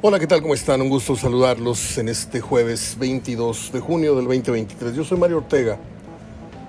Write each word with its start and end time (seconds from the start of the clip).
Hola, 0.00 0.20
¿qué 0.20 0.28
tal? 0.28 0.42
¿Cómo 0.42 0.54
están? 0.54 0.80
Un 0.80 0.90
gusto 0.90 1.16
saludarlos 1.16 1.98
en 1.98 2.08
este 2.08 2.40
jueves 2.40 2.96
22 3.00 3.72
de 3.72 3.80
junio 3.80 4.14
del 4.14 4.26
2023. 4.26 4.94
Yo 4.94 5.02
soy 5.02 5.18
Mario 5.18 5.38
Ortega, 5.38 5.76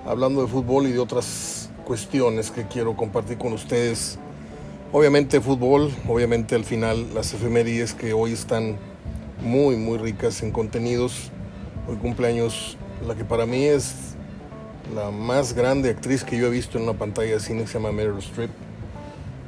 hablando 0.04 0.42
de 0.42 0.48
fútbol 0.48 0.88
y 0.88 0.92
de 0.92 0.98
otras 0.98 1.70
cuestiones 1.84 2.50
que 2.50 2.66
quiero 2.66 2.96
compartir 2.96 3.38
con 3.38 3.52
ustedes. 3.52 4.18
Obviamente 4.90 5.40
fútbol, 5.40 5.92
obviamente 6.08 6.56
al 6.56 6.64
final 6.64 7.14
las 7.14 7.32
efemérides 7.32 7.94
que 7.94 8.12
hoy 8.14 8.32
están 8.32 8.78
muy, 9.40 9.76
muy 9.76 9.98
ricas 9.98 10.42
en 10.42 10.50
contenidos. 10.50 11.30
Hoy 11.88 11.98
cumpleaños 11.98 12.76
la 13.06 13.14
que 13.14 13.24
para 13.24 13.46
mí 13.46 13.62
es 13.62 13.94
la 14.92 15.12
más 15.12 15.52
grande 15.52 15.90
actriz 15.90 16.24
que 16.24 16.36
yo 16.36 16.48
he 16.48 16.50
visto 16.50 16.78
en 16.78 16.82
una 16.82 16.94
pantalla 16.94 17.34
de 17.34 17.40
cine, 17.40 17.68
se 17.68 17.74
llama 17.74 17.92
Meryl 17.92 18.18
Streep. 18.18 18.50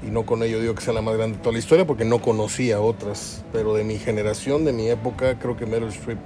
Y 0.06 0.10
no 0.10 0.26
con 0.26 0.42
ello 0.42 0.60
digo 0.60 0.74
que 0.74 0.82
sea 0.82 0.92
la 0.92 1.02
más 1.02 1.16
grande 1.16 1.36
de 1.36 1.42
toda 1.42 1.52
la 1.52 1.58
historia, 1.58 1.86
porque 1.86 2.04
no 2.04 2.20
conocía 2.20 2.80
otras. 2.80 3.44
Pero 3.52 3.74
de 3.74 3.84
mi 3.84 3.98
generación, 3.98 4.64
de 4.64 4.72
mi 4.72 4.88
época, 4.88 5.38
creo 5.38 5.56
que 5.56 5.66
Meryl 5.66 5.88
Streep 5.88 6.18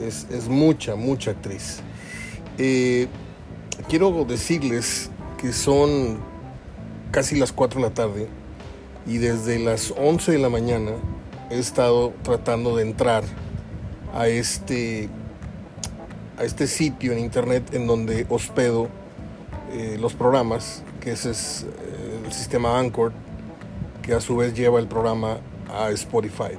es, 0.00 0.26
es 0.30 0.48
mucha, 0.48 0.96
mucha 0.96 1.32
actriz. 1.32 1.80
Eh, 2.58 3.06
quiero 3.88 4.24
decirles 4.24 5.10
que 5.38 5.52
son 5.52 6.18
casi 7.10 7.36
las 7.36 7.52
4 7.52 7.80
de 7.80 7.88
la 7.88 7.94
tarde 7.94 8.28
y 9.06 9.18
desde 9.18 9.58
las 9.58 9.92
11 9.96 10.32
de 10.32 10.38
la 10.38 10.48
mañana 10.48 10.92
he 11.50 11.58
estado 11.58 12.12
tratando 12.22 12.76
de 12.76 12.82
entrar 12.82 13.24
a 14.14 14.28
este, 14.28 15.08
a 16.38 16.44
este 16.44 16.66
sitio 16.66 17.12
en 17.12 17.18
internet 17.18 17.74
en 17.74 17.86
donde 17.86 18.26
hospedo 18.28 18.88
eh, 19.72 19.96
los 20.00 20.14
programas, 20.14 20.82
que 21.00 21.12
ese 21.12 21.30
es 21.30 21.64
eh, 21.64 21.99
el 22.30 22.36
sistema 22.36 22.78
Anchor, 22.78 23.12
que 24.02 24.14
a 24.14 24.20
su 24.20 24.36
vez 24.36 24.54
lleva 24.54 24.78
el 24.78 24.86
programa 24.86 25.38
a 25.68 25.90
Spotify. 25.90 26.52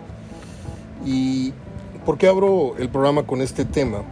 ¿Y 1.06 1.54
por 2.06 2.18
qué 2.18 2.28
abro 2.28 2.76
el 2.78 2.90
programa 2.90 3.24
con 3.24 3.42
este 3.42 3.64
tema? 3.64 4.04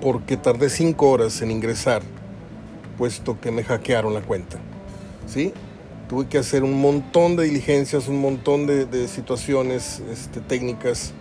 Porque 0.00 0.36
tardé 0.36 0.70
5 0.70 1.10
horas 1.10 1.42
en 1.42 1.50
ingresar, 1.50 2.02
puesto 2.96 3.40
que 3.40 3.50
me 3.50 3.64
hackearon 3.64 4.14
la 4.14 4.20
cuenta. 4.20 4.58
¿Sí? 5.26 5.52
tuve 6.08 6.26
que 6.26 6.36
hacer 6.36 6.62
un 6.62 6.78
montón 6.78 7.36
de 7.36 7.44
diligencias, 7.44 8.06
un 8.06 8.20
montón 8.20 8.66
de, 8.66 9.08
situaciones 9.08 10.02
este, 10.12 10.40
técnicas 10.40 11.14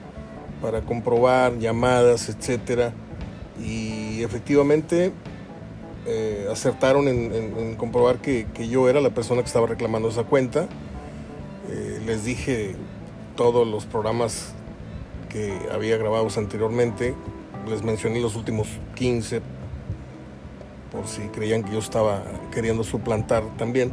para 0.62 0.82
comprobar 0.82 1.58
llamadas, 1.60 2.28
etcétera. 2.28 2.92
Y 3.64 4.22
efectivamente 4.22 5.14
eh, 6.06 6.48
acertaron 6.52 7.08
en, 7.08 7.76
comprobar 7.76 8.20
que, 8.20 8.48
yo 8.70 8.90
era 8.90 9.02
la 9.02 9.12
persona 9.12 9.42
que 9.42 9.48
estaba 9.48 9.68
reclamando 9.68 10.10
esa 10.10 10.24
cuenta. 10.24 10.68
Eh, 11.70 12.02
les 12.06 12.26
dije 12.26 12.76
todos 13.36 13.68
los 13.68 13.86
programas 13.86 14.54
que 15.30 15.58
había 15.72 15.98
grabados 15.98 16.38
anteriormente. 16.38 17.14
Les 17.70 17.84
mencioné 17.84 18.20
los 18.20 18.36
últimos 18.36 18.68
15 18.96 19.42
por 20.92 21.08
si 21.08 21.22
creían 21.30 21.64
que 21.64 21.72
yo 21.72 21.80
estaba 21.80 22.24
queriendo 22.52 22.84
suplantar 22.84 23.44
también. 23.58 23.92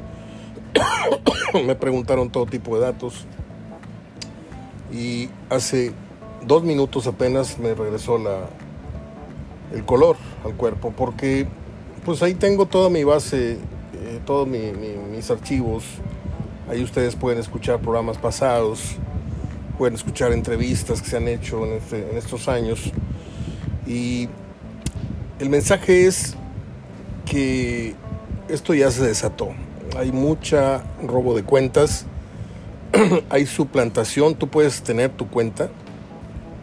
me 1.67 1.75
preguntaron 1.75 2.31
todo 2.31 2.47
tipo 2.47 2.77
de 2.77 2.83
datos 2.83 3.27
y 4.93 5.29
hace 5.51 5.93
dos 6.47 6.63
minutos 6.63 7.07
apenas 7.07 7.59
me 7.59 7.75
regresó 7.75 8.19
la, 8.19 8.49
el 9.73 9.85
color 9.85 10.17
al 10.45 10.55
cuerpo 10.55 10.93
porque 10.97 11.47
pues 12.09 12.23
ahí 12.23 12.33
tengo 12.33 12.65
toda 12.65 12.89
mi 12.89 13.05
base, 13.05 13.53
eh, 13.53 14.21
todos 14.25 14.49
mis 14.49 15.31
archivos. 15.31 15.85
Ahí 16.67 16.83
ustedes 16.83 17.15
pueden 17.15 17.39
escuchar 17.39 17.81
programas 17.81 18.17
pasados, 18.17 18.97
pueden 19.77 19.95
escuchar 19.95 20.33
entrevistas 20.33 21.03
que 21.03 21.11
se 21.11 21.19
han 21.19 21.29
hecho 21.29 21.67
en, 21.67 21.75
este, 21.75 22.11
en 22.11 22.17
estos 22.17 22.49
años. 22.49 22.93
Y 23.87 24.27
el 25.39 25.51
mensaje 25.51 26.07
es 26.07 26.35
que 27.27 27.95
esto 28.49 28.73
ya 28.73 28.91
se 28.91 29.07
desató 29.07 29.51
hay 29.95 30.13
mucha 30.13 30.83
robo 31.03 31.35
de 31.35 31.43
cuentas, 31.43 32.07
hay 33.29 33.45
suplantación, 33.45 34.35
tú 34.35 34.49
puedes 34.49 34.83
tener 34.83 35.11
tu 35.11 35.29
cuenta, 35.29 35.69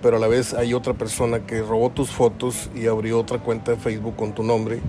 pero 0.02 0.18
a 0.18 0.20
la 0.20 0.28
vez 0.28 0.56
hay 0.56 0.74
otra 0.74 0.94
persona 0.94 1.46
que 1.46 1.62
robó 1.62 1.92
tus 1.92 2.10
fotos 2.10 2.72
y 2.74 2.88
abrió 2.88 3.20
otra 3.20 3.38
cuenta 3.38 3.72
de 3.72 3.78
Facebook 3.78 4.16
con 4.16 4.34
tu 4.34 4.42
nombre. 4.42 4.80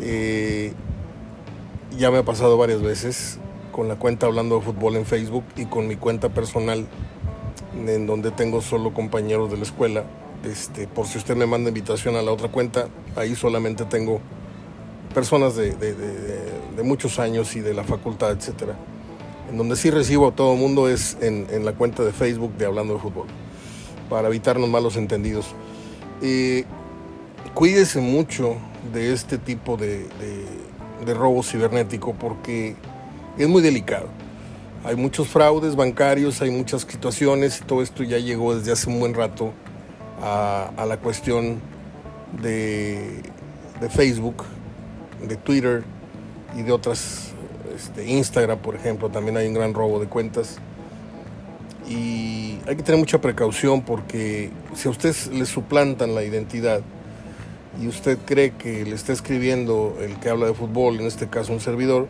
Eh, 0.00 0.72
ya 1.98 2.10
me 2.10 2.18
ha 2.18 2.24
pasado 2.24 2.56
varias 2.56 2.80
veces 2.80 3.38
con 3.72 3.88
la 3.88 3.96
cuenta 3.96 4.26
hablando 4.26 4.56
de 4.56 4.62
fútbol 4.62 4.96
en 4.96 5.04
Facebook 5.04 5.44
y 5.56 5.66
con 5.66 5.86
mi 5.86 5.96
cuenta 5.96 6.30
personal 6.30 6.86
en 7.74 8.06
donde 8.06 8.30
tengo 8.30 8.62
solo 8.62 8.92
compañeros 8.94 9.50
de 9.50 9.56
la 9.56 9.62
escuela. 9.64 10.04
Este, 10.44 10.86
por 10.86 11.06
si 11.06 11.18
usted 11.18 11.36
me 11.36 11.46
manda 11.46 11.68
invitación 11.68 12.16
a 12.16 12.22
la 12.22 12.32
otra 12.32 12.48
cuenta, 12.48 12.88
ahí 13.16 13.34
solamente 13.34 13.84
tengo 13.84 14.20
personas 15.14 15.54
de, 15.56 15.74
muchos 16.82 17.18
años 17.18 17.54
y 17.56 17.60
de 17.60 17.74
la 17.74 17.84
facultad, 17.84 18.32
etcétera. 18.32 18.74
En 19.50 19.58
donde 19.58 19.76
sí 19.76 19.90
recibo 19.90 20.28
a 20.28 20.32
todo 20.32 20.54
el 20.54 20.58
mundo 20.58 20.88
es 20.88 21.18
en, 21.20 21.64
la 21.64 21.72
cuenta 21.72 22.02
de 22.04 22.12
Facebook 22.12 22.56
de 22.56 22.66
Hablando 22.66 22.94
de 22.94 23.00
Fútbol, 23.00 23.26
para 24.08 24.28
evitarnos 24.28 24.68
malos 24.68 24.96
entendidos. 24.96 25.54
cuídese 27.54 28.00
mucho 28.00 28.56
de 28.92 29.12
este 29.12 29.38
tipo 29.38 29.76
de, 29.76 30.06
de 31.04 31.14
robo 31.14 31.42
cibernético 31.42 32.14
porque 32.14 32.76
es 33.38 33.48
muy 33.48 33.62
delicado. 33.62 34.08
Hay 34.84 34.96
muchos 34.96 35.28
fraudes 35.28 35.76
bancarios, 35.76 36.40
hay 36.40 36.50
muchas 36.50 36.82
situaciones 36.82 37.62
todo 37.66 37.82
esto 37.82 38.02
ya 38.02 38.18
llegó 38.18 38.54
desde 38.54 38.72
hace 38.72 38.88
un 38.88 38.98
buen 38.98 39.14
rato 39.14 39.52
a, 40.22 40.70
a 40.76 40.86
la 40.86 40.96
cuestión 40.96 41.60
de, 42.42 43.22
de 43.80 43.88
Facebook 43.90 44.44
de 45.26 45.36
Twitter 45.36 45.84
y 46.56 46.62
de 46.62 46.72
otras, 46.72 47.32
este, 47.74 48.08
Instagram 48.08 48.58
por 48.58 48.74
ejemplo, 48.74 49.10
también 49.10 49.36
hay 49.36 49.46
un 49.46 49.54
gran 49.54 49.74
robo 49.74 50.00
de 50.00 50.06
cuentas. 50.06 50.58
Y 51.88 52.58
hay 52.66 52.76
que 52.76 52.82
tener 52.82 52.98
mucha 52.98 53.20
precaución 53.20 53.82
porque 53.82 54.50
si 54.74 54.88
a 54.88 54.90
usted 54.90 55.14
le 55.32 55.44
suplantan 55.44 56.14
la 56.14 56.22
identidad 56.22 56.82
y 57.78 57.86
usted 57.86 58.18
cree 58.24 58.52
que 58.52 58.84
le 58.84 58.94
está 58.94 59.12
escribiendo 59.12 59.96
el 60.00 60.18
que 60.18 60.30
habla 60.30 60.46
de 60.46 60.54
fútbol, 60.54 61.00
en 61.00 61.06
este 61.06 61.28
caso 61.28 61.52
un 61.52 61.60
servidor, 61.60 62.08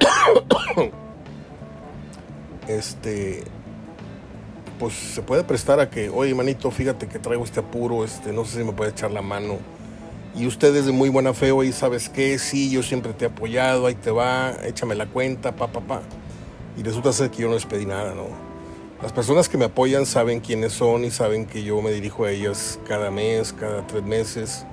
este 2.68 3.44
pues 4.78 4.92
se 4.92 5.22
puede 5.22 5.42
prestar 5.42 5.80
a 5.80 5.88
que, 5.88 6.10
oye 6.10 6.34
manito, 6.34 6.70
fíjate 6.70 7.06
que 7.06 7.18
traigo 7.18 7.44
este 7.44 7.60
apuro, 7.60 8.04
este, 8.04 8.32
no 8.32 8.44
sé 8.44 8.58
si 8.58 8.64
me 8.64 8.72
puede 8.72 8.90
echar 8.90 9.10
la 9.10 9.22
mano 9.22 9.58
y 10.38 10.46
ustedes 10.46 10.84
de 10.84 10.92
muy 10.92 11.08
buena 11.08 11.32
fe, 11.32 11.52
y 11.64 11.72
¿sabes 11.72 12.10
qué? 12.10 12.38
Sí, 12.38 12.70
yo 12.70 12.82
siempre 12.82 13.14
te 13.14 13.24
he 13.24 13.28
apoyado, 13.28 13.86
ahí 13.86 13.94
te 13.94 14.10
va, 14.10 14.52
échame 14.64 14.94
la 14.94 15.06
cuenta, 15.06 15.56
pa, 15.56 15.68
pa, 15.68 15.80
pa. 15.80 16.02
Y 16.76 16.82
resulta 16.82 17.10
ser 17.12 17.30
que 17.30 17.42
yo 17.42 17.48
no 17.48 17.54
les 17.54 17.64
pedí 17.64 17.86
nada, 17.86 18.14
¿no? 18.14 18.45
Las 19.02 19.12
personas 19.12 19.48
que 19.48 19.58
me 19.58 19.66
apoyan 19.66 20.06
saben 20.06 20.40
quiénes 20.40 20.72
son 20.72 21.04
y 21.04 21.10
saben 21.10 21.46
que 21.46 21.62
yo 21.62 21.80
me 21.82 21.90
dirijo 21.90 22.24
a 22.24 22.30
ellas 22.30 22.78
cada 22.88 23.10
mes, 23.10 23.52
cada 23.52 23.86
tres 23.86 24.02
meses, 24.02 24.64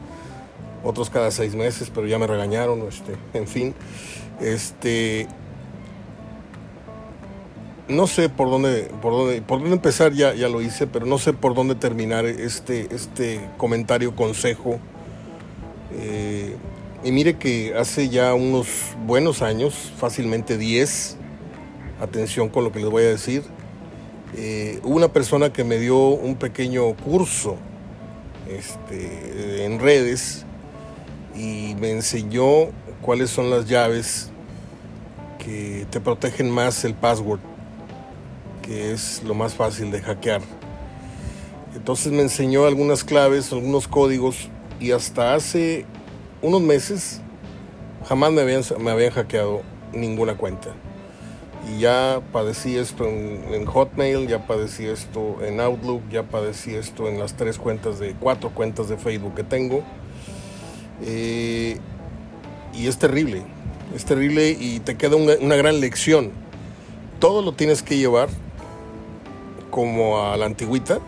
otros 0.84 1.10
cada 1.10 1.30
seis 1.32 1.56
meses, 1.56 1.92
pero 1.94 2.08
ya 2.08 2.18
me 2.18 2.28
regañaron, 2.28 2.88
este, 2.88 3.16
en 3.34 3.48
fin. 3.48 3.76
Este, 4.40 5.28
no 7.88 8.08
sé 8.08 8.30
por 8.30 8.50
dónde, 8.50 8.90
por 9.02 9.12
dónde, 9.14 9.42
por 9.42 9.60
dónde 9.60 9.76
empezar, 9.76 10.14
ya, 10.14 10.34
ya 10.34 10.48
lo 10.48 10.62
hice, 10.62 10.88
pero 10.88 11.06
no 11.06 11.18
sé 11.18 11.34
por 11.34 11.54
dónde 11.54 11.76
terminar 11.76 12.26
este, 12.26 12.94
este 12.96 13.42
comentario, 13.58 14.16
consejo 14.16 14.80
eh, 16.00 16.56
y 17.04 17.12
mire 17.12 17.38
que 17.38 17.76
hace 17.76 18.10
ya 18.10 18.34
unos 18.34 18.68
buenos 19.06 19.42
años, 19.42 19.92
fácilmente 19.98 20.58
10, 20.58 21.18
atención 22.02 22.50
con 22.50 22.64
lo 22.64 22.72
que 22.72 22.80
les 22.80 22.90
voy 22.90 23.04
a 23.04 23.08
decir, 23.08 23.44
eh, 24.36 24.80
hubo 24.84 24.96
una 24.96 25.10
persona 25.10 25.54
que 25.54 25.64
me 25.64 25.78
dio 25.78 25.98
un 25.98 26.36
pequeño 26.36 26.94
curso 26.96 27.58
este, 28.50 29.66
en 29.66 29.80
redes 29.80 30.46
y 31.36 31.76
me 31.80 31.92
enseñó 31.92 32.70
cuáles 33.02 33.30
son 33.30 33.50
las 33.50 33.68
llaves 33.68 34.32
que 35.38 35.86
te 35.90 36.00
protegen 36.00 36.50
más 36.50 36.84
el 36.86 36.94
password, 36.94 37.40
que 38.62 38.92
es 38.92 39.22
lo 39.24 39.34
más 39.34 39.54
fácil 39.54 39.92
de 39.92 40.02
hackear. 40.02 40.42
Entonces 41.76 42.12
me 42.12 42.22
enseñó 42.22 42.66
algunas 42.66 43.04
claves, 43.04 43.52
algunos 43.52 43.88
códigos 43.88 44.50
y 44.80 44.92
hasta 44.92 45.36
hace 45.36 45.86
unos 46.42 46.62
meses 46.62 47.22
jamás 48.08 48.32
me 48.32 48.42
habían, 48.42 48.64
me 48.80 48.92
habían 48.92 49.12
hackeado 49.12 49.62
ninguna 49.94 50.36
cuenta. 50.36 50.70
Y 51.70 51.80
ya 51.80 52.22
padecí 52.34 52.78
esto 52.78 53.06
en, 53.06 53.66
Hotmail, 53.66 54.28
ya 54.28 54.46
padecí 54.46 54.86
esto 54.86 55.38
en 55.44 55.62
Outlook, 55.62 56.02
ya 56.10 56.24
padecí 56.24 56.76
esto 56.76 57.08
en 57.08 57.20
las 57.20 57.36
tres 57.36 57.58
cuentas 57.58 58.00
de, 58.00 58.16
cuatro 58.20 58.50
cuentas 58.50 58.90
de 58.90 58.98
Facebook 58.98 59.36
que 59.36 59.44
tengo. 59.44 59.84
Eh, 61.02 61.78
y 62.74 62.88
es 62.88 62.98
terrible, 62.98 63.44
es 63.96 64.04
terrible 64.04 64.52
y 64.52 64.80
te 64.80 64.98
queda 64.98 65.16
una, 65.16 65.56
gran 65.56 65.80
lección. 65.80 66.32
Todo 67.20 67.42
lo 67.42 67.54
tienes 67.54 67.82
que 67.82 67.98
llevar 67.98 68.30
como 69.70 70.22
a 70.22 70.36
la 70.38 70.46
antigüita, 70.46 71.00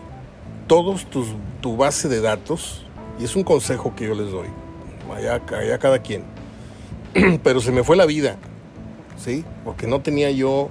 todos 0.66 1.04
tus, 1.06 1.28
tu 1.60 1.76
base 1.76 2.08
de 2.08 2.20
datos, 2.20 2.86
y 3.20 3.24
es 3.24 3.36
un 3.36 3.44
consejo 3.44 3.94
que 3.94 4.06
yo 4.06 4.14
les 4.14 4.30
doy, 4.30 4.48
allá, 5.14 5.40
allá 5.56 5.78
cada 5.78 6.00
quien, 6.00 6.24
pero 7.44 7.60
se 7.60 7.70
me 7.70 7.84
fue 7.84 7.96
la 7.96 8.06
vida, 8.06 8.36
¿sí? 9.16 9.44
Porque 9.64 9.86
no 9.86 10.00
tenía 10.00 10.30
yo, 10.30 10.70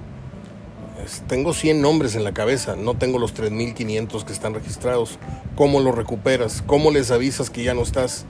tengo 1.28 1.52
100 1.52 1.80
nombres 1.80 2.14
en 2.14 2.24
la 2.24 2.32
cabeza, 2.32 2.76
no 2.76 2.94
tengo 2.94 3.18
los 3.18 3.34
3.500 3.34 4.24
que 4.24 4.32
están 4.32 4.54
registrados. 4.54 5.18
¿Cómo 5.54 5.80
los 5.80 5.94
recuperas? 5.94 6.62
¿Cómo 6.66 6.90
les 6.90 7.10
avisas 7.10 7.50
que 7.50 7.62
ya 7.62 7.74
no 7.74 7.82
estás? 7.82 8.24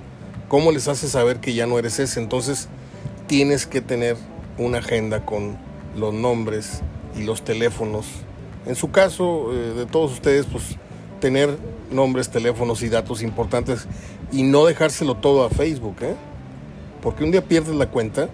¿Cómo 0.48 0.72
les 0.72 0.88
haces 0.88 1.10
saber 1.10 1.40
que 1.40 1.54
ya 1.54 1.66
no 1.66 1.78
eres 1.78 1.98
ese? 1.98 2.20
Entonces 2.20 2.68
tienes 3.26 3.66
que 3.66 3.80
tener 3.80 4.16
una 4.58 4.78
agenda 4.78 5.24
con 5.24 5.56
los 5.96 6.14
nombres 6.14 6.82
y 7.16 7.24
los 7.24 7.42
teléfonos. 7.42 8.06
En 8.66 8.74
su 8.74 8.90
caso, 8.90 9.52
eh, 9.52 9.74
de 9.74 9.86
todos 9.86 10.12
ustedes, 10.12 10.46
pues 10.46 10.76
tener 11.20 11.56
nombres, 11.90 12.28
teléfonos 12.28 12.82
y 12.82 12.88
datos 12.88 13.22
importantes 13.22 13.86
y 14.32 14.42
no 14.42 14.66
dejárselo 14.66 15.16
todo 15.16 15.44
a 15.44 15.50
Facebook, 15.50 15.96
¿eh? 16.02 16.14
Porque 17.00 17.24
un 17.24 17.30
día 17.30 17.42
pierdes 17.42 17.74
la 17.74 17.88
cuenta 17.88 18.28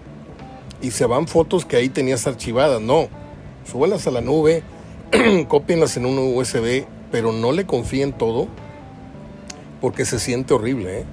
y 0.82 0.90
se 0.90 1.06
van 1.06 1.26
fotos 1.28 1.64
que 1.64 1.76
ahí 1.76 1.88
tenías 1.88 2.26
archivadas. 2.26 2.80
No, 2.80 3.08
súbanlas 3.70 4.06
a 4.06 4.10
la 4.10 4.20
nube, 4.20 4.62
copienlas 5.48 5.96
en 5.96 6.06
un 6.06 6.18
USB, 6.36 6.84
pero 7.10 7.32
no 7.32 7.52
le 7.52 7.64
confíen 7.64 8.12
todo 8.12 8.48
porque 9.80 10.04
se 10.04 10.18
siente 10.18 10.54
horrible, 10.54 11.00
¿eh? 11.00 11.04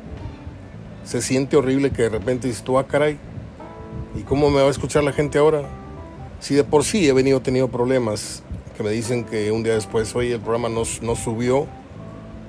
Se 1.04 1.21
siente 1.24 1.57
horrible 1.57 1.92
que 1.92 2.04
de 2.04 2.10
repente 2.10 2.48
dices 2.48 2.63
tú, 2.63 2.77
ah, 2.77 2.86
caray, 2.86 3.18
¿y 4.16 4.21
cómo 4.21 4.51
me 4.51 4.62
va 4.62 4.68
a 4.68 4.71
escuchar 4.71 5.04
la 5.04 5.12
gente 5.12 5.39
ahora? 5.39 5.63
Si 6.39 6.54
de 6.54 6.63
por 6.63 6.83
sí 6.83 7.07
he 7.07 7.13
venido 7.13 7.42
teniendo 7.42 7.71
problemas, 7.71 8.44
que 8.77 8.83
me 8.83 8.92
dicen 8.92 9.24
que 9.24 9.51
un 9.51 9.63
día 9.63 9.74
después, 9.74 10.16
oye, 10.16 10.33
el 10.33 10.39
programa 10.39 10.69
no, 10.69 10.83
no 11.01 11.16
subió, 11.16 11.66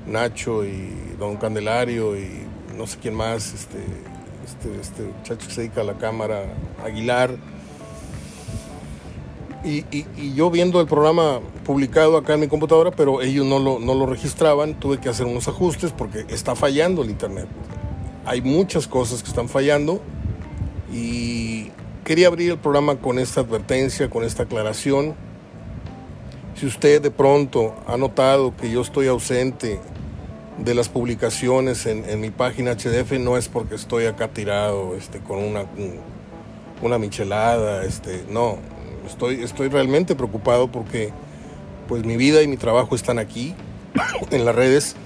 Nacho 0.06 0.64
y 0.64 0.92
Don 1.18 1.36
Candelario 1.36 2.16
y 2.18 2.42
no 2.76 2.86
sé 2.86 2.98
quién 3.00 3.14
más, 3.14 3.54
este, 3.54 3.78
este, 4.44 4.80
este 4.80 5.02
muchacho 5.02 5.46
que 5.46 5.54
se 5.54 5.60
dedica 5.62 5.80
a 5.82 5.84
la 5.84 5.94
cámara, 5.94 6.44
Aguilar. 6.84 7.36
Y, 9.62 9.84
yo 10.34 10.50
viendo 10.50 10.80
el 10.80 10.86
programa 10.86 11.40
publicado 11.64 12.16
acá 12.16 12.34
en 12.34 12.40
mi 12.40 12.48
computadora, 12.48 12.90
pero 12.90 13.20
ellos 13.20 13.44
no 13.44 13.58
lo, 13.58 13.78
no 13.78 13.94
lo 13.94 14.06
registraban, 14.06 14.74
tuve 14.80 14.98
que 14.98 15.10
hacer 15.10 15.26
unos 15.26 15.48
ajustes 15.48 15.92
porque 15.92 16.24
está 16.28 16.54
fallando 16.54 17.02
el 17.02 17.10
Internet. 17.10 17.46
Hay 18.24 18.40
muchas 18.40 18.86
cosas 18.86 19.22
que 19.22 19.28
están 19.28 19.48
fallando 19.48 20.00
y 20.92 21.70
quería 22.04 22.28
abrir 22.28 22.52
el 22.52 22.58
programa 22.58 22.96
con 22.96 23.18
esta 23.18 23.42
advertencia, 23.42 24.08
con 24.08 24.24
esta 24.24 24.44
aclaración. 24.44 25.14
Si 26.54 26.66
usted 26.66 27.02
de 27.02 27.10
pronto 27.10 27.74
ha 27.86 27.96
notado 27.96 28.56
que 28.56 28.70
yo 28.70 28.80
estoy 28.80 29.08
ausente 29.08 29.78
de 30.64 30.74
las 30.74 30.88
publicaciones 30.88 31.86
en, 31.86 32.20
mi 32.20 32.30
página 32.30 32.72
HDF 32.72 33.12
no 33.12 33.36
es 33.36 33.48
porque 33.48 33.74
estoy 33.74 34.06
acá 34.06 34.28
tirado 34.28 34.94
este, 34.94 35.20
con 35.20 35.38
una, 35.38 35.64
una 36.82 36.98
michelada, 36.98 37.84
este, 37.84 38.24
no, 38.28 38.58
estoy, 39.06 39.42
estoy 39.42 39.68
realmente 39.68 40.14
preocupado 40.14 40.70
porque 40.70 41.12
pues 41.88 42.04
mi 42.04 42.16
vida 42.16 42.42
y 42.42 42.48
mi 42.48 42.56
trabajo 42.56 42.94
están 42.94 43.18
aquí, 43.18 43.54
en 44.30 44.44
las 44.44 44.54
redes, 44.54 44.96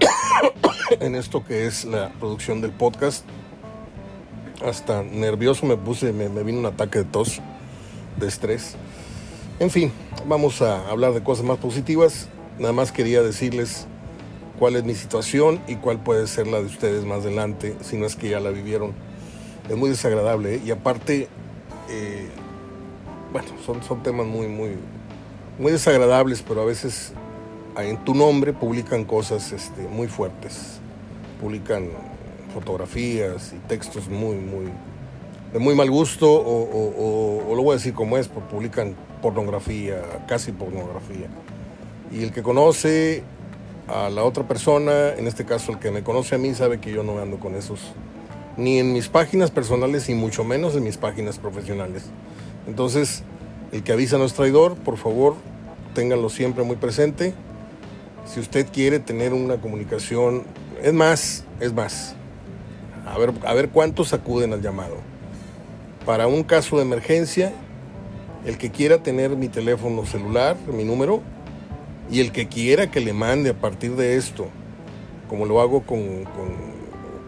en 1.00 1.14
esto 1.14 1.44
que 1.44 1.66
es 1.66 1.84
la 1.84 2.10
producción 2.20 2.60
del 2.60 2.70
podcast. 2.70 3.24
Hasta 4.64 5.02
nervioso 5.02 5.66
me 5.66 5.76
puse, 5.76 6.12
me, 6.12 6.28
me 6.28 6.42
vino 6.42 6.58
un 6.58 6.66
ataque 6.66 7.00
de 7.00 7.04
tos, 7.04 7.40
de 8.18 8.28
estrés. 8.28 8.76
En 9.58 9.70
fin, 9.70 9.92
vamos 10.26 10.62
a 10.62 10.88
hablar 10.88 11.12
de 11.12 11.22
cosas 11.22 11.44
más 11.44 11.58
positivas. 11.58 12.28
Nada 12.58 12.72
más 12.72 12.92
quería 12.92 13.22
decirles 13.22 13.86
cuál 14.58 14.76
es 14.76 14.84
mi 14.84 14.94
situación 14.94 15.60
y 15.66 15.76
cuál 15.76 15.98
puede 16.02 16.26
ser 16.26 16.46
la 16.46 16.58
de 16.58 16.66
ustedes 16.66 17.04
más 17.04 17.20
adelante, 17.20 17.76
si 17.82 17.96
no 17.96 18.06
es 18.06 18.16
que 18.16 18.28
ya 18.28 18.40
la 18.40 18.50
vivieron. 18.50 18.92
Es 19.68 19.76
muy 19.76 19.90
desagradable 19.90 20.56
¿eh? 20.56 20.62
y 20.64 20.70
aparte, 20.70 21.28
eh, 21.88 22.28
bueno, 23.32 23.48
son, 23.64 23.82
son 23.82 24.02
temas 24.02 24.26
muy, 24.26 24.46
muy, 24.46 24.72
muy 25.58 25.72
desagradables, 25.72 26.42
pero 26.46 26.62
a 26.62 26.64
veces 26.64 27.12
en 27.78 28.04
tu 28.04 28.14
nombre 28.14 28.52
publican 28.52 29.04
cosas 29.04 29.52
este, 29.52 29.82
muy 29.88 30.06
fuertes, 30.06 30.78
publican 31.40 31.88
fotografías 32.52 33.52
y 33.52 33.68
textos 33.68 34.08
muy, 34.08 34.36
muy, 34.36 34.66
de 35.52 35.58
muy 35.58 35.74
mal 35.74 35.90
gusto, 35.90 36.30
o, 36.30 37.48
o 37.48 37.54
lo 37.54 37.62
voy 37.62 37.72
a 37.72 37.76
decir 37.76 37.94
como 37.94 38.18
es, 38.18 38.28
publican 38.28 38.94
pornografía, 39.22 40.02
casi 40.28 40.52
pornografía. 40.52 41.28
Y 42.12 42.22
el 42.22 42.32
que 42.32 42.42
conoce 42.42 43.24
a 43.88 44.08
la 44.10 44.24
otra 44.24 44.46
persona, 44.46 45.10
en 45.10 45.26
este 45.26 45.44
caso 45.44 45.72
el 45.72 45.78
que 45.78 45.90
me 45.90 46.02
conoce 46.02 46.34
a 46.34 46.38
mí, 46.38 46.54
sabe 46.54 46.80
que 46.80 46.92
yo 46.92 47.02
no 47.02 47.18
ando 47.18 47.38
con 47.38 47.54
esos, 47.54 47.80
ni 48.56 48.78
en 48.78 48.92
mis 48.92 49.08
páginas 49.08 49.50
personales, 49.50 50.08
y 50.08 50.14
mucho 50.14 50.44
menos 50.44 50.74
en 50.76 50.84
mis 50.84 50.96
páginas 50.96 51.38
profesionales. 51.38 52.04
Entonces, 52.66 53.22
el 53.72 53.82
que 53.82 53.92
avisa 53.92 54.18
no 54.18 54.24
es 54.24 54.34
traidor, 54.34 54.76
por 54.76 54.96
favor, 54.96 55.34
ténganlo 55.94 56.30
siempre 56.30 56.64
muy 56.64 56.76
presente. 56.76 57.34
Si 58.24 58.40
usted 58.40 58.66
quiere 58.72 59.00
tener 59.00 59.32
una 59.34 59.60
comunicación, 59.60 60.44
es 60.82 60.92
más, 60.92 61.44
es 61.60 61.72
más, 61.72 62.14
a 63.06 63.18
ver, 63.18 63.32
a 63.46 63.52
ver 63.52 63.68
cuántos 63.68 64.12
acuden 64.12 64.52
al 64.52 64.62
llamado. 64.62 64.96
Para 66.06 66.26
un 66.26 66.42
caso 66.42 66.76
de 66.76 66.82
emergencia, 66.82 67.52
el 68.46 68.58
que 68.58 68.70
quiera 68.70 69.02
tener 69.02 69.36
mi 69.36 69.48
teléfono 69.48 70.06
celular, 70.06 70.56
mi 70.72 70.84
número, 70.84 71.22
y 72.10 72.20
el 72.20 72.32
que 72.32 72.48
quiera 72.48 72.90
que 72.90 73.00
le 73.00 73.12
mande 73.12 73.50
a 73.50 73.54
partir 73.54 73.96
de 73.96 74.16
esto, 74.16 74.48
como 75.28 75.46
lo 75.46 75.60
hago 75.60 75.82
con, 75.82 76.26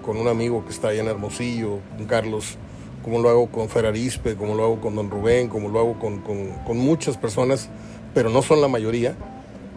un 0.07 0.29
amigo 0.29 0.65
que 0.65 0.71
está 0.71 0.89
allá 0.89 1.03
en 1.03 1.09
Hermosillo, 1.09 1.81
con 1.97 2.07
Carlos, 2.07 2.59
como 3.03 3.21
lo 3.21 3.29
hago 3.29 3.51
con 3.51 3.69
Ferarispe, 3.69 4.37
como 4.37 4.55
lo 4.55 4.65
hago 4.65 4.81
con 4.81 4.95
Don 4.95 5.11
Rubén, 5.11 5.49
como 5.49 5.69
lo 5.69 5.79
hago 5.79 5.99
con, 5.99 6.77
muchas 6.79 7.17
personas, 7.17 7.69
pero 8.15 8.31
no 8.31 8.43
son 8.43 8.61
la 8.61 8.69
mayoría, 8.69 9.17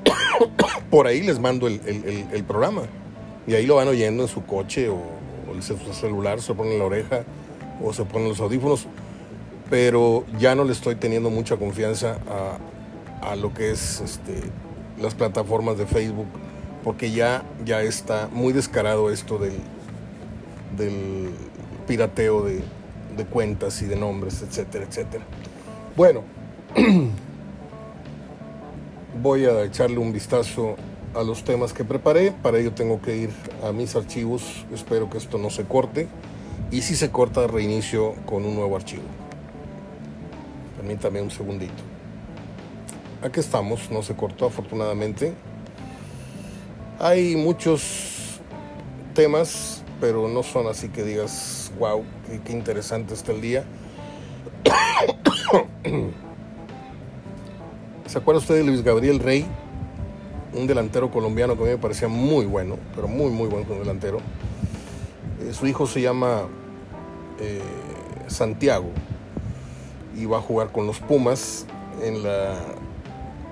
por 0.90 1.07
ahí 1.07 1.22
les 1.22 1.40
mando 1.40 1.68
el, 1.68 2.44
programa. 2.48 2.84
Y 3.48 3.56
ahí 3.56 3.66
lo 3.66 3.75
van 3.75 3.88
oyendo 3.88 4.24
en 4.24 4.30
su 4.30 4.45
coche 4.45 4.90
o, 4.90 4.95
o 5.50 5.56
en 5.56 5.63
su 5.63 5.78
celular, 5.94 6.42
se 6.42 6.54
ponen 6.54 6.78
la 6.78 6.86
oreja 6.86 7.24
o 7.84 7.94
se 7.94 8.04
ponen 8.06 8.30
los 8.30 8.40
audífonos. 8.40 8.86
Pero 9.69 10.25
ya 10.40 10.56
no 10.56 10.64
le 10.64 10.74
estoy 10.74 10.95
teniendo 10.95 11.30
mucha 11.30 11.57
confianza 11.57 12.19
a, 12.28 13.31
a 13.31 13.35
lo 13.35 13.54
que 13.54 13.71
es 13.71 14.02
este, 14.02 14.42
las 15.00 15.16
plataformas 15.16 15.78
de 15.78 15.86
Facebook, 15.86 16.28
porque 16.84 17.12
ya, 17.12 17.44
ya 17.66 17.82
está 17.82 18.30
muy 18.32 18.54
descarado 18.54 19.12
esto 19.12 19.38
del, 19.38 19.54
pirateo 21.88 22.44
de, 22.44 22.62
de 23.18 23.26
cuentas 23.26 23.82
y 23.82 23.86
de 23.86 23.96
nombres, 23.96 24.42
etcétera, 24.42 24.86
etcétera. 24.86 25.26
Bueno, 25.96 26.24
voy 29.22 29.46
a 29.46 29.64
echarle 29.64 29.98
un 29.98 30.14
vistazo 30.14 30.76
a 31.14 31.24
los 31.24 31.44
temas 31.44 31.74
que 31.74 31.84
preparé. 31.84 32.32
Para 32.32 32.60
ello 32.60 32.74
tengo 32.74 33.02
que 33.02 33.18
ir 33.18 33.30
a 33.64 33.72
mis 33.72 33.96
archivos. 33.96 34.66
Espero 34.74 35.10
que 35.10 35.18
esto 35.18 35.38
no 35.38 35.50
se 35.50 35.66
corte. 35.66 36.08
Y 36.72 36.84
si 36.84 36.96
se 36.96 37.10
corta, 37.10 37.48
reinicio 37.48 38.14
con 38.26 38.46
un 38.46 38.56
nuevo 38.56 38.76
archivo. 38.76 39.04
Permítame 40.78 41.22
un 41.22 41.32
segundito 41.32 41.89
aquí 43.21 43.40
estamos, 43.40 43.90
no 43.92 44.02
se 44.02 44.16
cortó 44.16 44.45
afortunadamente. 44.47 45.33
Hay 46.99 47.35
muchos 47.35 48.40
temas, 49.14 49.83
pero 49.99 50.28
no 50.28 50.44
son 50.44 50.68
así 50.68 50.90
que 50.90 51.04
digas, 51.04 51.71
wow, 51.80 52.04
qué, 52.45 52.52
interesante 52.52 53.14
está 53.14 53.31
el 53.31 53.42
día. 53.42 53.64
¿Se 58.06 58.18
acuerda 58.18 58.40
usted 58.40 58.56
de 58.56 58.64
Luis 58.64 58.83
Gabriel 58.83 59.19
Rey? 59.19 59.45
Un 60.54 60.66
delantero 60.68 61.11
colombiano 61.11 61.56
que 61.56 61.61
a 61.61 61.66
mí 61.66 61.71
me 61.71 61.78
parecía 61.78 62.07
muy 62.07 62.45
bueno, 62.45 62.78
pero 62.95 63.07
muy, 63.07 63.30
muy 63.30 63.49
como 63.49 63.80
delantero. 63.80 64.18
Eh, 65.42 65.54
su 65.54 65.68
hijo 65.68 65.85
se 65.85 66.02
llama 66.02 66.47
eh, 67.40 67.61
Santiago 68.28 68.90
y 70.18 70.26
va 70.26 70.40
a 70.40 70.42
jugar 70.42 70.71
con 70.71 70.88
los 70.88 70.99
Pumas 70.99 71.68
en 72.02 72.23
la 72.23 72.56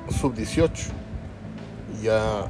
sub-18. 0.10 0.70
Ya 2.02 2.50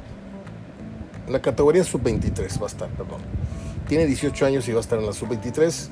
la 1.28 1.40
categoría 1.40 1.84
sub-23 1.84 2.60
va 2.60 2.64
a 2.64 2.68
estar, 2.68 2.88
perdón. 2.90 3.20
Tiene 3.88 4.06
18 4.06 4.46
años 4.46 4.68
y 4.68 4.72
va 4.72 4.78
a 4.78 4.80
estar 4.80 4.98
en 4.98 5.06
la 5.06 5.12
sub-23. 5.12 5.88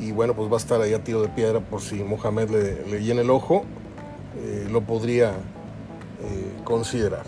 Y 0.00 0.12
bueno, 0.12 0.34
pues 0.34 0.50
va 0.50 0.54
a 0.54 0.58
estar 0.58 0.80
ahí 0.80 0.92
a 0.92 1.02
tiro 1.02 1.22
de 1.22 1.28
piedra 1.28 1.60
por 1.60 1.80
si 1.80 1.96
Mohamed 1.96 2.50
le, 2.50 2.86
le 2.86 3.02
llena 3.02 3.22
el 3.22 3.30
ojo. 3.30 3.64
Eh, 4.38 4.68
lo 4.70 4.82
podría 4.82 5.30
eh, 5.30 6.52
considerar. 6.64 7.24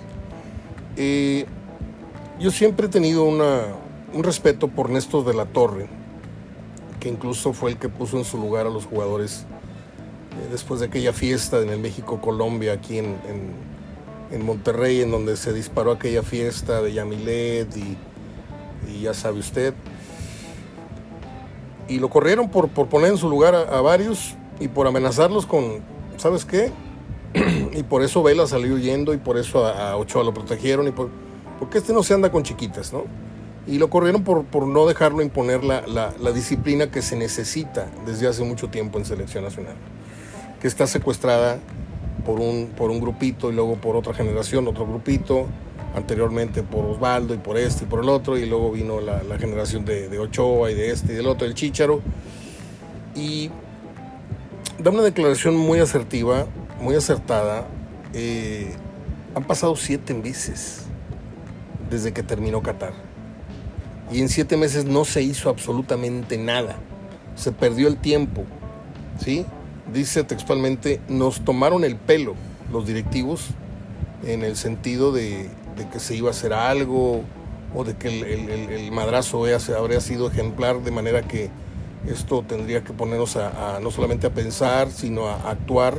Eh, 0.96 1.46
yo 2.38 2.50
siempre 2.50 2.86
he 2.86 2.88
tenido 2.90 3.24
una, 3.24 3.62
un 4.12 4.22
respeto 4.22 4.68
por 4.68 4.90
Néstor 4.90 5.24
de 5.24 5.32
la 5.32 5.46
Torre, 5.46 5.88
que 7.00 7.08
incluso 7.08 7.52
fue 7.54 7.70
el 7.70 7.78
que 7.78 7.88
puso 7.88 8.18
en 8.18 8.24
su 8.24 8.36
lugar 8.36 8.66
a 8.66 8.70
los 8.70 8.84
jugadores 8.84 9.46
después 10.50 10.80
de 10.80 10.86
aquella 10.86 11.12
fiesta 11.12 11.60
en 11.60 11.70
el 11.70 11.78
México-Colombia 11.78 12.72
aquí 12.72 12.98
en, 12.98 13.16
en 14.30 14.44
Monterrey, 14.44 15.00
en 15.00 15.10
donde 15.10 15.36
se 15.36 15.52
disparó 15.52 15.92
aquella 15.92 16.22
fiesta 16.22 16.82
de 16.82 16.92
Yamilet 16.92 17.76
y, 17.76 17.96
ya 19.02 19.14
sabe 19.14 19.38
usted. 19.38 19.74
Y 21.88 21.98
lo 22.00 22.08
corrieron 22.08 22.50
por, 22.50 22.68
por 22.68 22.88
poner 22.88 23.12
en 23.12 23.18
su 23.18 23.28
lugar 23.28 23.54
a, 23.54 23.80
varios 23.80 24.34
y 24.60 24.68
por 24.68 24.86
amenazarlos 24.86 25.46
con, 25.46 25.80
¿sabes 26.16 26.44
qué? 26.44 26.72
y 27.72 27.82
por 27.82 28.02
eso 28.02 28.22
Vela 28.22 28.46
salió 28.46 28.74
huyendo 28.74 29.14
y 29.14 29.18
por 29.18 29.38
eso 29.38 29.66
a, 29.66 29.96
Ochoa 29.96 30.24
lo 30.24 30.34
protegieron 30.34 30.88
y 30.88 30.90
por, 30.90 31.10
porque 31.58 31.78
este 31.78 31.92
no 31.92 32.02
se 32.02 32.14
anda 32.14 32.32
con 32.32 32.42
chiquitas, 32.42 32.92
¿no? 32.92 33.04
Y 33.66 33.78
lo 33.78 33.90
corrieron 33.90 34.24
por, 34.24 34.44
por 34.44 34.66
no 34.66 34.86
dejarlo 34.86 35.20
imponer 35.22 35.62
la, 35.62 35.82
la 35.86 36.32
disciplina 36.32 36.90
que 36.90 37.02
se 37.02 37.14
necesita 37.16 37.90
desde 38.06 38.26
hace 38.26 38.42
mucho 38.42 38.68
tiempo 38.68 38.98
en 38.98 39.04
selección 39.04 39.44
nacional, 39.44 39.76
que 40.60 40.68
está 40.68 40.86
secuestrada 40.86 41.58
por 42.24 42.40
un, 42.40 42.68
por 42.76 42.90
un 42.90 43.00
grupito 43.00 43.50
y 43.50 43.54
luego 43.54 43.76
por 43.76 43.96
otra 43.96 44.14
generación, 44.14 44.66
otro 44.68 44.86
grupito, 44.86 45.46
anteriormente 45.94 46.62
por 46.62 46.84
Osvaldo 46.84 47.34
y 47.34 47.38
por 47.38 47.56
este 47.56 47.84
y 47.84 47.86
por 47.86 48.02
el 48.02 48.08
otro, 48.08 48.36
y 48.36 48.46
luego 48.46 48.72
vino 48.72 49.00
la, 49.00 49.38
generación 49.38 49.84
de, 49.84 50.18
Ochoa 50.18 50.70
y 50.70 50.74
de 50.74 50.90
este 50.90 51.12
y 51.12 51.16
del 51.16 51.26
otro, 51.26 51.46
el 51.46 51.54
Chícharo. 51.54 52.00
Y 53.14 53.50
da 54.78 54.90
una 54.90 55.02
declaración 55.02 55.56
muy 55.56 55.80
asertiva, 55.80 56.46
muy 56.80 56.94
acertada. 56.94 57.66
Eh, 58.14 58.74
han 59.34 59.44
pasado 59.44 59.76
siete 59.76 60.14
meses 60.14 60.82
desde 61.90 62.12
que 62.12 62.22
terminó 62.22 62.62
Qatar. 62.62 62.92
Y 64.10 64.20
en 64.20 64.28
siete 64.28 64.56
meses 64.56 64.84
no 64.84 65.04
se 65.04 65.22
hizo 65.22 65.50
absolutamente 65.50 66.38
nada. 66.38 66.76
Se 67.34 67.52
perdió 67.52 67.88
el 67.88 67.96
tiempo. 67.96 68.44
¿Sí? 69.22 69.44
Dice 69.92 70.24
textualmente, 70.24 71.00
nos 71.08 71.44
tomaron 71.44 71.84
el 71.84 71.96
pelo 71.96 72.34
los 72.72 72.86
directivos 72.86 73.48
en 74.24 74.42
el 74.42 74.56
sentido 74.56 75.12
de, 75.12 75.48
que 75.92 76.00
se 76.00 76.16
iba 76.16 76.28
a 76.28 76.32
hacer 76.32 76.52
algo 76.52 77.22
o 77.74 77.84
de 77.84 77.96
que 77.96 78.08
el, 78.08 78.92
madrazo 78.92 79.44
habría 79.76 80.00
sido 80.00 80.28
ejemplar 80.28 80.82
de 80.82 80.90
manera 80.90 81.22
que 81.22 81.50
esto 82.06 82.42
tendría 82.46 82.82
que 82.84 82.92
ponernos 82.92 83.36
a, 83.36 83.78
no 83.80 83.90
solamente 83.90 84.26
a 84.26 84.30
pensar, 84.30 84.90
sino 84.90 85.28
a, 85.28 85.50
actuar 85.50 85.98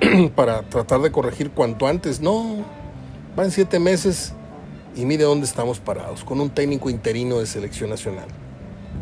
para 0.34 0.62
tratar 0.62 1.00
de 1.00 1.10
corregir 1.10 1.50
cuanto 1.50 1.86
antes. 1.86 2.20
No, 2.20 2.64
van 3.34 3.50
siete 3.50 3.78
meses 3.78 4.32
y 4.94 5.04
mire 5.04 5.24
dónde 5.24 5.46
estamos 5.46 5.78
parados, 5.78 6.24
con 6.24 6.40
un 6.40 6.50
técnico 6.50 6.90
interino 6.90 7.38
de 7.38 7.46
selección 7.46 7.90
nacional. 7.90 8.28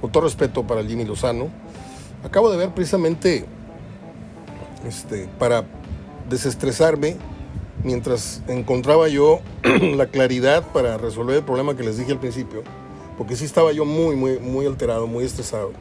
Con 0.00 0.11
todo 0.11 0.25
respeto 0.25 0.66
para 0.66 0.82
Jimmy 0.82 1.04
Lozano, 1.04 1.49
acabo 2.25 2.50
de 2.50 2.56
ver 2.56 2.70
precisamente 2.70 3.46
este, 4.86 5.28
para 5.38 5.64
desestresarme 6.28 7.16
mientras 7.82 8.42
encontraba 8.48 9.08
yo 9.08 9.40
la 9.96 10.06
claridad 10.06 10.64
para 10.72 10.96
resolver 10.96 11.36
el 11.36 11.44
problema 11.44 11.76
que 11.76 11.82
les 11.82 11.98
dije 11.98 12.12
al 12.12 12.20
principio, 12.20 12.62
porque 13.16 13.36
sí 13.36 13.44
estaba 13.44 13.72
yo 13.72 13.84
muy, 13.84 14.16
muy, 14.16 14.38
muy 14.38 14.66
alterado, 14.66 15.06
muy 15.06 15.24
estresado, 15.24 15.72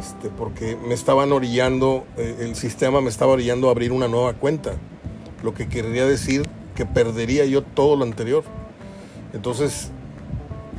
este, 0.00 0.28
porque 0.28 0.76
me 0.76 0.94
estaban 0.94 1.32
orillando, 1.32 2.04
eh, 2.16 2.36
el 2.40 2.54
sistema 2.54 3.00
me 3.00 3.10
estaba 3.10 3.32
orillando 3.32 3.68
a 3.68 3.72
abrir 3.72 3.92
una 3.92 4.08
nueva 4.08 4.34
cuenta, 4.34 4.74
lo 5.42 5.54
que 5.54 5.68
querría 5.68 6.06
decir 6.06 6.48
que 6.74 6.86
perdería 6.86 7.44
yo 7.44 7.62
todo 7.62 7.96
lo 7.96 8.04
anterior. 8.04 8.44
Entonces, 9.34 9.90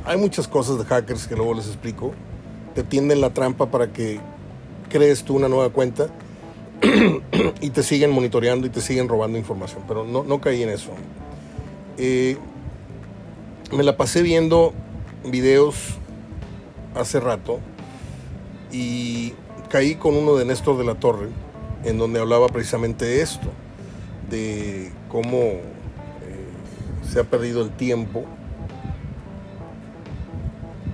hay 0.04 0.16
muchas 0.16 0.48
cosas 0.48 0.78
de 0.78 0.84
hackers 0.84 1.26
que 1.26 1.36
luego 1.36 1.54
les 1.54 1.66
explico, 1.66 2.12
te 2.74 2.82
tienden 2.82 3.20
la 3.20 3.30
trampa 3.30 3.70
para 3.70 3.92
que 3.92 4.20
crees 4.88 5.22
tú 5.22 5.36
una 5.36 5.48
nueva 5.48 5.70
cuenta 5.70 6.08
y 7.60 7.70
te 7.70 7.82
siguen 7.82 8.10
monitoreando 8.10 8.66
y 8.66 8.70
te 8.70 8.80
siguen 8.80 9.08
robando 9.08 9.38
información, 9.38 9.82
pero 9.86 10.04
no, 10.04 10.24
no 10.24 10.40
caí 10.40 10.62
en 10.62 10.70
eso. 10.70 10.90
Eh, 11.98 12.36
me 13.72 13.82
la 13.82 13.96
pasé 13.96 14.22
viendo 14.22 14.72
videos 15.24 15.76
hace 16.94 17.20
rato 17.20 17.60
y 18.72 19.32
caí 19.68 19.94
con 19.94 20.14
uno 20.14 20.36
de 20.36 20.44
Néstor 20.44 20.78
de 20.78 20.84
la 20.84 20.94
Torre, 20.96 21.28
en 21.84 21.98
donde 21.98 22.20
hablaba 22.20 22.48
precisamente 22.48 23.04
de 23.04 23.22
esto, 23.22 23.48
de 24.30 24.92
cómo 25.08 25.38
eh, 25.38 25.62
se 27.10 27.20
ha 27.20 27.24
perdido 27.24 27.62
el 27.62 27.70
tiempo. 27.70 28.24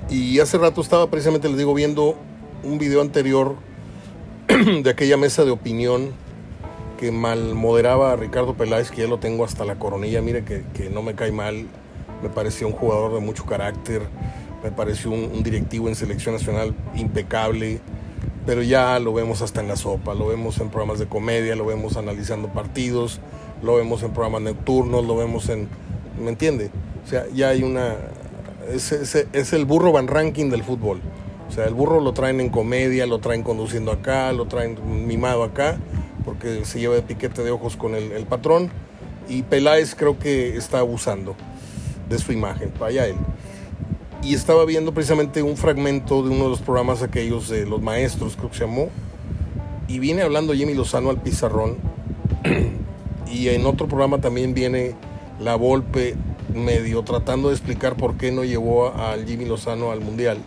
Y 0.08 0.40
hace 0.40 0.58
rato 0.58 0.80
estaba 0.80 1.08
precisamente, 1.08 1.48
les 1.48 1.58
digo, 1.58 1.72
viendo 1.72 2.16
un 2.62 2.78
video 2.78 3.00
anterior 3.00 3.56
de 4.82 4.90
aquella 4.90 5.16
mesa 5.16 5.44
de 5.44 5.50
opinión 5.50 6.12
que 6.98 7.12
mal 7.12 7.54
moderaba 7.54 8.12
a 8.12 8.16
Ricardo 8.16 8.54
Peláez, 8.54 8.90
que 8.90 9.02
ya 9.02 9.08
lo 9.08 9.18
tengo 9.18 9.44
hasta 9.44 9.64
la 9.64 9.76
coronilla, 9.76 10.20
mire 10.22 10.44
que, 10.44 10.90
no 10.90 11.02
me 11.02 11.14
cae 11.14 11.30
mal, 11.30 11.66
me 12.22 12.28
pareció 12.28 12.66
un 12.66 12.72
jugador 12.72 13.14
de 13.14 13.20
mucho 13.20 13.46
carácter, 13.46 14.02
me 14.62 14.70
pareció 14.70 15.10
un, 15.10 15.42
directivo 15.42 15.88
en 15.88 15.94
selección 15.94 16.34
nacional 16.34 16.74
impecable, 16.96 17.80
pero 18.44 18.62
ya 18.62 18.98
lo 18.98 19.12
vemos 19.12 19.40
hasta 19.40 19.60
en 19.60 19.68
la 19.68 19.76
sopa, 19.76 20.14
lo 20.14 20.26
vemos 20.26 20.58
en 20.58 20.68
programas 20.68 20.98
de 20.98 21.06
comedia, 21.06 21.54
lo 21.54 21.64
vemos 21.64 21.96
analizando 21.96 22.48
partidos, 22.48 23.20
lo 23.62 23.76
vemos 23.76 24.02
en 24.02 24.12
programas 24.12 24.42
nocturnos, 24.42 25.04
lo 25.04 25.16
vemos 25.16 25.48
en... 25.48 25.68
¿Me 26.20 26.30
entiende? 26.30 26.70
O 27.06 27.08
sea, 27.08 27.24
ya 27.32 27.50
hay 27.50 27.62
una... 27.62 27.94
Es, 28.68 28.92
es 28.92 29.52
el 29.52 29.64
burro 29.64 29.92
van 29.92 30.08
ranking 30.08 30.50
del 30.50 30.64
fútbol. 30.64 31.00
O 31.50 31.52
sea, 31.52 31.64
el 31.64 31.74
burro 31.74 32.00
lo 32.00 32.12
traen 32.12 32.38
en 32.40 32.48
comedia, 32.48 33.06
lo 33.06 33.18
traen 33.18 33.42
conduciendo 33.42 33.90
acá, 33.90 34.32
lo 34.32 34.46
traen 34.46 34.78
mimado 35.08 35.42
acá, 35.42 35.78
porque 36.24 36.64
se 36.64 36.78
lleva 36.78 36.94
de 36.94 37.02
piquete 37.02 37.42
de 37.42 37.50
ojos 37.50 37.76
con 37.76 37.96
el, 37.96 38.24
patrón. 38.26 38.70
Y 39.28 39.42
Peláez 39.42 39.96
creo 39.96 40.16
que 40.16 40.56
está 40.56 40.78
abusando 40.78 41.34
de 42.08 42.18
su 42.20 42.30
imagen, 42.30 42.72
vaya 42.78 43.08
él. 43.08 43.16
Y 44.22 44.34
estaba 44.34 44.64
viendo 44.64 44.94
precisamente 44.94 45.42
un 45.42 45.56
fragmento 45.56 46.22
de 46.22 46.30
uno 46.30 46.44
de 46.44 46.50
los 46.50 46.60
programas 46.60 47.02
aquellos 47.02 47.48
de 47.48 47.66
los 47.66 47.82
maestros, 47.82 48.36
creo 48.36 48.50
que 48.50 48.58
se 48.58 48.66
llamó. 48.66 48.88
Y 49.88 49.98
viene 49.98 50.22
hablando 50.22 50.54
Jimmy 50.54 50.74
Lozano 50.74 51.10
al 51.10 51.20
pizarrón. 51.20 51.78
y 53.26 53.48
en 53.48 53.66
otro 53.66 53.88
programa 53.88 54.20
también 54.20 54.54
viene 54.54 54.94
La 55.40 55.56
Volpe 55.56 56.14
medio 56.54 57.02
tratando 57.02 57.48
de 57.48 57.54
explicar 57.54 57.96
por 57.96 58.16
qué 58.16 58.30
no 58.30 58.44
llevó 58.44 58.94
al 58.94 59.26
Jimmy 59.26 59.46
Lozano 59.46 59.90
al 59.90 60.00
Mundial 60.00 60.38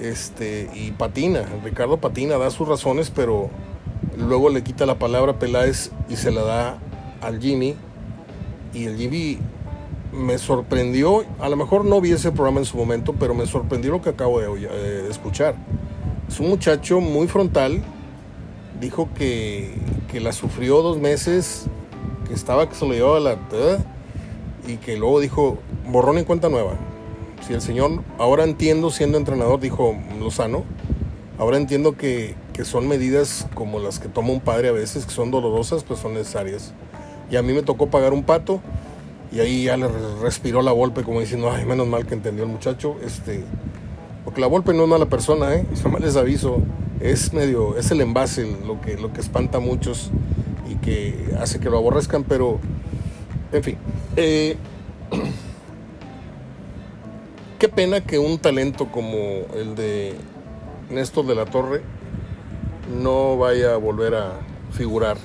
este, 0.00 0.68
y 0.74 0.92
patina, 0.92 1.44
Ricardo 1.64 1.98
patina, 1.98 2.36
da 2.36 2.50
sus 2.50 2.68
razones, 2.68 3.10
pero 3.10 3.50
luego 4.16 4.50
le 4.50 4.62
quita 4.62 4.86
la 4.86 4.98
palabra 4.98 5.32
a 5.32 5.38
Peláez 5.38 5.90
y 6.08 6.16
se 6.16 6.30
la 6.30 6.42
da 6.42 6.78
al 7.20 7.40
Jimmy. 7.40 7.74
Y 8.74 8.84
el 8.84 8.96
Jimmy 8.96 9.38
me 10.12 10.38
sorprendió, 10.38 11.24
a 11.38 11.48
lo 11.48 11.56
mejor 11.56 11.84
no 11.84 12.00
vi 12.00 12.12
ese 12.12 12.30
programa 12.30 12.60
en 12.60 12.66
su 12.66 12.76
momento, 12.76 13.14
pero 13.18 13.34
me 13.34 13.46
sorprendió 13.46 13.92
lo 13.92 14.02
que 14.02 14.10
acabo 14.10 14.40
de, 14.40 14.68
eh, 14.70 15.06
escuchar. 15.10 15.54
Es 16.28 16.40
un 16.40 16.48
muchacho 16.48 17.00
muy 17.00 17.26
frontal, 17.28 17.82
dijo 18.80 19.08
que, 19.14 19.74
que, 20.10 20.20
la 20.20 20.32
sufrió 20.32 20.82
dos 20.82 20.98
meses, 20.98 21.66
que 22.26 22.34
estaba 22.34 22.68
que 22.68 22.74
se 22.74 22.86
lo 22.86 22.92
llevaba 22.92 23.20
la... 23.20 23.38
y 24.66 24.76
que 24.76 24.96
luego 24.96 25.20
dijo, 25.20 25.58
borrón 25.86 26.18
y 26.18 26.24
cuenta 26.24 26.48
nueva 26.48 26.76
si 27.46 27.54
el 27.54 27.60
Señor, 27.60 28.02
ahora 28.18 28.44
entiendo 28.44 28.90
siendo 28.90 29.18
entrenador, 29.18 29.60
dijo 29.60 29.96
Lozano, 30.20 30.64
ahora 31.38 31.56
entiendo 31.56 31.96
que, 31.96 32.34
son 32.64 32.88
medidas 32.88 33.46
como 33.54 33.78
las 33.78 33.98
que 33.98 34.08
toma 34.08 34.30
un 34.30 34.40
padre 34.40 34.68
a 34.68 34.72
veces, 34.72 35.04
que 35.04 35.12
son 35.12 35.30
dolorosas, 35.30 35.84
pues 35.84 36.00
son 36.00 36.14
necesarias. 36.14 36.72
Y 37.30 37.36
a 37.36 37.42
mí 37.42 37.52
me 37.52 37.62
tocó 37.62 37.88
pagar 37.88 38.14
un 38.14 38.22
pato 38.22 38.62
y 39.30 39.40
ahí 39.40 39.64
ya 39.64 39.76
le 39.76 39.88
respiró 40.22 40.62
la 40.62 40.72
golpe 40.72 41.02
como 41.02 41.20
diciendo, 41.20 41.50
ay, 41.52 41.66
menos 41.66 41.86
mal 41.86 42.06
que 42.06 42.14
entendió 42.14 42.44
el 42.44 42.50
muchacho, 42.50 42.96
este, 43.04 43.44
porque 44.24 44.40
la 44.40 44.46
golpe 44.46 44.72
no 44.72 44.84
es 44.84 44.88
mala 44.88 45.06
persona, 45.06 45.54
¿eh? 45.54 45.66
más 45.90 46.00
les 46.00 46.16
aviso, 46.16 46.62
es 47.00 47.34
medio, 47.34 47.76
es 47.76 47.90
el 47.90 48.00
envase 48.00 48.50
lo 48.66 48.80
que, 48.80 48.96
lo 48.96 49.12
que 49.12 49.20
espanta 49.20 49.58
a 49.58 49.60
muchos 49.60 50.10
y 50.70 50.76
que 50.76 51.34
hace 51.38 51.60
que 51.60 51.68
lo 51.68 51.76
aborrezcan, 51.76 52.24
pero, 52.24 52.58
en 53.52 53.62
fin. 53.62 53.76
Eh, 54.16 54.56
Qué 57.58 57.70
pena 57.70 58.02
que 58.02 58.18
un 58.18 58.38
talento 58.38 58.88
como 58.92 59.18
el 59.54 59.74
de 59.76 60.14
Néstor 60.90 61.24
de 61.24 61.34
la 61.34 61.46
Torre 61.46 61.80
no 63.00 63.38
vaya 63.38 63.72
a 63.72 63.76
volver 63.78 64.14
a 64.14 64.32
figurar 64.72 65.16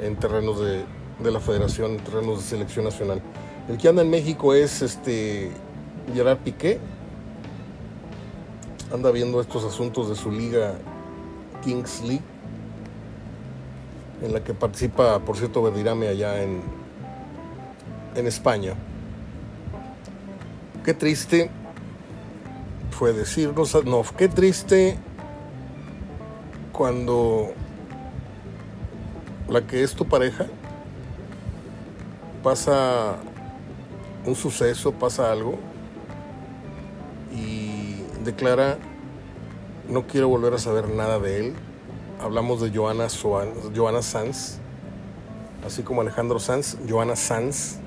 en 0.00 0.14
terrenos 0.14 0.60
de, 0.60 0.84
la 1.28 1.40
federación, 1.40 1.92
en 1.92 1.96
terrenos 1.96 2.38
de 2.38 2.44
selección 2.44 2.84
nacional. 2.84 3.20
El 3.68 3.76
que 3.76 3.88
anda 3.88 4.02
en 4.02 4.10
México 4.10 4.54
es 4.54 4.82
este 4.82 5.50
Gerard 6.14 6.38
Piqué. 6.38 6.78
Anda 8.94 9.10
viendo 9.10 9.40
estos 9.40 9.64
asuntos 9.64 10.08
de 10.08 10.14
su 10.14 10.30
liga 10.30 10.74
Kings 11.64 12.02
League, 12.02 12.22
en 14.22 14.32
la 14.32 14.44
que 14.44 14.54
participa, 14.54 15.18
por 15.18 15.36
cierto, 15.36 15.60
Verdirame 15.60 16.06
allá 16.06 16.40
en, 16.40 16.60
en 18.14 18.28
España. 18.28 18.74
Qué 20.86 20.94
triste 20.94 21.50
fue 22.92 23.12
decirnos, 23.12 23.84
no, 23.84 24.04
qué 24.16 24.28
triste 24.28 24.96
cuando 26.70 27.48
la 29.48 29.66
que 29.66 29.82
es 29.82 29.96
tu 29.96 30.06
pareja 30.06 30.46
pasa 32.44 33.16
un 34.26 34.36
suceso, 34.36 34.92
pasa 34.92 35.32
algo 35.32 35.58
y 37.34 37.96
declara, 38.22 38.78
no 39.88 40.06
quiero 40.06 40.28
volver 40.28 40.54
a 40.54 40.58
saber 40.58 40.88
nada 40.88 41.18
de 41.18 41.48
él. 41.48 41.54
Hablamos 42.22 42.60
de 42.60 42.70
Joana, 42.70 43.08
Joana 43.74 44.02
Sanz, 44.02 44.58
así 45.66 45.82
como 45.82 46.02
Alejandro 46.02 46.38
Sanz, 46.38 46.76
Joana 46.88 47.16
Sanz, 47.16 47.80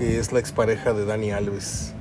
que 0.00 0.18
es 0.18 0.32
la 0.32 0.40
expareja 0.40 0.94
de 0.94 1.04
Dani 1.04 1.30
Alves. 1.30 1.92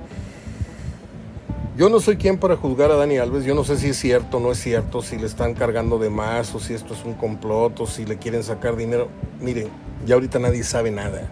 Yo 1.78 1.90
no 1.90 2.00
soy 2.00 2.16
quien 2.16 2.38
para 2.38 2.56
juzgar 2.56 2.92
a 2.92 2.96
Dani 2.96 3.18
Alves, 3.18 3.44
yo 3.44 3.54
no 3.54 3.66
sé 3.66 3.76
si 3.76 3.90
es 3.90 3.98
cierto 3.98 4.38
o 4.38 4.40
no 4.40 4.54
es 4.54 4.58
cierto, 4.58 5.02
si 5.02 5.18
le 5.18 5.26
están 5.26 5.54
cargando 5.54 6.00
de 6.00 6.10
más 6.10 6.56
o 6.56 6.62
si 6.62 6.74
esto 6.74 6.94
es 6.94 7.04
un 7.04 7.14
complot 7.14 7.78
o 7.82 7.88
si 7.88 8.06
le 8.06 8.18
quieren 8.18 8.42
sacar 8.42 8.78
dinero. 8.78 9.10
Miren, 9.42 9.68
ya 10.06 10.16
ahorita 10.16 10.40
nadie 10.40 10.64
sabe 10.64 10.92
nada. 10.92 11.30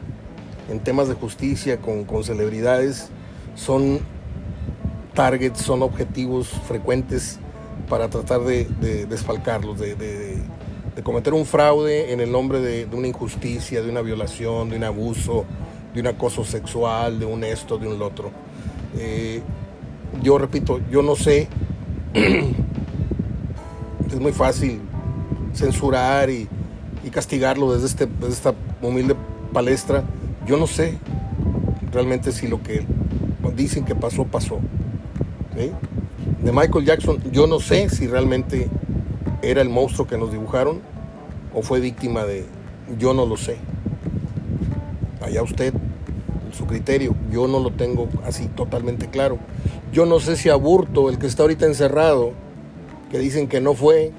En 0.69 0.81
temas 0.81 1.07
de 1.07 1.13
justicia 1.13 1.77
con, 1.77 2.05
celebridades 2.25 3.11
son 3.55 4.01
targets, 5.13 5.61
son 5.61 5.81
objetivos 5.83 6.49
frecuentes 6.67 7.39
para 7.87 8.09
tratar 8.09 8.41
de, 8.41 8.65
desfalcarlos, 9.05 9.79
de, 9.79 10.43
cometer 11.01 11.33
un 11.33 11.45
fraude 11.45 12.11
en 12.11 12.19
el 12.19 12.29
nombre 12.29 12.59
de, 12.59 12.89
una 12.91 13.07
injusticia, 13.07 13.81
de 13.81 13.89
una 13.89 14.01
violación, 14.01 14.69
de 14.69 14.75
un 14.75 14.83
abuso, 14.83 15.45
de 15.97 16.01
un 16.01 16.07
acoso 16.15 16.45
sexual, 16.45 17.19
de 17.19 17.25
un 17.25 17.43
esto, 17.43 17.79
de 17.79 17.87
un 17.87 17.99
otro. 18.01 18.31
Eh, 18.99 19.41
yo 20.21 20.37
repito, 20.37 20.79
yo 20.91 21.01
no 21.01 21.15
sé, 21.15 21.47
es 22.13 24.19
muy 24.19 24.31
fácil 24.31 24.79
censurar 25.53 26.29
y, 26.29 26.47
castigarlo 27.11 27.73
desde, 27.73 27.87
este, 27.87 28.05
desde 28.05 28.33
esta 28.33 28.53
humilde 28.81 29.15
palestra. 29.53 30.03
Yo 30.45 30.57
no 30.57 30.67
sé 30.67 30.97
realmente 31.93 32.33
si 32.33 32.47
lo 32.47 32.61
que 32.61 32.85
dicen 33.55 33.85
que 33.85 33.95
pasó, 33.95 34.25
pasó. 34.25 34.59
De 35.55 36.51
Michael 36.51 36.83
Jackson, 36.85 37.17
yo 37.31 37.47
no 37.47 37.61
sé 37.61 37.89
si 37.89 38.07
realmente 38.07 38.69
era 39.41 39.61
el 39.61 39.69
monstruo 39.69 40.05
que 40.05 40.17
nos 40.17 40.31
dibujaron 40.31 40.81
o 41.55 41.61
fue 41.63 41.79
víctima 41.79 42.25
de... 42.25 42.45
Yo 42.99 43.13
no 43.13 43.25
lo 43.25 43.37
sé. 43.37 43.57
Allá 45.21 45.41
usted, 45.41 45.73
su 46.57 46.65
criterio, 46.65 47.15
yo 47.31 47.47
no 47.47 47.59
lo 47.59 47.71
tengo 47.71 48.09
así 48.25 48.47
totalmente 48.47 49.07
claro. 49.07 49.37
Yo 49.93 50.05
no 50.05 50.19
sé 50.19 50.35
si 50.35 50.49
Aburto, 50.49 51.09
el 51.09 51.17
que 51.19 51.27
está 51.27 51.43
ahorita 51.43 51.65
encerrado, 51.65 52.31
que 53.09 53.19
dicen 53.19 53.47
que 53.47 53.61
no 53.61 53.73
fue, 53.73 54.11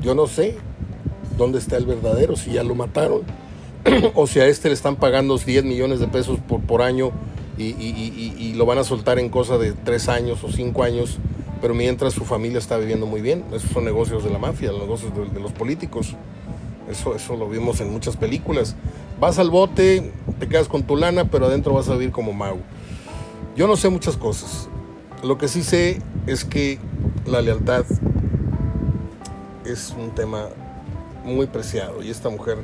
yo 0.00 0.14
no 0.14 0.26
sé 0.26 0.56
dónde 1.36 1.58
está 1.58 1.76
el 1.76 1.86
verdadero, 1.86 2.36
si 2.36 2.52
ya 2.52 2.64
lo 2.64 2.74
mataron, 2.74 3.22
o 4.14 4.26
si 4.26 4.40
a 4.40 4.46
este 4.46 4.68
le 4.68 4.74
están 4.74 4.96
pagando 4.96 5.36
10 5.38 5.64
millones 5.64 6.00
de 6.00 6.08
pesos 6.08 6.38
por, 6.40 6.60
por 6.60 6.82
año 6.82 7.12
y, 7.58 8.54
lo 8.56 8.66
van 8.66 8.78
a 8.78 8.84
soltar 8.84 9.18
en 9.18 9.28
cosa 9.28 9.58
de 9.58 9.72
3 9.72 10.08
años 10.08 10.44
o 10.44 10.50
5 10.50 10.82
años, 10.82 11.18
pero 11.60 11.74
mientras 11.74 12.12
su 12.12 12.24
familia 12.24 12.58
está 12.58 12.76
viviendo 12.76 13.06
muy 13.06 13.20
bien. 13.20 13.44
Esos 13.52 13.70
son 13.70 13.84
negocios 13.84 14.24
de 14.24 14.30
la 14.30 14.38
mafia, 14.38 14.72
los 14.72 14.80
negocios 14.80 15.14
de, 15.14 15.26
de 15.26 15.40
los 15.40 15.52
políticos. 15.52 16.14
Eso, 16.90 17.14
eso 17.14 17.36
lo 17.36 17.48
vimos 17.48 17.80
en 17.80 17.92
muchas 17.92 18.16
películas. 18.16 18.76
Vas 19.20 19.38
al 19.38 19.50
bote, 19.50 20.12
te 20.42 20.48
quedas 20.48 20.66
con 20.66 20.82
tu 20.82 20.96
lana, 20.96 21.26
pero 21.26 21.46
adentro 21.46 21.72
vas 21.72 21.88
a 21.88 21.92
vivir 21.92 22.10
como 22.10 22.32
mago. 22.32 22.58
Yo 23.54 23.68
no 23.68 23.76
sé 23.76 23.88
muchas 23.90 24.16
cosas. 24.16 24.68
Lo 25.22 25.38
que 25.38 25.46
sí 25.46 25.62
sé 25.62 26.02
es 26.26 26.44
que 26.44 26.80
la 27.26 27.40
lealtad 27.40 27.84
es 29.64 29.94
un 29.96 30.12
tema 30.16 30.48
muy 31.24 31.46
preciado 31.46 32.02
y 32.02 32.10
esta 32.10 32.28
mujer 32.28 32.58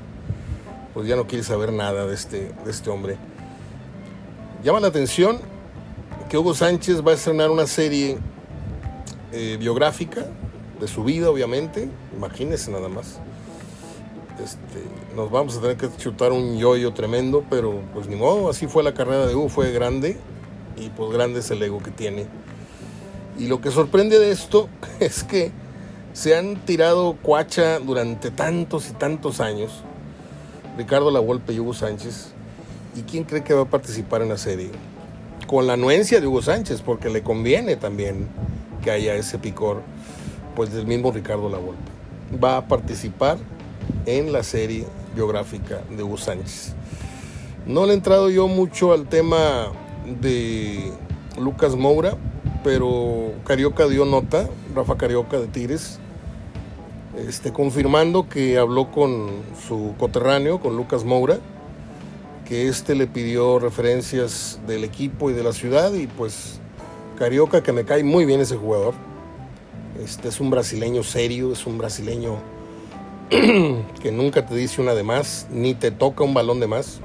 pues 0.92 1.06
ya 1.06 1.14
no 1.14 1.28
quiere 1.28 1.44
saber 1.44 1.72
nada 1.72 2.04
de 2.04 2.14
este, 2.14 2.52
de 2.64 2.70
este 2.72 2.90
hombre. 2.90 3.16
Llama 4.64 4.80
la 4.80 4.88
atención 4.88 5.38
que 6.28 6.36
Hugo 6.36 6.54
Sánchez 6.54 7.06
va 7.06 7.12
a 7.12 7.14
estrenar 7.14 7.48
una 7.48 7.68
serie 7.68 8.18
eh, 9.30 9.56
biográfica 9.56 10.26
de 10.80 10.88
su 10.88 11.04
vida, 11.04 11.30
obviamente. 11.30 11.88
Imagínense 12.16 12.72
nada 12.72 12.88
más. 12.88 13.20
Este, 14.42 14.84
nos 15.16 15.30
vamos 15.30 15.56
a 15.56 15.60
tener 15.60 15.76
que 15.76 15.88
chutar 15.96 16.32
un 16.32 16.58
yoyo 16.58 16.92
tremendo, 16.92 17.44
pero 17.50 17.80
pues 17.92 18.06
ni 18.06 18.14
modo, 18.14 18.48
así 18.48 18.66
fue 18.66 18.82
la 18.82 18.94
carrera 18.94 19.26
de 19.26 19.34
Hugo, 19.34 19.48
fue 19.48 19.72
grande 19.72 20.16
y 20.76 20.90
pues 20.90 21.10
grande 21.10 21.40
es 21.40 21.50
el 21.50 21.62
ego 21.62 21.82
que 21.82 21.90
tiene. 21.90 22.26
Y 23.38 23.46
lo 23.46 23.60
que 23.60 23.70
sorprende 23.70 24.18
de 24.18 24.30
esto 24.30 24.68
es 25.00 25.24
que 25.24 25.50
se 26.12 26.36
han 26.36 26.56
tirado 26.64 27.16
cuacha 27.20 27.78
durante 27.78 28.30
tantos 28.30 28.90
y 28.90 28.92
tantos 28.92 29.40
años. 29.40 29.82
Ricardo 30.76 31.10
Lavolpe 31.10 31.52
y 31.52 31.60
Hugo 31.60 31.74
Sánchez. 31.74 32.32
¿Y 32.94 33.02
quién 33.02 33.24
cree 33.24 33.42
que 33.42 33.54
va 33.54 33.62
a 33.62 33.70
participar 33.70 34.22
en 34.22 34.28
la 34.28 34.38
serie? 34.38 34.70
Con 35.46 35.66
la 35.66 35.74
anuencia 35.74 36.20
de 36.20 36.26
Hugo 36.26 36.42
Sánchez, 36.42 36.82
porque 36.82 37.10
le 37.10 37.22
conviene 37.22 37.76
también 37.76 38.28
que 38.82 38.90
haya 38.90 39.14
ese 39.14 39.38
picor, 39.38 39.82
pues 40.54 40.72
del 40.72 40.86
mismo 40.86 41.10
Ricardo 41.10 41.48
Lavolpe. 41.48 41.90
Va 42.42 42.58
a 42.58 42.68
participar 42.68 43.38
en 44.06 44.32
la 44.32 44.42
serie 44.42 44.86
biográfica 45.14 45.82
de 45.96 46.02
Hugo 46.02 46.16
Sánchez. 46.16 46.74
No 47.66 47.84
le 47.86 47.92
he 47.92 47.96
entrado 47.96 48.30
yo 48.30 48.48
mucho 48.48 48.92
al 48.92 49.08
tema 49.08 49.72
de 50.20 50.92
Lucas 51.38 51.76
Moura, 51.76 52.16
pero 52.64 53.32
Carioca 53.44 53.86
dio 53.86 54.04
nota, 54.04 54.48
Rafa 54.74 54.96
Carioca 54.96 55.38
de 55.38 55.48
Tigres, 55.48 55.98
este, 57.26 57.52
confirmando 57.52 58.28
que 58.28 58.58
habló 58.58 58.90
con 58.90 59.28
su 59.66 59.94
coterráneo, 59.98 60.60
con 60.60 60.76
Lucas 60.76 61.04
Moura, 61.04 61.38
que 62.46 62.68
este 62.68 62.94
le 62.94 63.06
pidió 63.06 63.58
referencias 63.58 64.60
del 64.66 64.84
equipo 64.84 65.30
y 65.30 65.34
de 65.34 65.42
la 65.42 65.52
ciudad 65.52 65.92
y 65.92 66.06
pues 66.06 66.60
Carioca, 67.18 67.62
que 67.62 67.72
me 67.72 67.84
cae 67.84 68.04
muy 68.04 68.24
bien 68.24 68.40
ese 68.40 68.56
jugador, 68.56 68.94
este 70.02 70.28
es 70.28 70.40
un 70.40 70.48
brasileño 70.48 71.02
serio, 71.02 71.52
es 71.52 71.66
un 71.66 71.76
brasileño 71.76 72.36
que 74.02 74.10
nunca 74.10 74.46
te 74.46 74.54
dice 74.54 74.80
una 74.80 74.94
de 74.94 75.02
más, 75.02 75.48
ni 75.50 75.74
te 75.74 75.90
toca 75.90 76.24
un 76.24 76.32
balón 76.32 76.60
de 76.60 76.66
más. 76.66 77.00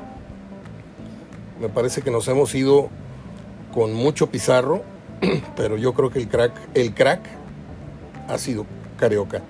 Me 1.59 1.67
parece 1.67 2.01
que 2.01 2.11
nos 2.11 2.27
hemos 2.29 2.55
ido 2.55 2.89
con 3.73 3.93
mucho 3.93 4.27
pizarro, 4.27 4.83
pero 5.57 5.75
yo 5.77 5.93
creo 5.93 6.11
que 6.11 6.19
el 6.19 6.29
crack, 6.29 6.53
el 6.75 6.93
crack 6.93 7.21
ha 8.29 8.37
sido 8.37 8.65
Carioca. 8.97 9.41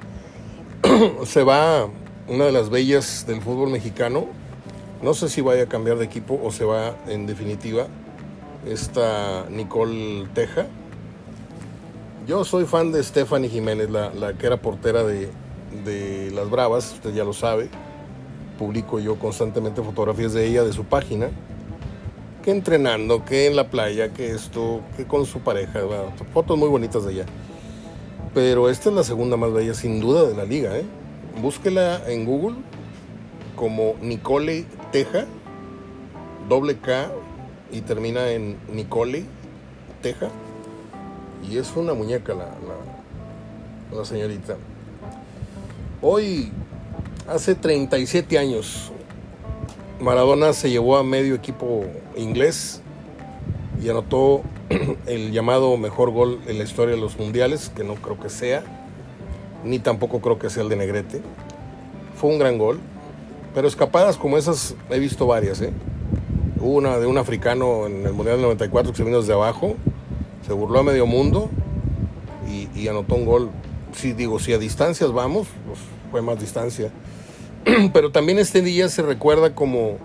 Se 1.26 1.44
va 1.44 1.88
una 2.28 2.46
de 2.46 2.52
las 2.52 2.72
bellas 2.72 3.26
del 3.28 3.42
fútbol 3.42 3.70
mexicano. 3.70 4.26
No 5.04 5.14
sé 5.14 5.30
si 5.30 5.42
vaya 5.42 5.64
a 5.64 5.68
cambiar 5.68 5.98
de 5.98 6.06
equipo 6.06 6.40
o 6.42 6.52
se 6.52 6.64
va 6.66 6.96
en 7.08 7.28
definitiva. 7.28 7.88
Esta 8.66 9.46
Nicole 9.50 10.26
Teja. 10.34 10.66
Yo 12.26 12.46
soy 12.46 12.66
fan 12.66 12.94
de 12.94 13.04
Stephanie 13.04 13.50
Jiménez, 13.50 13.90
la, 13.90 14.14
la 14.14 14.34
que 14.34 14.48
era 14.48 14.58
portera 14.58 15.04
de, 15.04 15.30
de 15.86 16.32
Las 16.32 16.50
Bravas, 16.50 16.94
usted 16.94 17.14
ya 17.14 17.24
lo 17.24 17.34
sabe. 17.34 17.70
Publico 18.58 19.00
yo 19.00 19.18
constantemente 19.18 19.82
fotografías 19.82 20.34
de 20.34 20.46
ella, 20.46 20.64
de 20.64 20.74
su 20.74 20.86
página 20.86 21.30
que 22.44 22.52
entrenando, 22.52 23.26
que 23.26 23.48
en 23.48 23.56
la 23.56 23.70
playa, 23.70 24.14
que 24.14 24.32
esto, 24.32 24.82
que 24.98 25.06
con 25.06 25.26
su 25.26 25.40
pareja. 25.40 25.80
fotos 26.34 26.58
muy 26.58 26.68
bonitas 26.68 27.06
de 27.06 27.14
ella. 27.14 27.26
Pero 28.34 28.70
esta 28.70 28.90
es 28.90 28.96
la 28.96 29.04
segunda 29.04 29.38
más 29.38 29.54
bella, 29.54 29.74
sin 29.74 30.00
duda, 30.00 30.28
de 30.28 30.36
la 30.36 30.44
liga. 30.44 30.78
¿eh? 30.78 30.84
Búsquela 31.42 32.02
en 32.08 32.26
Google 32.26 32.58
como 33.56 33.96
Nicole 34.02 34.66
Teja, 34.92 35.26
doble 36.50 36.78
K 36.78 37.12
y 37.72 37.82
termina 37.82 38.30
en 38.30 38.58
Nicole 38.72 39.26
Teja. 40.02 40.30
Y 41.50 41.58
es 41.58 41.76
una 41.76 41.94
muñeca 41.94 42.34
la, 42.34 42.46
la, 42.46 43.98
la 43.98 44.06
señorita. 44.06 44.58
Hoy, 46.06 46.52
hace 47.30 47.56
37 47.56 48.38
años, 48.38 48.92
Maradona 50.02 50.52
se 50.52 50.70
llevó 50.70 50.98
a 50.98 51.04
medio 51.06 51.34
equipo 51.34 51.86
inglés 52.18 52.82
y 53.82 53.88
anotó 53.88 54.42
el 55.06 55.32
llamado 55.32 55.78
mejor 55.78 56.12
gol 56.12 56.42
en 56.46 56.58
la 56.58 56.66
historia 56.66 56.96
de 56.96 57.00
los 57.00 57.18
mundiales, 57.18 57.72
que 57.74 57.86
no 57.86 57.96
creo 57.96 58.20
que 58.20 58.28
sea, 58.28 58.66
ni 59.64 59.80
tampoco 59.80 60.20
creo 60.20 60.38
que 60.38 60.50
sea 60.50 60.64
el 60.64 60.68
de 60.68 60.76
Negrete. 60.76 61.22
Fue 62.18 62.32
un 62.32 62.38
gran 62.38 62.58
gol, 62.58 62.82
pero 63.56 63.70
escapadas 63.70 64.18
como 64.18 64.38
esas 64.38 64.76
he 64.90 65.00
visto 65.00 65.26
varias. 65.26 65.62
¿eh? 65.62 65.72
Hubo 66.60 66.74
una 66.74 67.00
de 67.00 67.06
un 67.06 67.18
africano 67.18 67.88
en 67.88 68.06
el 68.06 68.12
Mundial 68.12 68.36
del 68.36 68.44
94 68.44 68.92
que 68.92 68.98
se 68.98 69.04
vino 69.06 69.22
desde 69.22 69.32
abajo, 69.32 69.78
se 70.46 70.52
burló 70.52 70.80
a 70.80 70.84
medio 70.84 71.06
mundo 71.06 71.50
y, 72.76 72.90
anotó 72.90 73.16
un 73.16 73.24
gol. 73.24 73.50
Si 73.94 74.12
digo, 74.12 74.38
si 74.40 74.52
a 74.52 74.58
distancias 74.58 75.14
vamos, 75.14 75.48
fue 76.14 76.22
más 76.22 76.40
distancia. 76.40 76.92
Pero 77.92 78.12
también 78.12 78.38
este 78.38 78.62
día 78.62 78.88
se 78.88 79.02
recuerda 79.02 79.56
como 79.56 79.98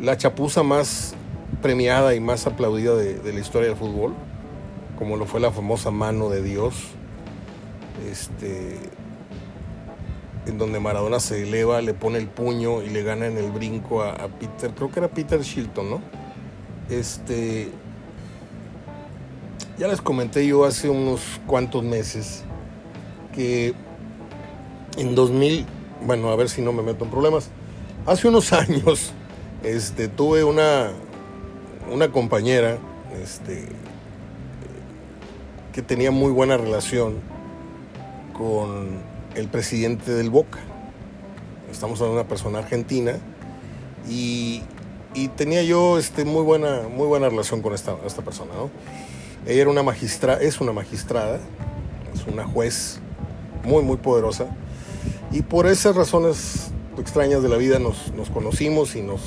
la 0.00 0.16
chapuza 0.16 0.62
más 0.62 1.14
premiada 1.60 2.14
y 2.14 2.20
más 2.20 2.46
aplaudida 2.46 2.96
de, 2.96 3.30
la 3.30 3.40
historia 3.40 3.68
del 3.68 3.76
fútbol, 3.76 4.14
como 4.96 5.18
lo 5.18 5.26
fue 5.26 5.40
la 5.40 5.50
famosa 5.50 5.90
mano 5.90 6.30
de 6.30 6.42
Dios. 6.42 6.74
Este, 8.10 8.78
en 10.46 10.56
donde 10.56 10.80
Maradona 10.80 11.20
se 11.20 11.42
eleva, 11.42 11.82
le 11.82 11.92
pone 11.92 12.16
el 12.16 12.28
puño 12.28 12.80
y 12.80 12.88
le 12.88 13.02
gana 13.02 13.26
en 13.26 13.36
el 13.36 13.50
brinco 13.50 14.02
a, 14.02 14.12
a 14.12 14.28
Peter, 14.28 14.70
creo 14.74 14.90
que 14.90 15.00
era 15.00 15.08
Peter 15.08 15.42
Shilton, 15.42 15.90
¿no? 15.90 16.00
Este, 16.88 17.70
ya 19.76 19.88
les 19.88 20.00
comenté 20.00 20.46
yo 20.46 20.64
hace 20.64 20.88
unos 20.88 21.20
cuantos 21.46 21.84
meses 21.84 22.44
que 23.34 23.74
en 24.96 25.14
2000, 25.14 25.66
bueno, 26.06 26.30
a 26.30 26.36
ver 26.36 26.48
si 26.48 26.62
no 26.62 26.72
me 26.72 26.82
meto 26.82 27.04
en 27.04 27.10
problemas, 27.10 27.48
hace 28.06 28.28
unos 28.28 28.52
años 28.52 29.12
este, 29.62 30.08
tuve 30.08 30.44
una, 30.44 30.90
una 31.90 32.10
compañera 32.12 32.78
este, 33.22 33.66
que 35.72 35.82
tenía 35.82 36.10
muy 36.10 36.30
buena 36.30 36.56
relación 36.56 37.14
con 38.32 39.00
el 39.34 39.48
presidente 39.48 40.12
del 40.12 40.30
Boca. 40.30 40.60
Estamos 41.70 42.00
hablando 42.00 42.16
de 42.16 42.20
una 42.22 42.28
persona 42.28 42.58
argentina 42.60 43.18
y, 44.08 44.62
y 45.14 45.28
tenía 45.28 45.62
yo 45.62 45.98
este, 45.98 46.24
muy, 46.24 46.42
buena, 46.42 46.82
muy 46.88 47.06
buena 47.06 47.28
relación 47.28 47.62
con 47.62 47.74
esta, 47.74 47.96
esta 48.06 48.22
persona. 48.22 48.52
¿no? 48.54 48.70
Ella 49.46 49.62
era 49.62 49.70
una 49.70 49.82
magistrada, 49.82 50.40
es 50.40 50.60
una 50.60 50.72
magistrada, 50.72 51.40
es 52.14 52.26
una 52.32 52.44
juez 52.44 53.00
muy, 53.64 53.82
muy 53.82 53.96
poderosa. 53.96 54.46
Y 55.34 55.42
por 55.42 55.66
esas 55.66 55.96
razones 55.96 56.70
extrañas 56.96 57.42
de 57.42 57.48
la 57.48 57.56
vida 57.56 57.80
nos, 57.80 58.12
nos 58.14 58.30
conocimos 58.30 58.94
y 58.94 59.02
nos 59.02 59.20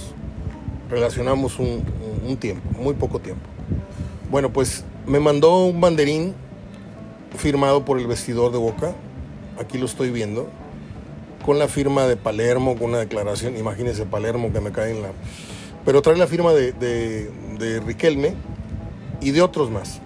relacionamos 0.89 1.59
un, 1.59 1.83
un, 2.25 2.37
tiempo, 2.37 2.63
muy 2.79 2.93
poco 2.93 3.19
tiempo. 3.19 3.41
Bueno, 4.31 4.53
pues 4.53 4.85
me 5.05 5.19
mandó 5.19 5.65
un 5.65 5.81
banderín 5.81 6.33
firmado 7.35 7.83
por 7.83 7.99
el 7.99 8.07
vestidor 8.07 8.53
de 8.53 8.57
Boca, 8.57 8.93
aquí 9.59 9.77
lo 9.77 9.85
estoy 9.85 10.09
viendo, 10.09 10.47
con 11.45 11.59
la 11.59 11.67
firma 11.67 12.07
de 12.07 12.15
Palermo, 12.15 12.77
con 12.77 12.91
una 12.91 12.99
declaración, 12.99 13.57
imagínense 13.57 14.05
Palermo 14.05 14.53
que 14.53 14.61
me 14.61 14.71
cae 14.71 14.91
en 14.91 15.01
la... 15.01 15.09
Pero 15.83 16.01
trae 16.01 16.15
la 16.15 16.27
firma 16.27 16.53
de, 16.53 16.71
de, 16.71 17.29
de 17.59 17.81
Riquelme 17.81 18.33
y 19.19 19.31
de 19.31 19.41
otros 19.41 19.69
más 19.69 19.99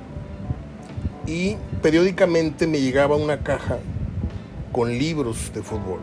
y 1.27 1.57
periódicamente 1.83 2.65
me 2.65 2.81
llegaba 2.81 3.15
una 3.15 3.43
caja 3.43 3.77
con 4.71 4.89
libros 4.97 5.51
de 5.53 5.61
fútbol 5.63 5.99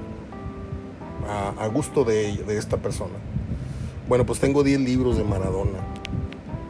a, 1.29 1.49
a 1.63 1.67
gusto 1.69 2.05
de, 2.05 2.37
de, 2.37 2.59
esta 2.59 2.77
persona. 2.77 3.15
Bueno, 4.09 4.25
pues 4.25 4.41
tengo 4.41 4.63
10 4.63 4.81
libros 4.81 5.17
de 5.17 5.25
Maradona. 5.25 5.79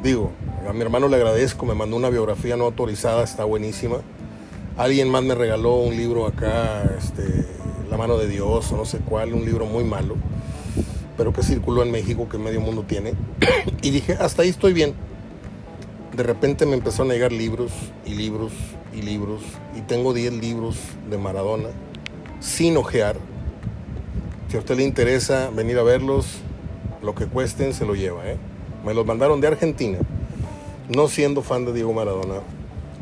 Digo, 0.02 0.32
a 0.68 0.72
mi 0.72 0.80
hermano 0.80 1.08
le 1.08 1.16
agradezco, 1.16 1.66
me 1.66 1.74
mandó 1.74 1.96
una 1.96 2.08
biografía 2.08 2.56
no 2.56 2.64
autorizada, 2.64 3.22
está 3.22 3.44
buenísima. 3.44 3.98
Alguien 4.76 5.08
más 5.10 5.22
me 5.22 5.34
regaló 5.34 5.76
un 5.76 5.96
libro 5.96 6.26
acá, 6.26 6.84
este, 6.98 7.46
La 7.90 7.96
mano 7.96 8.16
de 8.16 8.28
Dios 8.28 8.70
o 8.72 8.76
no 8.76 8.84
sé 8.84 8.98
cuál, 8.98 9.34
un 9.34 9.44
libro 9.44 9.66
muy 9.66 9.84
malo, 9.84 10.16
pero 11.16 11.32
que 11.32 11.42
circuló 11.42 11.82
en 11.82 11.90
México, 11.90 12.28
que 12.28 12.38
medio 12.38 12.60
mundo 12.60 12.84
tiene. 12.86 13.14
y 13.82 13.90
dije, 13.90 14.14
hasta 14.14 14.42
ahí 14.42 14.48
estoy 14.48 14.72
bien 14.72 14.94
de 16.18 16.24
repente 16.24 16.66
me 16.66 16.74
empezaron 16.74 17.12
a 17.12 17.14
llegar 17.14 17.30
libros 17.30 17.70
y 18.04 18.14
libros 18.14 18.52
y 18.92 19.02
libros 19.02 19.40
y 19.76 19.82
tengo 19.82 20.12
10 20.12 20.32
libros 20.32 20.76
de 21.08 21.16
Maradona 21.16 21.68
sin 22.40 22.76
ojear. 22.76 23.16
Si 24.48 24.56
a 24.56 24.60
usted 24.60 24.76
le 24.76 24.84
interesa 24.84 25.50
venir 25.50 25.78
a 25.78 25.82
verlos, 25.82 26.38
lo 27.02 27.14
que 27.14 27.26
cuesten 27.26 27.74
se 27.74 27.84
lo 27.84 27.94
lleva. 27.94 28.26
¿eh? 28.28 28.36
Me 28.84 28.94
los 28.94 29.04
mandaron 29.04 29.40
de 29.40 29.48
Argentina, 29.48 29.98
no 30.88 31.08
siendo 31.08 31.42
fan 31.42 31.64
de 31.64 31.72
Diego 31.72 31.92
Maradona 31.92 32.40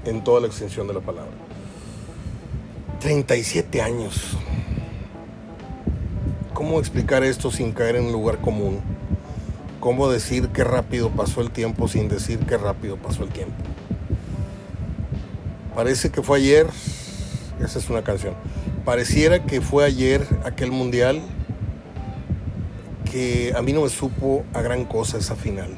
en 0.04 0.22
toda 0.24 0.40
la 0.40 0.46
extensión 0.46 0.86
de 0.86 0.94
la 0.94 1.00
palabra. 1.00 1.32
37 3.00 3.82
años. 3.82 4.36
¿Cómo 6.54 6.80
explicar 6.80 7.22
esto 7.22 7.50
sin 7.50 7.72
caer 7.72 7.96
en 7.96 8.06
un 8.06 8.12
lugar 8.12 8.40
común? 8.40 8.80
¿Cómo 9.78 10.08
decir 10.08 10.48
qué 10.48 10.64
rápido 10.64 11.10
pasó 11.10 11.42
el 11.42 11.50
tiempo 11.50 11.86
sin 11.86 12.08
decir 12.08 12.40
qué 12.40 12.56
rápido 12.56 12.96
pasó 12.96 13.24
el 13.24 13.28
tiempo? 13.28 13.54
Parece 15.74 16.10
que 16.10 16.22
fue 16.22 16.38
ayer, 16.38 16.66
esa 17.62 17.78
es 17.78 17.88
una 17.90 18.02
canción, 18.02 18.34
pareciera 18.84 19.44
que 19.44 19.60
fue 19.60 19.84
ayer 19.84 20.26
aquel 20.44 20.70
mundial 20.70 21.22
que 23.10 23.54
a 23.56 23.62
mí 23.62 23.72
no 23.72 23.82
me 23.82 23.88
supo 23.88 24.44
a 24.52 24.60
gran 24.62 24.84
cosa 24.84 25.18
esa 25.18 25.36
final. 25.36 25.70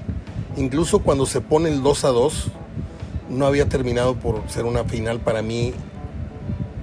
Incluso 0.57 1.01
cuando 1.01 1.25
se 1.27 1.41
pone 1.41 1.69
el 1.69 1.83
2 1.83 2.05
a 2.05 2.09
2, 2.09 2.51
no 3.31 3.47
había 3.47 3.69
terminado 3.69 4.17
por 4.17 4.43
ser 4.49 4.64
una 4.64 4.85
final 4.85 5.21
para 5.21 5.43
mí 5.43 5.73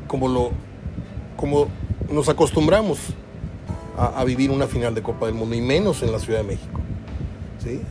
como 0.08 0.28
lo 0.28 0.52
como 1.36 1.68
nos 2.10 2.30
acostumbramos 2.30 3.00
a, 3.98 4.24
vivir 4.24 4.52
una 4.52 4.68
final 4.68 4.94
de 4.94 5.02
Copa 5.02 5.26
del 5.26 5.36
Mundo 5.36 5.56
y 5.56 5.62
menos 5.62 6.04
en 6.04 6.12
la 6.12 6.20
Ciudad 6.20 6.40
de 6.40 6.46
México 6.46 6.82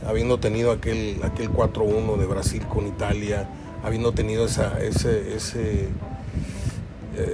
habiendo 0.07 0.39
tenido 0.39 0.71
aquel, 0.71 1.19
aquel 1.23 1.49
4-1 1.49 2.17
de 2.17 2.25
Brasil 2.25 2.63
con 2.67 2.87
Italia, 2.87 3.47
habiendo 3.83 4.13
tenido 4.13 4.45
esa, 4.45 4.79
ese, 4.79 5.89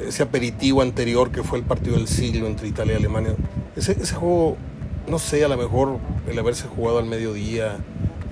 ese, 0.08 0.24
aperitivo 0.24 0.82
anterior 0.82 1.32
que 1.32 1.44
fue 1.44 1.60
el 1.60 1.64
partido 1.64 1.98
del 1.98 2.08
siglo 2.08 2.48
entre 2.48 2.68
Italia 2.68 2.94
y 2.94 2.98
Alemania. 2.98 3.36
Ese, 3.76 3.94
ese 3.94 4.16
juego, 4.16 4.58
no 5.08 5.20
sé, 5.20 5.44
a 5.44 5.48
lo 5.48 5.58
mejor 5.58 5.98
el 6.30 6.38
haberse 6.38 6.68
jugado 6.68 7.00
al 7.00 7.06
mediodía, 7.06 7.78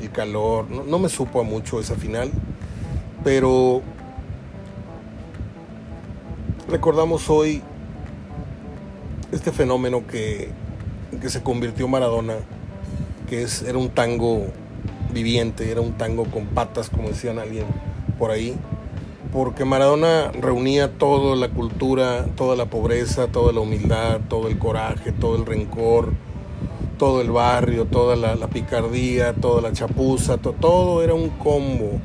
el 0.01 0.11
calor, 0.11 0.69
no, 0.69 0.83
no 0.83 0.99
me 0.99 1.09
supo 1.09 1.41
a 1.41 1.43
mucho 1.43 1.79
esa 1.79 1.95
final, 1.95 2.31
pero 3.23 3.81
recordamos 6.69 7.29
hoy 7.29 7.61
este 9.31 9.51
fenómeno 9.51 10.05
que, 10.07 10.49
que 11.21 11.29
se 11.29 11.41
convirtió 11.41 11.87
Maradona 11.87 12.35
que 13.29 13.43
es, 13.43 13.61
era 13.61 13.77
un 13.77 13.89
tango 13.89 14.47
viviente, 15.13 15.71
era 15.71 15.81
un 15.81 15.93
tango 15.93 16.25
con 16.25 16.47
patas, 16.47 16.89
como 16.89 17.09
decían 17.09 17.39
alguien 17.39 17.65
por 18.17 18.31
ahí, 18.31 18.57
porque 19.31 19.63
Maradona 19.63 20.31
reunía 20.31 20.97
toda 20.97 21.35
la 21.35 21.49
cultura, 21.49 22.25
toda 22.35 22.55
la 22.55 22.65
pobreza, 22.65 23.27
toda 23.27 23.53
la 23.53 23.59
humildad, 23.59 24.21
todo 24.27 24.47
el 24.47 24.57
coraje, 24.57 25.11
todo 25.11 25.35
el 25.35 25.45
rencor, 25.45 26.13
todo 26.97 27.21
el 27.21 27.31
barrio, 27.31 27.85
toda 27.85 28.15
la, 28.15 28.47
picardía, 28.47 29.33
toda 29.33 29.61
la 29.61 29.71
chapuza, 29.71 30.37
to, 30.37 30.53
todo 30.53 31.03
era 31.03 31.13
un 31.13 31.29
combo 31.29 31.99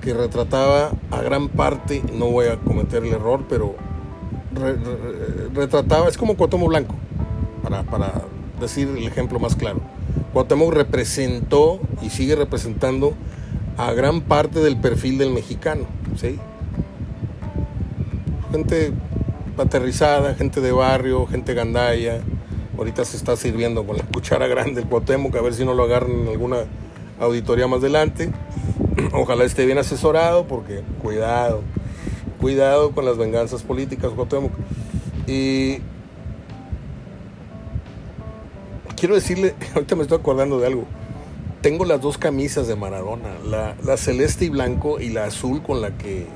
que 0.00 0.14
retrataba 0.14 0.92
a 1.10 1.20
gran 1.22 1.48
parte, 1.48 2.02
no 2.12 2.26
voy 2.26 2.46
a 2.46 2.56
cometer 2.56 3.04
el 3.04 3.12
error, 3.14 3.44
pero 3.48 3.74
re, 4.54 4.74
re, 4.74 5.48
retrataba, 5.54 6.08
es 6.08 6.16
como 6.16 6.36
Cuauhtémoc 6.36 6.68
Blanco, 6.68 6.94
para, 7.62 7.82
para 7.82 8.22
decir 8.60 8.88
el 8.88 9.06
ejemplo 9.06 9.40
más 9.40 9.56
claro. 9.56 9.80
Cuauhtémoc 10.32 10.72
representó 10.72 11.80
y 12.02 12.10
sigue 12.10 12.36
representando 12.36 13.14
a 13.76 13.92
gran 13.92 14.20
parte 14.20 14.60
del 14.60 14.76
perfil 14.76 15.18
del 15.18 15.30
mexicano, 15.30 15.86
Gente 18.50 18.92
aterrizada, 19.58 20.34
gente 20.34 20.60
de 20.60 20.72
barrio, 20.72 21.26
gente 21.26 21.54
gandaya. 21.54 22.20
Ahorita 22.76 23.04
se 23.04 23.16
está 23.16 23.36
sirviendo 23.36 23.86
con 23.86 23.96
la 23.96 24.04
cuchara 24.04 24.46
grande 24.46 24.82
el 24.82 24.88
Cuauhtémoc, 24.88 25.34
a 25.36 25.42
ver 25.42 25.54
si 25.54 25.64
no 25.64 25.74
lo 25.74 25.84
agarran 25.84 26.10
en 26.10 26.28
alguna 26.28 26.58
auditoría 27.18 27.66
más 27.66 27.80
adelante. 27.80 28.30
Ojalá 29.12 29.44
esté 29.44 29.64
bien 29.66 29.78
asesorado, 29.78 30.46
porque 30.46 30.82
cuidado, 31.02 31.62
cuidado 32.40 32.92
con 32.92 33.04
las 33.04 33.16
venganzas 33.16 33.62
políticas, 33.62 34.12
Cuauhtémoc. 34.12 34.52
Y 35.26 35.78
quiero 38.96 39.14
decirle, 39.14 39.54
ahorita 39.74 39.96
me 39.96 40.02
estoy 40.02 40.18
acordando 40.18 40.58
de 40.60 40.66
algo. 40.66 40.84
Tengo 41.62 41.84
las 41.84 42.00
dos 42.00 42.18
camisas 42.18 42.68
de 42.68 42.76
Maradona, 42.76 43.34
la, 43.44 43.96
celeste 43.96 44.44
y 44.44 44.48
blanco 44.48 45.00
y 45.00 45.08
la 45.08 45.24
azul 45.24 45.62
con 45.62 45.80
la 45.80 45.96
que. 45.96 46.26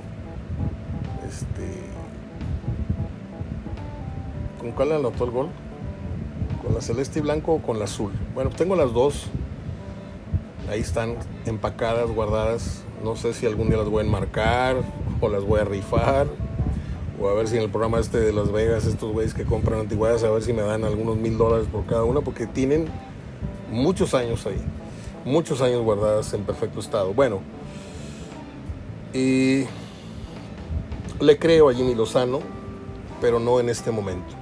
Este. 1.29 1.71
¿Con 4.59 4.73
cuál 4.73 4.93
anotó 4.93 5.25
el 5.25 5.31
gol? 5.31 5.49
¿Con 6.63 6.75
la 6.75 6.81
celeste 6.81 7.21
y 7.21 7.23
blanco 7.23 7.55
o 7.55 7.63
con 7.63 7.79
la 7.79 7.85
azul? 7.85 8.13
Bueno, 8.35 8.51
tengo 8.51 8.77
las 8.77 8.93
dos. 8.93 9.27
Ahí 10.69 10.81
están 10.81 11.17
empacadas, 11.47 12.11
guardadas. 12.11 12.83
No 13.05 13.17
sé 13.17 13.33
si 13.33 13.47
algún 13.47 13.69
día 13.69 13.79
las 13.79 13.89
voy 13.89 14.03
a 14.03 14.07
enmarcar 14.07 14.77
o 15.21 15.29
las 15.29 15.45
voy 15.45 15.61
a 15.61 15.65
rifar 15.65 16.27
o 17.21 17.29
a 17.29 17.35
ver 17.35 17.49
si 17.49 17.57
en 17.57 17.63
el 17.63 17.71
programa 17.71 17.99
este 17.99 18.19
de 18.19 18.33
Las 18.33 18.51
Vegas, 18.51 18.87
estos 18.87 19.13
güeyes 19.13 19.35
que 19.35 19.45
compran 19.45 19.81
antigüedades, 19.81 20.25
a 20.25 20.31
ver 20.31 20.43
si 20.43 20.53
me 20.53 20.63
dan 20.63 20.85
algunos 20.85 21.19
mil 21.19 21.37
dólares 21.37 21.67
por 21.71 21.85
cada 21.85 22.05
una, 22.05 22.23
porque 22.23 22.47
tienen 22.47 22.87
muchos 23.71 24.15
años 24.15 24.47
ahí, 24.47 24.61
muchos 25.25 25.61
años 25.61 25.83
guardadas 25.83 26.33
en 26.35 26.43
perfecto 26.43 26.81
estado. 26.81 27.13
Bueno, 27.13 27.41
y 29.13 29.65
le 31.21 31.39
creo 31.39 31.69
a 31.69 31.75
Jimmy 31.75 31.95
Lozano, 31.95 32.41
pero 33.21 33.41
no 33.41 33.61
en 33.61 33.69
este 33.69 33.91
momento. 33.91 34.35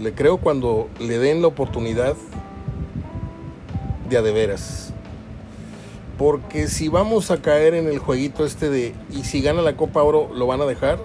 Le 0.00 0.12
creo 0.12 0.36
cuando 0.36 0.88
le 1.00 1.18
den 1.18 1.40
la 1.40 1.48
oportunidad 1.48 2.16
de 4.08 4.16
a 4.18 4.22
de 4.22 4.32
veras. 4.32 4.92
Porque 6.18 6.68
si 6.68 6.88
vamos 6.88 7.30
a 7.30 7.42
caer 7.42 7.74
en 7.74 7.88
el 7.88 7.98
jueguito 7.98 8.44
este 8.44 8.70
de, 8.70 8.94
y 9.10 9.24
si 9.24 9.42
gana 9.42 9.62
la 9.62 9.76
Copa 9.76 10.02
Oro, 10.02 10.30
¿lo 10.34 10.46
van 10.46 10.60
a 10.60 10.66
dejar? 10.66 10.98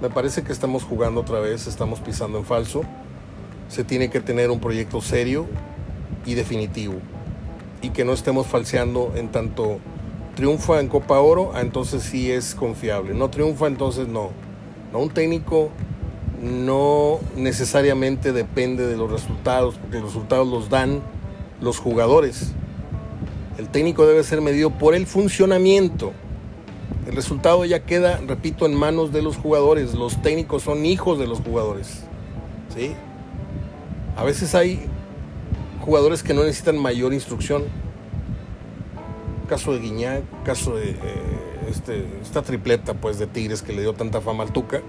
Me 0.00 0.10
parece 0.10 0.42
que 0.42 0.52
estamos 0.52 0.84
jugando 0.84 1.20
otra 1.20 1.40
vez, 1.40 1.66
estamos 1.66 2.00
pisando 2.00 2.38
en 2.38 2.44
falso. 2.44 2.82
Se 3.68 3.82
tiene 3.82 4.10
que 4.10 4.20
tener 4.20 4.50
un 4.50 4.60
proyecto 4.60 5.00
serio 5.00 5.46
y 6.24 6.34
definitivo. 6.34 6.94
Y 7.82 7.90
que 7.90 8.04
no 8.04 8.12
estemos 8.12 8.46
falseando 8.46 9.12
en 9.16 9.28
tanto 9.28 9.78
triunfa 10.34 10.80
en 10.80 10.88
Copa 10.88 11.18
Oro, 11.20 11.52
ah, 11.54 11.60
entonces 11.60 12.02
sí 12.02 12.30
es 12.30 12.54
confiable. 12.54 13.14
No 13.14 13.30
triunfa, 13.30 13.66
entonces 13.66 14.08
no. 14.08 14.30
No, 14.92 15.00
un 15.00 15.10
técnico 15.10 15.70
no 16.42 17.18
necesariamente 17.36 18.32
depende 18.32 18.86
de 18.86 18.96
los 18.96 19.10
resultados, 19.10 19.76
porque 19.76 19.96
los 19.96 20.06
resultados 20.06 20.46
los 20.46 20.68
dan 20.68 21.00
los 21.60 21.78
jugadores. 21.78 22.52
El 23.58 23.68
técnico 23.68 24.06
debe 24.06 24.22
ser 24.22 24.40
medido 24.40 24.70
por 24.70 24.94
el 24.94 25.06
funcionamiento. 25.06 26.12
El 27.08 27.16
resultado 27.16 27.64
ya 27.64 27.80
queda, 27.80 28.20
repito, 28.26 28.66
en 28.66 28.74
manos 28.74 29.12
de 29.12 29.22
los 29.22 29.36
jugadores. 29.36 29.94
Los 29.94 30.22
técnicos 30.22 30.62
son 30.62 30.86
hijos 30.86 31.18
de 31.18 31.26
los 31.26 31.40
jugadores. 31.40 32.04
¿sí? 32.74 32.92
A 34.16 34.24
veces 34.24 34.54
hay 34.54 34.86
jugadores 35.88 36.22
que 36.22 36.34
no 36.34 36.44
necesitan 36.44 36.76
mayor 36.76 37.14
instrucción. 37.14 37.62
Caso 39.48 39.72
de 39.72 39.78
Guiñac, 39.78 40.22
caso 40.44 40.76
de 40.76 40.90
eh, 40.90 40.96
este, 41.70 42.04
esta 42.20 42.42
tripleta 42.42 42.92
pues, 42.92 43.18
de 43.18 43.26
Tigres 43.26 43.62
que 43.62 43.72
le 43.72 43.80
dio 43.80 43.94
tanta 43.94 44.20
fama 44.20 44.44
al 44.44 44.52
Tuca. 44.52 44.82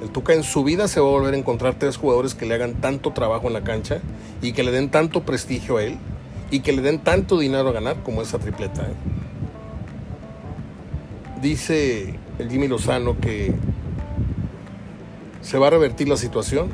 El 0.00 0.10
Tuca 0.12 0.32
en 0.32 0.44
su 0.44 0.64
vida 0.64 0.88
se 0.88 0.98
va 0.98 1.08
a 1.08 1.10
volver 1.10 1.34
a 1.34 1.36
encontrar 1.36 1.74
tres 1.78 1.98
jugadores 1.98 2.34
que 2.34 2.46
le 2.46 2.54
hagan 2.54 2.80
tanto 2.80 3.12
trabajo 3.12 3.48
en 3.48 3.52
la 3.52 3.64
cancha 3.64 4.00
y 4.40 4.54
que 4.54 4.62
le 4.62 4.70
den 4.70 4.88
tanto 4.88 5.24
prestigio 5.24 5.76
a 5.76 5.84
él 5.84 5.98
y 6.50 6.60
que 6.60 6.72
le 6.72 6.80
den 6.80 6.98
tanto 6.98 7.38
dinero 7.38 7.68
a 7.68 7.72
ganar 7.72 8.02
como 8.02 8.22
esa 8.22 8.38
tripleta. 8.38 8.80
¿eh? 8.80 8.94
Dice 11.42 12.14
el 12.38 12.50
Jimmy 12.50 12.66
Lozano 12.66 13.20
que 13.20 13.52
se 15.42 15.58
va 15.58 15.66
a 15.66 15.70
revertir 15.70 16.08
la 16.08 16.16
situación 16.16 16.70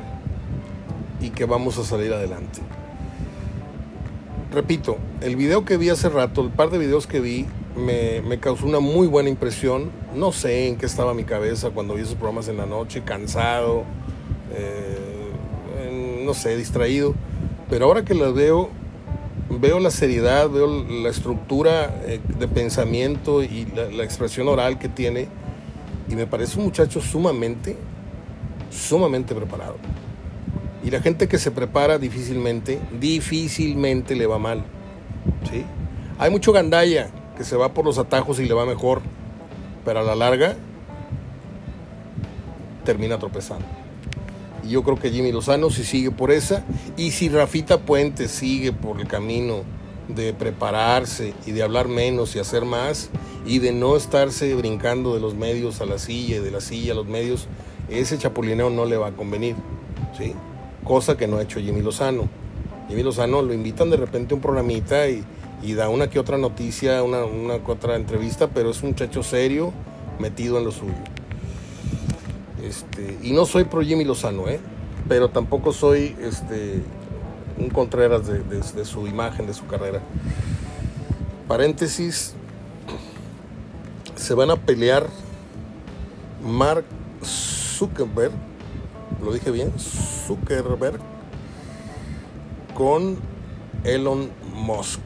y 1.19 1.31
que 1.31 1.43
vamos 1.43 1.77
a 1.77 1.83
salir 1.83 2.13
adelante. 2.13 2.61
Repito, 4.53 4.97
el 5.21 5.35
video 5.35 5.65
que 5.65 5.77
vi 5.77 5.89
hace 5.89 6.09
rato, 6.09 6.41
el 6.41 6.51
par 6.51 6.69
de 6.69 6.77
videos 6.77 7.07
que 7.07 7.19
vi, 7.19 7.47
me, 7.75 8.39
causó 8.39 8.67
una 8.67 8.79
muy 8.79 9.07
buena 9.07 9.27
impresión. 9.27 9.89
No 10.15 10.31
sé 10.31 10.67
en 10.67 10.77
qué 10.77 10.85
estaba 10.85 11.15
mi 11.15 11.23
cabeza 11.23 11.71
cuando 11.71 11.95
vi 11.95 12.03
esos 12.03 12.13
programas 12.13 12.47
en 12.49 12.57
la 12.57 12.67
noche, 12.67 13.01
cansado, 13.03 13.83
eh, 14.53 16.23
no 16.23 16.35
sé, 16.35 16.55
distraído. 16.55 17.15
Pero 17.67 17.85
ahora 17.85 18.05
que 18.05 18.13
las 18.13 18.31
veo, 18.35 18.69
veo 19.49 19.79
la 19.79 19.89
seriedad, 19.89 20.47
veo 20.51 20.67
la 20.67 21.09
estructura 21.09 22.03
eh, 22.05 22.19
de 22.37 22.47
pensamiento 22.47 23.41
y 23.41 23.65
la, 23.73 24.03
expresión 24.03 24.47
oral 24.47 24.77
que 24.77 24.87
tiene 24.87 25.29
y 26.07 26.15
me 26.15 26.27
parece 26.27 26.59
un 26.59 26.65
muchacho 26.65 27.01
sumamente, 27.01 27.75
sumamente 28.69 29.33
preparado. 29.33 29.77
Y 30.83 30.91
la 30.91 31.01
gente 31.01 31.27
que 31.27 31.37
se 31.37 31.51
prepara 31.51 31.97
difícilmente, 31.97 32.79
difícilmente 32.99 34.15
le 34.15 34.25
va 34.25 34.37
mal. 34.37 34.63
¿sí? 35.49 35.63
Hay 36.19 36.29
mucho 36.29 36.51
gandalla 36.51 37.09
que 37.37 37.43
se 37.43 37.55
va 37.55 37.73
por 37.73 37.85
los 37.85 37.97
atajos 37.97 38.39
y 38.39 38.45
le 38.45 38.53
va 38.53 38.65
mejor, 38.65 39.01
pero 39.85 39.99
a 39.99 40.03
la 40.03 40.15
larga 40.15 40.55
termina 42.83 43.17
tropezando. 43.17 43.65
Y 44.63 44.69
yo 44.69 44.83
creo 44.83 44.99
que 44.99 45.09
Jimmy 45.09 45.31
Lozano 45.31 45.69
si 45.69 45.83
sigue 45.83 46.11
por 46.11 46.31
esa 46.31 46.63
y 46.95 47.11
si 47.11 47.29
Rafita 47.29 47.79
Puente 47.79 48.27
sigue 48.27 48.71
por 48.71 48.99
el 48.99 49.07
camino 49.07 49.63
de 50.07 50.33
prepararse 50.33 51.33
y 51.45 51.51
de 51.51 51.63
hablar 51.63 51.87
menos 51.87 52.35
y 52.35 52.39
hacer 52.39 52.65
más 52.65 53.09
y 53.45 53.59
de 53.59 53.71
no 53.71 53.95
estarse 53.95 54.53
brincando 54.55 55.13
de 55.13 55.19
los 55.19 55.35
medios 55.35 55.81
a 55.81 55.85
la 55.85 55.97
silla 55.97 56.37
y 56.37 56.39
de 56.39 56.51
la 56.51 56.61
silla 56.61 56.93
a 56.93 56.95
los 56.95 57.07
medios, 57.07 57.47
ese 57.89 58.17
chapulineo 58.17 58.69
no 58.69 58.85
le 58.85 58.97
va 58.97 59.07
a 59.07 59.11
convenir, 59.11 59.55
¿sí? 60.17 60.33
Cosa 60.83 61.17
que 61.17 61.27
no 61.27 61.37
ha 61.37 61.43
hecho 61.43 61.59
Jimmy 61.59 61.81
Lozano. 61.81 62.27
Jimmy 62.89 63.03
Lozano 63.03 63.41
lo 63.41 63.53
invitan 63.53 63.89
de 63.89 63.97
repente 63.97 64.33
a 64.33 64.35
un 64.35 64.41
programita 64.41 65.07
y, 65.07 65.23
da 65.75 65.87
una 65.89 66.09
que 66.09 66.19
otra 66.19 66.37
noticia, 66.37 67.01
una, 67.03 67.23
una 67.23 67.59
que 67.59 67.71
otra 67.71 67.95
entrevista, 67.95 68.49
pero 68.49 68.71
es 68.71 68.83
un 68.83 68.89
muchacho 68.89 69.23
serio, 69.23 69.71
metido 70.19 70.57
en 70.57 70.65
lo 70.65 70.71
suyo. 70.71 70.93
Este, 72.63 73.17
y 73.21 73.31
no 73.31 73.45
soy 73.45 73.65
pro 73.65 73.81
Jimmy 73.81 74.03
Lozano, 74.03 74.47
¿eh? 74.47 74.59
pero 75.07 75.29
tampoco 75.29 75.73
soy 75.73 76.15
este, 76.21 76.81
un 77.57 77.69
Contreras 77.69 78.23
de, 78.25 78.85
su 78.85 79.07
imagen, 79.07 79.47
de 79.47 79.53
su 79.53 79.65
carrera. 79.67 80.01
Paréntesis, 81.47 82.33
se 84.15 84.33
van 84.33 84.51
a 84.51 84.55
pelear 84.55 85.07
Mark 86.45 86.85
Zuckerberg, 87.23 88.31
lo 89.23 89.31
dije 89.31 89.51
bien, 89.51 89.71
Zuckerberg, 89.77 90.99
con 92.75 93.17
Elon 93.83 94.29
Musk 94.53 95.01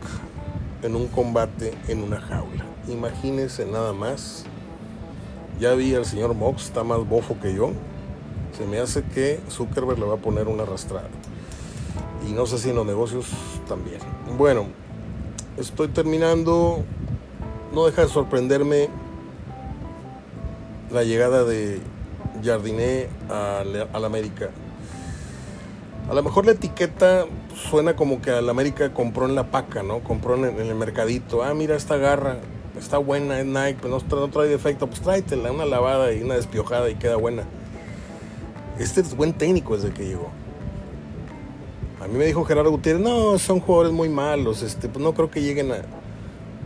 en 0.84 0.96
un 0.96 1.08
combate 1.08 1.74
en 1.88 2.04
una 2.04 2.20
jaula. 2.20 2.66
Imagínense 2.88 3.66
nada 3.66 3.94
más 3.94 4.46
ya 5.60 5.74
vi 5.74 5.96
al 5.96 6.06
señor 6.06 6.36
Mox, 6.36 6.66
está 6.66 6.84
más 6.84 7.08
bofo 7.08 7.40
que 7.42 7.54
yo. 7.54 7.72
Se 8.56 8.66
me 8.66 8.80
hace 8.80 9.04
que 9.04 9.40
Zuckerberg 9.50 10.00
le 10.00 10.06
va 10.06 10.16
a 10.16 10.18
poner 10.18 10.48
una 10.48 10.64
arrastrada. 10.64 11.10
Y 12.28 12.32
no 12.32 12.46
sé 12.46 12.60
si 12.60 12.70
en 12.70 12.76
los 12.76 12.86
negocios 12.86 13.28
también. 13.68 14.00
Bueno, 14.38 14.68
estoy 15.58 15.88
terminando. 15.88 16.84
No 17.74 17.86
deja 17.86 18.04
de 18.04 18.08
sorprenderme 18.08 18.90
la 20.92 21.04
llegada 21.04 21.44
de 21.44 21.82
Jardiné 22.48 23.08
a 23.30 23.64
la 23.66 24.06
América. 24.06 24.50
A 26.10 26.14
lo 26.14 26.24
mejor 26.24 26.46
la 26.46 26.54
etiqueta 26.54 27.26
suena 27.70 27.96
como 27.96 28.22
que 28.22 28.32
la 28.32 28.52
América 28.52 28.94
compró 28.94 29.26
en 29.26 29.36
la 29.36 29.52
paca, 29.52 29.84
¿no? 29.84 30.00
Compró 30.00 30.36
en 30.36 30.60
el 30.60 30.76
mercadito. 30.76 31.44
Ah, 31.44 31.54
mira 31.54 31.76
esta 31.76 31.98
garra 31.98 32.38
está 32.78 32.98
buena, 32.98 33.40
es 33.40 33.46
Nike, 33.46 33.78
pero 33.82 34.00
no, 34.10 34.28
trae 34.30 34.48
defecto, 34.48 34.88
pues 34.88 35.02
tráetela, 35.02 35.52
una 35.52 35.66
lavada 35.66 36.14
y 36.14 36.22
una 36.22 36.36
despiojada 36.36 36.90
y 36.90 36.96
queda 36.96 37.16
buena. 37.16 37.44
Este 38.80 39.02
es 39.02 39.16
buen 39.16 39.34
técnico 39.34 39.76
desde 39.76 39.92
que 39.92 40.06
llegó. 40.06 40.30
A 42.02 42.08
mí 42.08 42.18
me 42.18 42.26
dijo 42.26 42.46
Gerardo 42.46 42.72
Gutiérrez, 42.72 43.02
no, 43.02 43.38
son 43.40 43.60
jugadores 43.60 43.92
muy 43.92 44.10
malos, 44.10 44.62
este, 44.62 44.88
pues 44.88 45.04
no 45.04 45.14
creo 45.14 45.30
que 45.32 45.42
lleguen 45.42 45.72
a... 45.72 45.78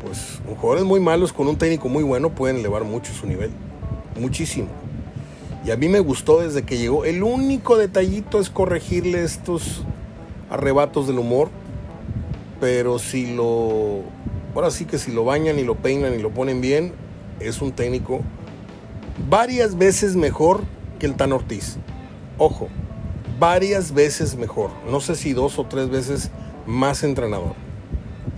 Pues 0.04 0.40
jugadores 0.60 0.84
muy 0.84 1.00
malos 1.00 1.32
con 1.32 1.48
un 1.48 1.58
técnico 1.58 1.88
muy 1.88 2.04
bueno 2.04 2.32
pueden 2.32 2.58
elevar 2.58 2.84
mucho 2.84 3.14
su 3.14 3.28
nivel, 3.28 3.52
muchísimo. 4.20 4.68
Y 5.66 5.72
a 5.72 5.78
mí 5.78 5.88
me 5.90 6.00
gustó 6.00 6.42
desde 6.42 6.64
que 6.64 6.78
llegó. 6.78 7.06
El 7.06 7.24
único 7.24 7.78
detallito 7.78 8.40
es 8.40 8.50
corregirle 8.50 9.24
estos 9.24 9.84
arrebatos 10.50 11.08
del 11.08 11.20
humor, 11.20 11.50
pero 12.60 13.00
si 13.00 13.36
lo 13.36 14.02
ahora 14.56 14.72
sí 14.72 14.86
que 14.86 14.98
si 14.98 15.12
lo 15.12 15.24
bañan 15.24 15.60
y 15.60 15.64
lo 15.64 15.76
peinan 15.76 16.14
y 16.14 16.22
lo 16.22 16.32
ponen 16.32 16.62
bien, 16.62 16.94
es 17.40 17.62
un 17.62 17.72
técnico 17.72 18.22
varias 19.30 19.78
veces 19.78 20.16
mejor 20.16 20.62
que 21.00 21.06
el 21.06 21.16
Tan 21.16 21.32
Ortiz. 21.32 21.78
Ojo, 22.38 22.70
varias 23.40 23.94
veces 23.94 24.36
mejor. 24.36 24.72
No 24.90 25.00
sé 25.00 25.16
si 25.16 25.34
dos 25.34 25.60
o 25.60 25.66
tres 25.66 25.90
veces 25.90 26.32
más 26.66 27.04
entrenador. 27.04 27.54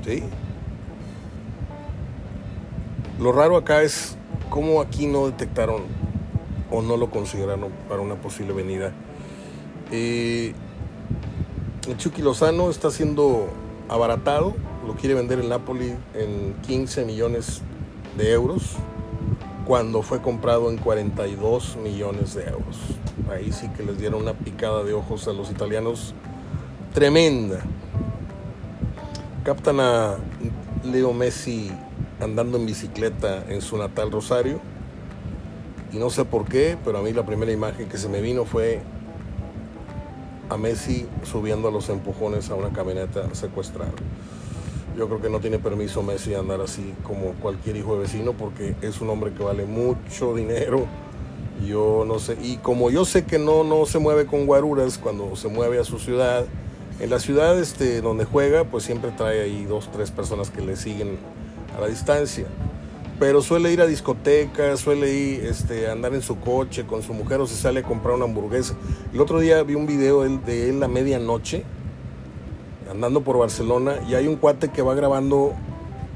¿Sí? 0.05 0.23
Lo 3.19 3.31
raro 3.31 3.57
acá 3.57 3.83
es 3.83 4.17
cómo 4.49 4.81
aquí 4.81 5.07
no 5.07 5.27
detectaron 5.27 5.83
o 6.73 6.81
no 6.81 6.97
lo 6.97 7.09
consideraron 7.09 7.71
para 7.87 8.01
una 8.01 8.15
posible 8.15 8.51
venida. 8.51 8.91
Eh, 9.91 10.53
Chucky 11.97 12.21
Lozano 12.21 12.69
está 12.69 12.91
siendo 12.91 13.47
abaratado 13.87 14.55
lo 14.85 14.95
quiere 14.95 15.15
vender 15.15 15.39
el 15.39 15.49
Napoli 15.49 15.95
en 16.13 16.55
15 16.63 17.05
millones 17.05 17.61
de 18.17 18.31
euros 18.33 18.73
cuando 19.65 20.01
fue 20.01 20.21
comprado 20.21 20.69
en 20.69 20.77
42 20.77 21.77
millones 21.77 22.33
de 22.33 22.43
euros. 22.43 22.77
Ahí 23.31 23.53
sí 23.53 23.69
que 23.69 23.83
les 23.83 23.97
dieron 23.97 24.21
una 24.21 24.33
picada 24.33 24.83
de 24.83 24.93
ojos 24.93 25.27
a 25.29 25.33
los 25.33 25.49
italianos 25.49 26.13
tremenda. 26.93 27.61
Captan 29.45 29.79
a 29.79 30.15
Leo 30.83 31.13
Messi 31.13 31.71
andando 32.19 32.57
en 32.57 32.65
bicicleta 32.65 33.45
en 33.47 33.61
su 33.61 33.77
natal 33.77 34.11
Rosario. 34.11 34.59
Y 35.93 35.97
no 35.97 36.09
sé 36.09 36.25
por 36.25 36.45
qué, 36.45 36.75
pero 36.83 36.97
a 36.97 37.01
mí 37.03 37.13
la 37.13 37.23
primera 37.23 37.51
imagen 37.51 37.87
que 37.87 37.99
se 37.99 38.09
me 38.09 38.19
vino 38.19 38.45
fue 38.45 38.81
a 40.49 40.57
Messi 40.57 41.07
subiendo 41.23 41.67
a 41.67 41.71
los 41.71 41.87
empujones 41.89 42.49
a 42.49 42.55
una 42.55 42.69
camioneta 42.69 43.33
secuestrada. 43.35 43.91
Yo 44.97 45.07
creo 45.07 45.21
que 45.21 45.29
no 45.29 45.39
tiene 45.39 45.59
permiso 45.59 46.01
Messi 46.01 46.33
andar 46.33 46.61
así 46.61 46.93
como 47.03 47.33
cualquier 47.33 47.77
hijo 47.77 47.93
de 47.93 48.01
vecino 48.01 48.33
porque 48.33 48.75
es 48.81 49.01
un 49.01 49.09
hombre 49.09 49.33
que 49.33 49.43
vale 49.43 49.65
mucho 49.65 50.35
dinero. 50.35 50.85
Yo 51.65 52.05
no 52.07 52.17
sé, 52.17 52.37
y 52.41 52.57
como 52.57 52.89
yo 52.89 53.05
sé 53.05 53.25
que 53.25 53.37
no, 53.37 53.63
no 53.63 53.85
se 53.85 53.99
mueve 53.99 54.25
con 54.25 54.47
guaruras 54.47 54.97
cuando 54.97 55.35
se 55.35 55.47
mueve 55.47 55.79
a 55.79 55.83
su 55.83 55.99
ciudad, 55.99 56.45
en 56.99 57.09
la 57.09 57.19
ciudad 57.19 57.57
este, 57.59 58.01
donde 58.01 58.25
juega, 58.25 58.63
pues 58.63 58.83
siempre 58.83 59.11
trae 59.11 59.41
ahí 59.41 59.65
dos, 59.65 59.89
tres 59.91 60.09
personas 60.11 60.49
que 60.49 60.61
le 60.61 60.75
siguen 60.75 61.17
a 61.77 61.81
la 61.81 61.87
distancia. 61.87 62.45
Pero 63.23 63.41
suele 63.41 63.71
ir 63.71 63.79
a 63.79 63.87
discotecas, 63.87 64.81
suele 64.81 65.09
ir 65.13 65.45
este, 65.45 65.89
andar 65.89 66.13
en 66.13 66.21
su 66.21 66.41
coche 66.41 66.83
con 66.85 67.01
su 67.03 67.13
mujer 67.13 67.39
o 67.39 67.47
se 67.47 67.55
sale 67.55 67.79
a 67.79 67.83
comprar 67.83 68.15
una 68.15 68.25
hamburguesa. 68.25 68.75
El 69.13 69.21
otro 69.21 69.39
día 69.39 69.63
vi 69.63 69.75
un 69.75 69.87
video 69.87 70.23
de 70.23 70.69
él 70.69 70.83
a 70.83 70.89
medianoche, 70.89 71.63
andando 72.91 73.21
por 73.21 73.37
Barcelona, 73.37 73.95
y 74.09 74.15
hay 74.15 74.27
un 74.27 74.35
cuate 74.35 74.71
que 74.71 74.81
va 74.81 74.93
grabando, 74.93 75.53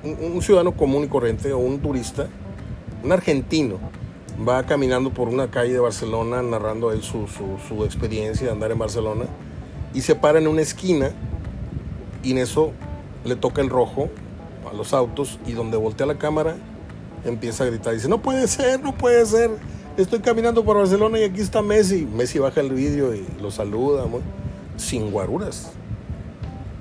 un, 0.03 0.41
ciudadano 0.41 0.75
común 0.75 1.05
y 1.05 1.07
corriente 1.07 1.53
o 1.53 1.59
un 1.59 1.79
turista, 1.79 2.27
un 3.01 3.13
argentino, 3.13 3.77
va 4.45 4.63
caminando 4.63 5.11
por 5.11 5.29
una 5.29 5.49
calle 5.49 5.71
de 5.71 5.79
Barcelona 5.79 6.41
narrando 6.41 6.91
él 6.91 7.03
su, 7.03 7.25
su 7.29 7.85
experiencia 7.85 8.47
de 8.47 8.51
andar 8.51 8.71
en 8.71 8.79
Barcelona 8.79 9.27
y 9.93 10.01
se 10.01 10.13
para 10.13 10.39
en 10.39 10.47
una 10.49 10.61
esquina 10.61 11.11
y 12.21 12.31
en 12.31 12.39
eso 12.39 12.73
le 13.23 13.37
toca 13.37 13.61
el 13.61 13.69
rojo 13.69 14.09
a 14.69 14.75
los 14.75 14.93
autos 14.93 15.39
y 15.47 15.53
donde 15.53 15.77
voltea 15.77 16.05
la 16.05 16.17
cámara 16.17 16.57
empieza 17.29 17.63
a 17.63 17.67
gritar. 17.67 17.93
Dice, 17.93 18.07
no 18.07 18.21
puede 18.21 18.47
ser, 18.47 18.81
no 18.81 18.95
puede 18.95 19.25
ser. 19.25 19.51
Estoy 19.97 20.19
caminando 20.19 20.63
por 20.63 20.77
Barcelona 20.77 21.19
y 21.19 21.23
aquí 21.23 21.41
está 21.41 21.61
Messi. 21.61 22.05
Messi 22.05 22.39
baja 22.39 22.61
el 22.61 22.71
vídeo 22.71 23.15
y 23.15 23.25
lo 23.41 23.49
saluda, 23.49 24.05
sin 24.75 25.11
guaruras, 25.11 25.71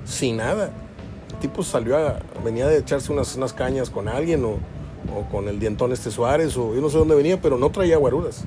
sin 0.05 0.37
nada. 0.37 0.71
El 1.31 1.37
tipo 1.39 1.63
salió 1.63 1.97
a, 1.97 2.19
venía 2.45 2.67
de 2.67 2.79
echarse 2.79 3.13
unas, 3.13 3.35
unas 3.37 3.53
cañas 3.53 3.91
con 3.91 4.09
alguien 4.09 4.45
o, 4.45 4.59
con 5.31 5.49
el 5.49 5.59
dientón 5.59 5.93
este 5.93 6.11
Suárez 6.11 6.57
o 6.57 6.75
yo 6.75 6.81
no 6.81 6.91
sé 6.91 6.99
dónde 6.99 7.15
venía, 7.15 7.41
pero 7.41 7.57
no 7.57 7.71
traía 7.71 7.97
guaruras. 7.97 8.45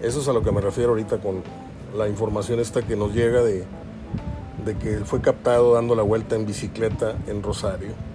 Eso 0.00 0.20
es 0.20 0.28
a 0.28 0.32
lo 0.32 0.42
que 0.42 0.52
me 0.52 0.60
refiero 0.60 0.90
ahorita 0.90 1.18
con 1.18 1.42
la 1.96 2.08
información 2.08 2.60
esta 2.60 2.82
que 2.82 2.96
nos 2.96 3.14
llega 3.14 3.42
de, 3.42 3.64
de 4.64 4.76
que 4.78 4.98
fue 5.04 5.20
captado 5.20 5.74
dando 5.74 5.94
la 5.94 6.02
vuelta 6.02 6.36
en 6.36 6.46
bicicleta 6.46 7.16
en 7.26 7.42
Rosario. 7.42 8.07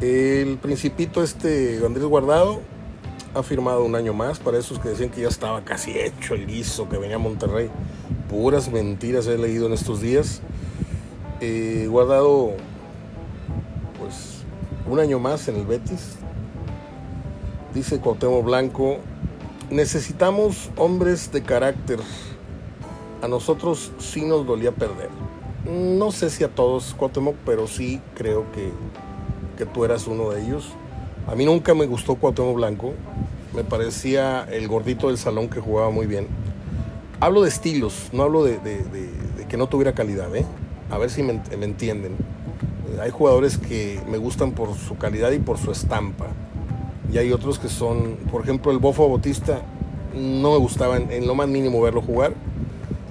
El 0.00 0.58
principito 0.58 1.22
este 1.22 1.80
Andrés 1.84 2.04
Guardado 2.04 2.60
ha 3.34 3.42
firmado 3.42 3.82
un 3.82 3.94
año 3.94 4.12
más 4.12 4.38
para 4.38 4.58
esos 4.58 4.78
que 4.78 4.90
decían 4.90 5.08
que 5.08 5.22
ya 5.22 5.28
estaba 5.28 5.62
casi 5.62 5.98
hecho 5.98 6.34
el 6.34 6.46
guiso, 6.46 6.86
que 6.86 6.98
venía 6.98 7.16
a 7.16 7.18
Monterrey. 7.18 7.70
Puras 8.28 8.70
mentiras 8.70 9.26
he 9.26 9.38
leído 9.38 9.66
en 9.66 9.72
estos 9.72 10.02
días. 10.02 10.42
Eh, 11.40 11.86
guardado 11.88 12.52
pues 13.98 14.44
un 14.86 15.00
año 15.00 15.18
más 15.18 15.48
en 15.48 15.56
el 15.56 15.64
Betis. 15.64 16.16
Dice 17.72 17.98
Cuauhtémoc 17.98 18.44
Blanco, 18.44 18.98
necesitamos 19.70 20.70
hombres 20.76 21.32
de 21.32 21.42
carácter. 21.42 22.00
A 23.22 23.28
nosotros 23.28 23.92
sí 23.98 24.26
nos 24.26 24.46
dolía 24.46 24.72
perder. 24.72 25.08
No 25.64 26.12
sé 26.12 26.28
si 26.28 26.44
a 26.44 26.48
todos, 26.48 26.94
Cuauhtémoc, 26.98 27.34
pero 27.46 27.66
sí 27.66 28.02
creo 28.14 28.44
que 28.52 28.72
que 29.56 29.66
tú 29.66 29.84
eras 29.84 30.06
uno 30.06 30.30
de 30.30 30.42
ellos. 30.42 30.72
A 31.26 31.34
mí 31.34 31.44
nunca 31.44 31.74
me 31.74 31.86
gustó 31.86 32.14
Cuauhtémoc 32.14 32.54
Blanco. 32.54 32.92
Me 33.54 33.64
parecía 33.64 34.44
el 34.44 34.68
gordito 34.68 35.08
del 35.08 35.18
salón 35.18 35.48
que 35.48 35.60
jugaba 35.60 35.90
muy 35.90 36.06
bien. 36.06 36.28
Hablo 37.18 37.42
de 37.42 37.48
estilos, 37.48 38.10
no 38.12 38.24
hablo 38.24 38.44
de, 38.44 38.60
que 39.48 39.56
no 39.56 39.66
tuviera 39.66 39.92
calidad, 39.92 40.34
¿eh? 40.36 40.44
A 40.90 40.98
ver 40.98 41.10
si 41.10 41.22
me, 41.22 41.40
entienden. 41.50 42.16
Hay 43.00 43.10
jugadores 43.10 43.58
que 43.58 44.00
me 44.08 44.18
gustan 44.18 44.52
por 44.52 44.74
su 44.74 44.96
calidad 44.98 45.32
y 45.32 45.38
por 45.38 45.58
su 45.58 45.72
estampa. 45.72 46.26
Y 47.12 47.18
hay 47.18 47.32
otros 47.32 47.58
que 47.58 47.68
son, 47.68 48.16
por 48.30 48.42
ejemplo, 48.42 48.70
el 48.70 48.78
Bofo 48.78 49.08
Bautista, 49.08 49.62
no 50.14 50.52
me 50.52 50.58
gustaba 50.58 50.96
en, 50.96 51.26
lo 51.26 51.34
más 51.34 51.48
mínimo 51.48 51.80
verlo 51.80 52.02
jugar, 52.02 52.34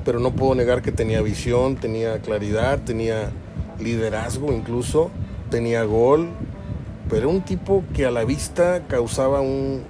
pero 0.04 0.20
no 0.20 0.32
puedo 0.32 0.56
negar 0.56 0.82
que 0.82 0.92
tenía 0.92 1.22
visión, 1.22 1.76
tenía 1.76 2.20
claridad, 2.20 2.80
tenía 2.84 3.32
liderazgo 3.80 4.54
incluso 4.54 5.12
tenía 5.56 5.86
gol, 5.86 6.28
pero 7.10 7.30
un 7.30 7.40
tipo 7.40 7.86
que 7.94 8.06
a 8.06 8.12
la 8.12 8.26
vista 8.26 8.84
causaba 8.90 9.40
un, 9.40 9.84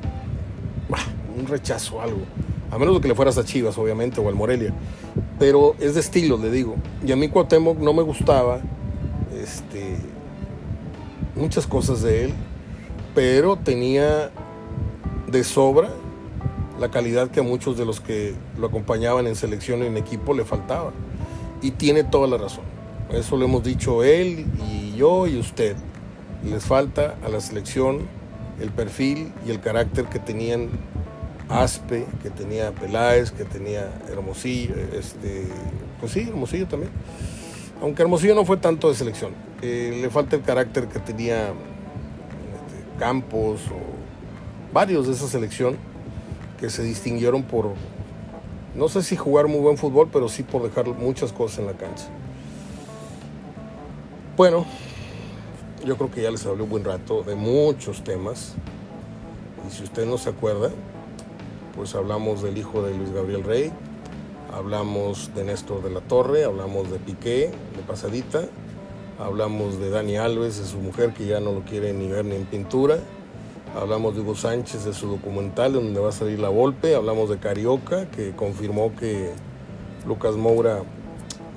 un 1.35 1.47
rechazo, 1.47 1.99
algo. 2.01 2.19
A 2.69 2.77
menos 2.77 2.93
de 2.93 3.01
que 3.01 3.07
le 3.07 3.15
fueras 3.15 3.39
a 3.39 3.43
Chivas, 3.43 3.75
obviamente, 3.79 4.21
o 4.21 4.29
al 4.29 4.35
Morelia. 4.35 4.75
Pero 5.39 5.75
es 5.79 5.95
de 5.95 6.01
estilo, 6.01 6.37
le 6.37 6.51
digo. 6.51 6.75
Y 7.03 7.11
a 7.11 7.15
mí 7.15 7.29
Cuauhtémoc 7.29 7.79
no 7.79 7.93
me 7.93 8.03
gustaba 8.03 8.61
este, 9.41 9.95
muchas 11.35 11.65
cosas 11.65 12.03
de 12.03 12.25
él, 12.25 12.33
pero 13.15 13.55
tenía 13.55 14.29
de 15.31 15.43
sobra 15.43 15.89
la 16.79 16.91
calidad 16.91 17.31
que 17.31 17.39
a 17.39 17.43
muchos 17.43 17.75
de 17.75 17.85
los 17.85 18.01
que 18.01 18.35
lo 18.59 18.67
acompañaban 18.67 19.25
en 19.25 19.35
selección 19.35 19.81
y 19.81 19.87
en 19.87 19.97
equipo 19.97 20.35
le 20.35 20.45
faltaba. 20.45 20.91
Y 21.63 21.71
tiene 21.71 22.03
toda 22.03 22.27
la 22.27 22.37
razón. 22.37 22.65
Eso 23.11 23.35
lo 23.35 23.45
hemos 23.45 23.63
dicho 23.63 24.03
él 24.03 24.45
y 24.69 24.84
yo 24.95 25.27
y 25.27 25.37
usted. 25.37 25.75
Les 26.43 26.63
falta 26.63 27.15
a 27.25 27.29
la 27.29 27.41
selección 27.41 28.07
el 28.59 28.71
perfil 28.71 29.33
y 29.45 29.51
el 29.51 29.59
carácter 29.59 30.05
que 30.05 30.19
tenían 30.19 30.69
Aspe, 31.49 32.05
que 32.23 32.29
tenía 32.29 32.71
Peláez, 32.71 33.31
que 33.31 33.45
tenía 33.45 33.91
Hermosillo, 34.09 34.75
este, 34.93 35.47
pues 35.99 36.11
sí, 36.11 36.21
Hermosillo 36.21 36.67
también. 36.67 36.91
Aunque 37.81 38.01
Hermosillo 38.01 38.33
no 38.35 38.45
fue 38.45 38.57
tanto 38.57 38.89
de 38.89 38.95
selección, 38.95 39.33
eh, 39.61 39.99
le 40.01 40.09
falta 40.09 40.35
el 40.35 40.41
carácter 40.41 40.87
que 40.87 40.99
tenía 40.99 41.47
este, 41.47 42.99
Campos 42.99 43.61
o 43.67 44.73
varios 44.73 45.07
de 45.07 45.13
esa 45.13 45.27
selección 45.27 45.77
que 46.59 46.69
se 46.69 46.83
distinguieron 46.83 47.43
por, 47.43 47.73
no 48.75 48.89
sé 48.89 49.03
si 49.03 49.15
jugar 49.15 49.47
muy 49.47 49.59
buen 49.59 49.77
fútbol, 49.77 50.09
pero 50.11 50.29
sí 50.29 50.43
por 50.43 50.63
dejar 50.63 50.87
muchas 50.87 51.31
cosas 51.31 51.59
en 51.59 51.67
la 51.67 51.73
cancha. 51.73 52.07
Bueno, 54.37 54.65
yo 55.85 55.95
creo 55.95 56.11
que 56.11 56.21
ya 56.21 56.29
les 56.29 56.45
hablé 56.45 56.63
un 56.63 56.69
buen 56.69 56.83
rato 56.83 57.23
de 57.23 57.35
muchos 57.35 58.03
temas. 58.03 58.55
Y 59.65 59.71
si 59.71 59.83
usted 59.83 60.05
no 60.05 60.17
se 60.17 60.29
acuerda, 60.29 60.71
pues 61.73 61.95
hablamos 61.95 62.43
del 62.43 62.57
hijo 62.57 62.81
de 62.81 62.93
Luis 62.93 63.13
Gabriel 63.13 63.45
Rey, 63.45 63.71
hablamos 64.53 65.33
de 65.35 65.45
Néstor 65.45 65.81
de 65.83 65.89
la 65.89 66.01
Torre, 66.01 66.43
hablamos 66.43 66.91
de 66.91 66.99
Piqué, 66.99 67.49
de 67.77 67.83
Pasadita, 67.87 68.43
hablamos 69.19 69.79
de 69.79 69.89
Dani 69.89 70.17
Alves, 70.17 70.57
de 70.57 70.65
su 70.65 70.79
mujer 70.79 71.13
que 71.13 71.27
ya 71.27 71.39
no 71.39 71.53
lo 71.53 71.61
quiere 71.61 71.93
ni 71.93 72.09
ver 72.09 72.25
ni 72.25 72.35
en 72.35 72.43
pintura, 72.43 72.97
hablamos 73.79 74.15
de 74.15 74.21
Hugo 74.21 74.35
Sánchez, 74.35 74.83
de 74.83 74.91
su 74.91 75.07
documental 75.07 75.71
donde 75.71 75.97
va 76.01 76.09
a 76.09 76.11
salir 76.11 76.41
la 76.41 76.49
Volpe, 76.49 76.93
hablamos 76.93 77.29
de 77.29 77.37
Carioca, 77.37 78.11
que 78.11 78.35
confirmó 78.35 78.93
que 78.97 79.31
Lucas 80.05 80.35
Moura 80.35 80.83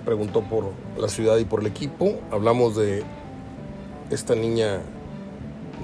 preguntó 0.05 0.43
por 0.43 0.73
la 0.99 1.09
ciudad 1.09 1.37
y 1.39 1.45
por 1.45 1.61
el 1.61 1.67
equipo. 1.67 2.19
Hablamos 2.31 2.77
de 2.77 3.05
esta 4.11 4.35
niña 4.35 4.81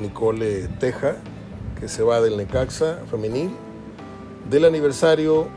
Nicole 0.01 0.69
Teja, 0.81 1.17
que 1.79 1.89
se 1.89 2.03
va 2.03 2.21
del 2.21 2.37
Necaxa 2.37 3.01
femenil, 3.11 3.51
del 4.51 4.65
aniversario 4.65 5.49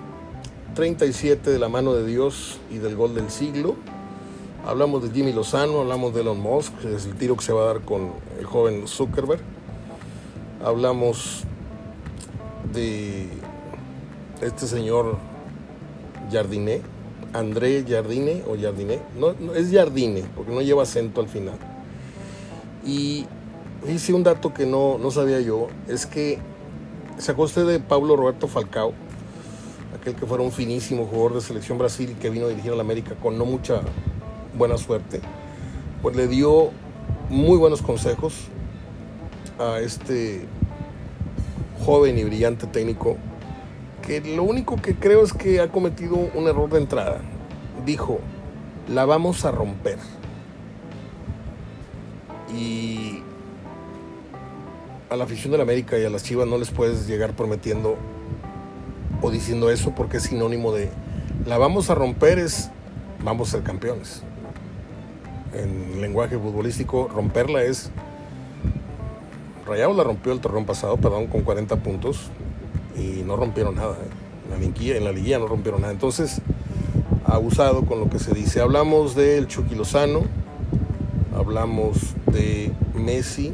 37 0.75 1.49
de 1.49 1.59
la 1.59 1.69
mano 1.69 1.93
de 1.93 2.05
Dios 2.05 2.59
y 2.69 2.77
del 2.77 2.95
gol 2.95 3.15
del 3.15 3.29
siglo. 3.29 3.75
Hablamos 4.65 5.01
de 5.01 5.09
Jimmy 5.11 5.33
Lozano, 5.33 5.79
hablamos 5.79 6.13
de 6.13 6.21
Elon 6.21 6.39
Musk, 6.39 6.73
es 6.85 7.05
el 7.05 7.15
tiro 7.15 7.37
que 7.37 7.43
se 7.43 7.53
va 7.53 7.63
a 7.63 7.65
dar 7.67 7.81
con 7.81 8.11
el 8.37 8.45
joven 8.45 8.87
Zuckerberg. 8.87 9.41
Hablamos 10.63 11.45
de 12.73 13.29
este 14.41 14.67
señor 14.67 15.17
Jardiné, 16.31 16.81
André 17.33 17.83
Jardine 17.87 18.43
o 18.47 18.55
Jardine, 18.59 18.99
no, 19.17 19.31
es 19.53 19.71
Jardine, 19.71 20.23
porque 20.35 20.51
no 20.51 20.61
lleva 20.61 20.83
acento 20.83 21.21
al 21.21 21.27
final. 21.27 21.57
Y 22.85 23.25
hice 23.87 24.13
un 24.13 24.23
dato 24.23 24.53
que 24.53 24.65
no, 24.65 24.97
no 24.97 25.11
sabía 25.11 25.39
yo, 25.41 25.67
es 25.87 26.05
que 26.05 26.39
sacó 27.17 27.43
usted 27.43 27.65
de 27.67 27.79
Pablo 27.79 28.15
Roberto 28.15 28.47
Falcao, 28.47 28.93
aquel 29.99 30.15
que 30.15 30.25
fuera 30.25 30.43
un 30.43 30.51
finísimo 30.51 31.05
jugador 31.05 31.35
de 31.35 31.41
selección 31.41 31.77
Brasil 31.77 32.15
que 32.19 32.29
vino 32.29 32.45
a 32.45 32.49
dirigir 32.49 32.71
a 32.71 32.75
la 32.75 32.81
América 32.81 33.15
con 33.15 33.37
no 33.37 33.45
mucha 33.45 33.81
buena 34.57 34.77
suerte, 34.77 35.21
pues 36.01 36.15
le 36.15 36.27
dio 36.27 36.71
muy 37.29 37.57
buenos 37.57 37.81
consejos 37.81 38.33
a 39.60 39.79
este 39.79 40.45
joven 41.85 42.17
y 42.17 42.23
brillante 42.23 42.67
técnico 42.67 43.17
que 44.02 44.21
lo 44.21 44.43
único 44.43 44.75
que 44.77 44.95
creo 44.95 45.23
es 45.23 45.33
que 45.33 45.60
ha 45.60 45.69
cometido 45.69 46.15
un 46.15 46.48
error 46.48 46.69
de 46.69 46.79
entrada. 46.79 47.21
Dijo, 47.85 48.19
la 48.87 49.06
vamos 49.06 49.45
a 49.45 49.52
romper. 49.52 49.98
Y 52.56 53.21
a 55.10 55.15
la 55.15 55.23
afición 55.23 55.52
de 55.52 55.58
la 55.58 55.63
América 55.63 55.98
y 55.98 56.06
a 56.06 56.10
las 56.10 56.23
Chivas 56.23 56.48
no 56.48 56.58
les 56.58 56.69
puedes 56.69 57.08
llegar 57.08 57.33
prometiendo 57.33 57.98
o 59.21 59.31
diciendo 59.31 59.69
eso 59.69 59.93
porque 59.95 60.17
es 60.17 60.23
sinónimo 60.23 60.71
de 60.71 60.89
la 61.45 61.58
vamos 61.58 61.89
a 61.89 61.95
romper 61.95 62.39
es 62.39 62.69
vamos 63.23 63.50
a 63.50 63.52
ser 63.54 63.63
campeones. 63.63 64.21
En 65.54 66.02
lenguaje 66.02 66.37
futbolístico, 66.37 67.08
romperla 67.08 67.63
es 67.63 67.89
Rayados 69.65 69.98
la 69.98 70.04
rompió 70.04 70.31
el 70.31 70.39
torneo 70.39 70.65
pasado, 70.65 70.95
perdón, 70.95 71.27
con 71.27 71.41
40 71.41 71.75
puntos 71.77 72.31
y 72.98 73.23
no 73.23 73.35
rompieron 73.35 73.75
nada. 73.75 73.93
¿eh? 73.93 74.10
En, 74.45 74.52
la 74.52 74.58
liguilla, 74.58 74.98
en 74.98 75.04
la 75.04 75.12
liguilla 75.12 75.39
no 75.39 75.48
rompieron 75.48 75.81
nada. 75.81 75.93
Entonces, 75.93 76.41
abusado 77.25 77.85
con 77.85 78.00
lo 78.00 78.10
que 78.10 78.19
se 78.19 78.33
dice. 78.33 78.62
Hablamos 78.62 79.15
del 79.15 79.48
Chucky 79.48 79.75
Lozano, 79.75 80.23
hablamos 81.35 82.15
de 82.31 82.71
Messi, 82.95 83.54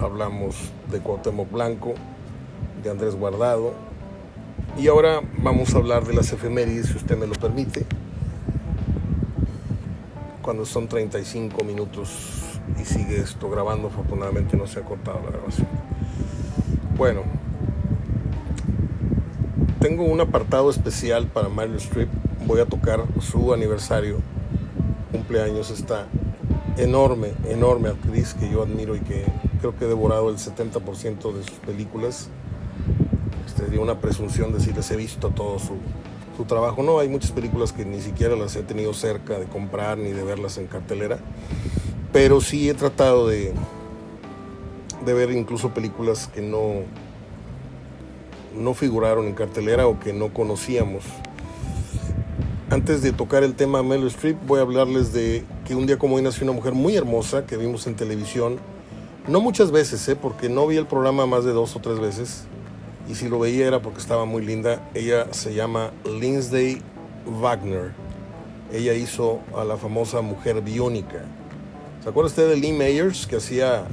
hablamos 0.00 0.56
de 0.90 1.00
Cuauhtémoc 1.00 1.50
Blanco, 1.50 1.94
de 2.82 2.90
Andrés 2.90 3.14
Guardado, 3.14 3.72
y 4.76 4.88
ahora 4.88 5.20
vamos 5.38 5.74
a 5.74 5.78
hablar 5.78 6.04
de 6.04 6.14
las 6.14 6.32
efemérides, 6.32 6.86
si 6.86 6.96
usted 6.96 7.16
me 7.16 7.26
lo 7.26 7.34
permite, 7.34 7.86
cuando 10.42 10.64
son 10.64 10.88
35 10.88 11.64
minutos 11.64 12.42
y 12.80 12.84
sigue 12.84 13.20
esto 13.20 13.50
grabando, 13.50 13.88
afortunadamente 13.88 14.56
no 14.56 14.66
se 14.66 14.80
ha 14.80 14.82
cortado 14.82 15.20
la 15.24 15.30
grabación. 15.30 15.68
Bueno, 16.96 17.22
tengo 19.80 20.04
un 20.04 20.20
apartado 20.20 20.70
especial 20.70 21.26
para 21.26 21.48
Mario 21.48 21.76
Strip. 21.76 22.08
Voy 22.46 22.60
a 22.60 22.66
tocar 22.66 23.04
su 23.20 23.52
aniversario, 23.52 24.18
cumpleaños, 25.12 25.70
esta 25.70 26.06
enorme, 26.76 27.32
enorme 27.48 27.88
actriz 27.88 28.34
que 28.34 28.50
yo 28.50 28.62
admiro 28.62 28.96
y 28.96 29.00
que 29.00 29.24
creo 29.60 29.76
que 29.76 29.84
he 29.84 29.88
devorado 29.88 30.30
el 30.30 30.36
70% 30.36 31.32
de 31.32 31.42
sus 31.44 31.58
películas. 31.58 32.28
Este, 33.46 33.78
una 33.78 34.00
presunción 34.00 34.52
de 34.52 34.58
decirles 34.58 34.90
he 34.90 34.96
visto 34.96 35.30
todo 35.30 35.58
su, 35.58 35.74
su 36.36 36.44
trabajo. 36.44 36.82
No, 36.82 36.98
hay 36.98 37.08
muchas 37.08 37.30
películas 37.30 37.72
que 37.72 37.84
ni 37.84 38.00
siquiera 38.00 38.36
las 38.36 38.56
he 38.56 38.62
tenido 38.62 38.94
cerca 38.94 39.38
de 39.38 39.46
comprar 39.46 39.98
ni 39.98 40.10
de 40.10 40.24
verlas 40.24 40.58
en 40.58 40.66
cartelera, 40.66 41.18
pero 42.12 42.40
sí 42.40 42.68
he 42.68 42.74
tratado 42.74 43.28
de, 43.28 43.52
de 45.04 45.14
ver 45.14 45.30
incluso 45.30 45.70
películas 45.70 46.26
que 46.26 46.40
no, 46.40 46.82
no 48.54 48.74
figuraron 48.74 49.26
en 49.26 49.34
cartelera 49.34 49.86
o 49.86 49.98
que 50.00 50.12
no 50.12 50.32
conocíamos. 50.32 51.04
Antes 52.70 53.00
de 53.00 53.12
tocar 53.12 53.44
el 53.44 53.54
tema 53.54 53.82
Meryl 53.82 54.08
Streep, 54.08 54.36
voy 54.46 54.58
a 54.58 54.62
hablarles 54.62 55.12
de 55.14 55.42
que 55.64 55.74
un 55.74 55.86
día 55.86 55.98
como 55.98 56.16
hoy 56.16 56.22
nació 56.22 56.44
una 56.44 56.52
mujer 56.52 56.74
muy 56.74 56.96
hermosa 56.96 57.46
que 57.46 57.56
vimos 57.56 57.86
en 57.86 57.94
televisión. 57.94 58.58
No 59.26 59.40
muchas 59.40 59.70
veces, 59.70 60.06
¿eh? 60.08 60.16
porque 60.16 60.50
no 60.50 60.66
vi 60.66 60.76
el 60.76 60.86
programa 60.86 61.26
más 61.26 61.44
de 61.44 61.52
dos 61.52 61.76
o 61.76 61.80
tres 61.80 61.98
veces. 61.98 62.44
Y 63.08 63.14
si 63.14 63.28
lo 63.30 63.38
veía 63.38 63.66
era 63.66 63.80
porque 63.80 64.00
estaba 64.00 64.26
muy 64.26 64.44
linda. 64.44 64.86
Ella 64.92 65.32
se 65.32 65.54
llama 65.54 65.92
Lindsay 66.04 66.82
Wagner. 67.40 67.92
Ella 68.70 68.92
hizo 68.92 69.40
a 69.56 69.64
la 69.64 69.78
famosa 69.78 70.20
mujer 70.20 70.60
biónica. 70.60 71.24
¿Se 72.02 72.10
acuerda 72.10 72.28
usted 72.28 72.50
de 72.50 72.56
Lee 72.56 72.72
Mayers 72.72 73.26
que 73.26 73.36
hacía 73.36 73.86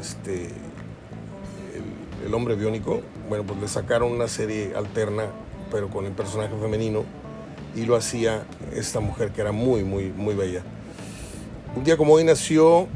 este, 0.00 0.46
el, 1.74 2.26
el 2.26 2.34
hombre 2.34 2.54
biónico? 2.54 3.02
Bueno, 3.28 3.44
pues 3.44 3.60
le 3.60 3.68
sacaron 3.68 4.12
una 4.12 4.28
serie 4.28 4.74
alterna, 4.76 5.24
pero 5.70 5.88
con 5.88 6.06
el 6.06 6.12
personaje 6.12 6.54
femenino, 6.60 7.04
y 7.74 7.84
lo 7.84 7.96
hacía 7.96 8.44
esta 8.72 9.00
mujer 9.00 9.30
que 9.30 9.40
era 9.40 9.52
muy, 9.52 9.84
muy, 9.84 10.10
muy 10.10 10.34
bella. 10.34 10.62
Un 11.76 11.84
día 11.84 11.96
como 11.96 12.14
hoy 12.14 12.24
nació 12.24 12.86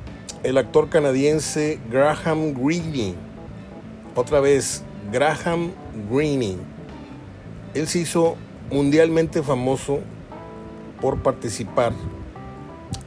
el 0.44 0.56
actor 0.56 0.88
canadiense 0.88 1.80
Graham 1.90 2.54
Greene. 2.54 3.14
Otra 4.14 4.40
vez, 4.40 4.84
Graham 5.10 5.72
Greene. 6.10 6.56
Él 7.74 7.88
se 7.88 8.00
hizo 8.00 8.36
mundialmente 8.70 9.42
famoso 9.42 10.00
por 11.00 11.22
participar 11.22 11.92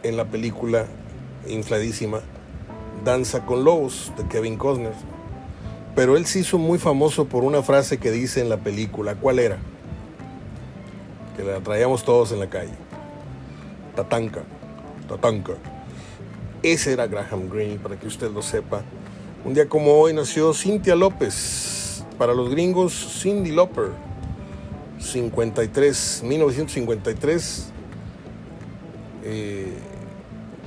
en 0.03 0.17
la 0.17 0.25
película 0.25 0.85
infladísima 1.47 2.19
Danza 3.03 3.45
con 3.45 3.63
Lobos 3.63 4.11
de 4.17 4.27
Kevin 4.27 4.57
Costner. 4.57 4.93
Pero 5.95 6.15
él 6.15 6.25
se 6.25 6.39
hizo 6.39 6.57
muy 6.57 6.79
famoso 6.79 7.25
por 7.25 7.43
una 7.43 7.61
frase 7.61 7.97
que 7.97 8.11
dice 8.11 8.41
en 8.41 8.49
la 8.49 8.57
película. 8.57 9.15
¿Cuál 9.15 9.39
era? 9.39 9.57
Que 11.35 11.43
la 11.43 11.59
traíamos 11.59 12.03
todos 12.03 12.31
en 12.31 12.39
la 12.39 12.49
calle. 12.49 12.71
Tatanka, 13.95 14.43
tatanka. 15.07 15.53
Ese 16.63 16.93
era 16.93 17.07
Graham 17.07 17.49
Greene, 17.49 17.77
para 17.77 17.99
que 17.99 18.07
usted 18.07 18.31
lo 18.31 18.41
sepa. 18.41 18.83
Un 19.43 19.53
día 19.53 19.67
como 19.67 19.93
hoy 19.99 20.13
nació 20.13 20.53
Cynthia 20.53 20.95
López. 20.95 22.05
Para 22.17 22.33
los 22.33 22.49
gringos, 22.49 23.19
Cindy 23.21 23.51
Lauper. 23.51 23.89
53, 24.99 26.21
1953. 26.23 27.71
Eh, 29.23 29.73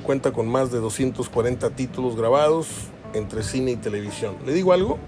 cuenta 0.02 0.32
con 0.32 0.48
más 0.48 0.70
de 0.70 0.80
240 0.80 1.70
títulos 1.70 2.16
grabados 2.16 2.90
entre 3.14 3.42
cine 3.42 3.72
y 3.72 3.76
televisión. 3.76 4.36
¿Le 4.44 4.52
digo 4.52 4.72
algo? 4.72 4.98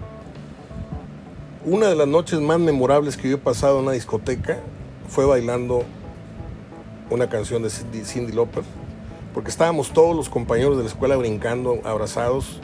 Una 1.65 1.87
de 1.87 1.95
las 1.95 2.07
noches 2.07 2.39
más 2.39 2.59
memorables 2.59 3.17
que 3.17 3.29
yo 3.29 3.35
he 3.35 3.39
pasado 3.39 3.77
en 3.77 3.83
una 3.83 3.91
discoteca 3.91 4.59
fue 5.09 5.25
bailando 5.25 5.83
una 7.09 7.29
canción 7.29 7.63
de 7.63 7.69
Cindy 7.69 8.31
Lauper, 8.31 8.63
porque 9.33 9.49
estábamos 9.49 9.91
todos 9.93 10.15
los 10.15 10.29
compañeros 10.29 10.77
de 10.77 10.83
la 10.83 10.89
escuela 10.89 11.15
brincando, 11.15 11.79
abrazados, 11.83 12.59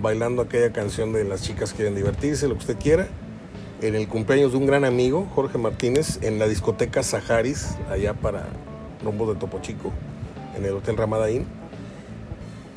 bailando 0.00 0.42
aquella 0.42 0.72
canción 0.72 1.12
de 1.12 1.24
las 1.24 1.42
chicas 1.42 1.72
quieren 1.72 1.94
divertirse, 1.94 2.48
lo 2.48 2.54
que 2.54 2.60
usted 2.60 2.78
quiera, 2.78 3.08
en 3.82 3.94
el 3.94 4.08
cumpleaños 4.08 4.52
de 4.52 4.58
un 4.58 4.66
gran 4.66 4.84
amigo, 4.84 5.26
Jorge 5.34 5.58
Martínez, 5.58 6.18
en 6.22 6.38
la 6.38 6.46
discoteca 6.46 7.02
Saharis, 7.02 7.76
allá 7.90 8.14
para 8.14 8.46
Rombo 9.02 9.32
de 9.32 9.38
Topo 9.38 9.60
Chico, 9.60 9.92
en 10.56 10.64
el 10.64 10.72
Hotel 10.72 10.96
Ramadaín 10.96 11.59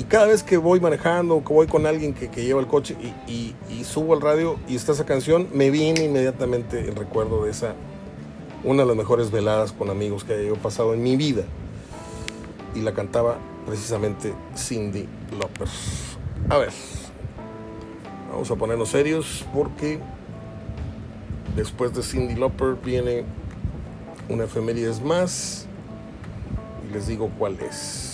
cada 0.08 0.28
vez 0.28 0.44
que 0.44 0.58
voy 0.58 0.80
manejando 0.80 1.44
que 1.44 1.54
voy 1.54 1.68
con 1.68 1.86
alguien 1.86 2.14
que, 2.14 2.30
lleva 2.30 2.60
el 2.60 2.68
coche 2.68 2.96
y, 3.28 3.56
subo 3.84 4.14
al 4.14 4.22
radio 4.22 4.58
y 4.68 4.76
está 4.76 4.94
esa 4.94 5.06
canción, 5.06 5.48
me 5.54 5.70
viene 5.70 6.06
inmediatamente 6.06 6.80
el 6.80 6.96
recuerdo 6.96 7.44
de 7.44 7.52
esa, 7.52 7.76
una 8.64 8.84
de 8.84 8.88
las 8.88 8.98
mejores 8.98 9.30
veladas 9.30 9.72
con 9.72 9.90
amigos 9.90 10.24
que 10.24 10.34
haya 10.34 10.54
pasado 10.56 10.94
en 10.94 11.04
mi 11.04 11.16
vida. 11.16 11.44
Y 12.76 12.82
la 12.82 12.94
cantaba 12.94 13.38
precisamente 13.68 14.34
Cindy 14.58 15.08
Lauper. 15.38 15.68
A 16.50 16.58
ver, 16.58 16.72
vamos 18.32 18.50
a 18.50 18.56
ponernos 18.56 18.90
serios 18.90 19.46
porque 19.54 20.00
después 21.56 21.94
de 21.94 22.02
Cindy 22.02 22.36
Lauper 22.36 22.76
viene 22.84 23.26
una 24.30 24.46
efemérides 24.46 25.02
más 25.02 25.68
y 26.88 26.94
les 26.94 27.08
digo 27.08 27.30
cuál 27.38 27.60
es. 27.60 28.13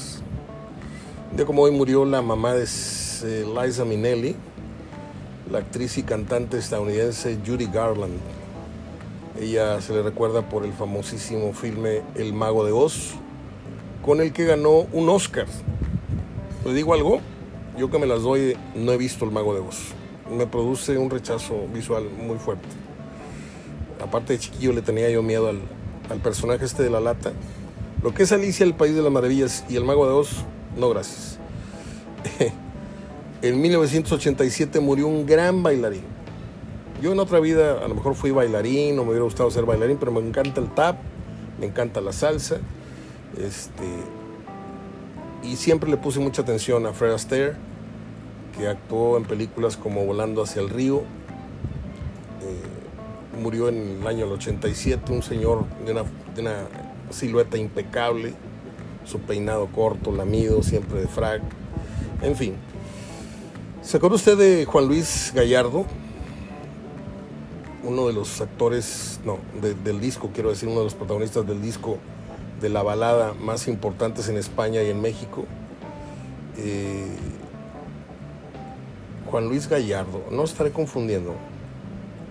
Día 1.32 1.46
como 1.46 1.62
hoy 1.62 1.72
murió 1.72 2.06
la 2.06 2.24
mamá 2.24 2.56
de 2.56 2.66
Liza 2.66 3.86
Minnelli, 3.86 4.36
la 5.52 5.60
actriz 5.60 6.00
y 6.00 6.04
cantante 6.04 6.58
estadounidense 6.58 7.38
Judy 7.46 7.68
Garland. 7.68 8.18
Ella 9.40 9.80
se 9.80 9.94
le 9.94 10.02
recuerda 10.02 10.50
por 10.50 10.66
el 10.66 10.74
famosísimo 10.74 11.54
filme 11.54 12.02
El 12.16 12.34
Mago 12.34 12.66
de 12.66 12.72
Oz, 12.72 13.12
con 14.04 14.22
el 14.22 14.34
que 14.34 14.46
ganó 14.46 14.88
un 14.92 15.08
Oscar. 15.08 15.46
¿Le 16.66 16.74
digo 16.74 16.96
algo? 16.96 17.20
Yo 17.78 17.92
que 17.92 18.00
me 18.00 18.08
las 18.08 18.24
doy, 18.24 18.58
no 18.74 18.92
he 18.92 18.98
visto 18.98 19.24
El 19.24 19.32
Mago 19.32 19.54
de 19.54 19.60
Oz. 19.60 19.94
Me 20.36 20.48
produce 20.48 20.98
un 20.98 21.12
rechazo 21.12 21.68
visual 21.72 22.10
muy 22.10 22.40
fuerte. 22.40 22.68
Aparte 24.04 24.34
de 24.34 24.40
chiquillo 24.40 24.74
le 24.74 24.82
tenía 24.82 25.12
yo 25.12 25.22
miedo 25.22 25.48
al, 25.48 25.60
al 26.10 26.18
personaje 26.18 26.66
este 26.66 26.82
de 26.82 26.90
la 26.90 27.00
lata. 27.00 27.34
Lo 28.02 28.16
que 28.16 28.24
es 28.24 28.32
Alicia, 28.32 28.66
el 28.66 28.74
País 28.74 28.96
de 28.96 29.04
las 29.04 29.12
Maravillas 29.12 29.64
y 29.70 29.76
El 29.76 29.86
Mago 29.86 30.08
de 30.08 30.14
Oz 30.14 30.44
no, 30.78 30.90
gracias. 30.90 31.40
en 33.42 33.62
1987 33.62 34.80
murió 34.80 35.08
un 35.08 35.26
gran 35.26 35.64
bailarín. 35.64 36.04
Yo 37.02 37.14
en 37.14 37.20
otra 37.20 37.40
vida 37.40 37.84
a 37.84 37.88
lo 37.88 37.96
mejor 37.96 38.16
fui 38.16 38.32
bailarín 38.32 39.00
o 39.00 39.04
me 39.04 39.10
hubiera 39.12 39.24
gustado 39.24 39.50
ser 39.52 39.66
bailarín, 39.66 39.98
pero 39.98 40.12
me 40.12 40.20
encanta 40.20 40.60
el 40.60 40.70
tap, 40.74 40.98
me 41.60 41.66
encanta 41.68 42.02
la 42.02 42.12
salsa. 42.12 42.58
Este, 43.38 43.86
y 45.44 45.56
siempre 45.56 45.90
le 45.90 45.98
puse 45.98 46.20
mucha 46.20 46.42
atención 46.42 46.86
a 46.86 46.94
Fred 46.94 47.14
Astaire, 47.14 47.54
que 48.58 48.68
actuó 48.68 49.18
en 49.18 49.24
películas 49.24 49.78
como 49.78 50.06
Volando 50.06 50.44
hacia 50.44 50.62
el 50.62 50.70
río. 50.70 51.04
Eh, 52.42 53.40
murió 53.40 53.70
en 53.70 54.00
el 54.02 54.08
año 54.08 54.28
87, 54.28 55.14
un 55.14 55.24
señor 55.24 55.66
de 55.86 55.94
una, 55.94 56.04
de 56.36 56.42
una 56.42 56.56
silueta 57.10 57.58
impecable 57.58 58.34
su 59.10 59.20
peinado 59.20 59.68
corto, 59.68 60.12
lamido, 60.12 60.62
siempre 60.62 61.02
de 61.02 61.08
frac, 61.08 61.42
en 62.22 62.36
fin. 62.36 62.54
¿Se 63.82 63.98
acuerda 63.98 64.18
usted 64.18 64.38
de 64.38 64.66
Juan 64.66 64.88
Luis 64.88 65.32
Gallardo? 65.34 65.86
Uno 67.84 68.08
de 68.08 68.14
los 68.14 68.40
actores, 68.40 69.20
no, 69.26 69.40
del 69.62 70.00
disco, 70.00 70.30
quiero 70.34 70.50
decir, 70.50 70.70
uno 70.70 70.80
de 70.80 70.86
los 70.86 70.94
protagonistas 70.94 71.48
del 71.48 71.62
disco 71.62 71.98
de 72.62 72.70
la 72.70 72.84
balada 72.84 73.34
más 73.34 73.68
importantes 73.68 74.30
en 74.30 74.38
España 74.38 74.84
y 74.84 74.90
en 74.90 75.02
México. 75.02 75.46
Eh, 76.58 77.08
Juan 79.32 79.48
Luis 79.48 79.68
Gallardo, 79.68 80.24
no 80.30 80.44
estaré 80.44 80.72
confundiendo. 80.72 81.34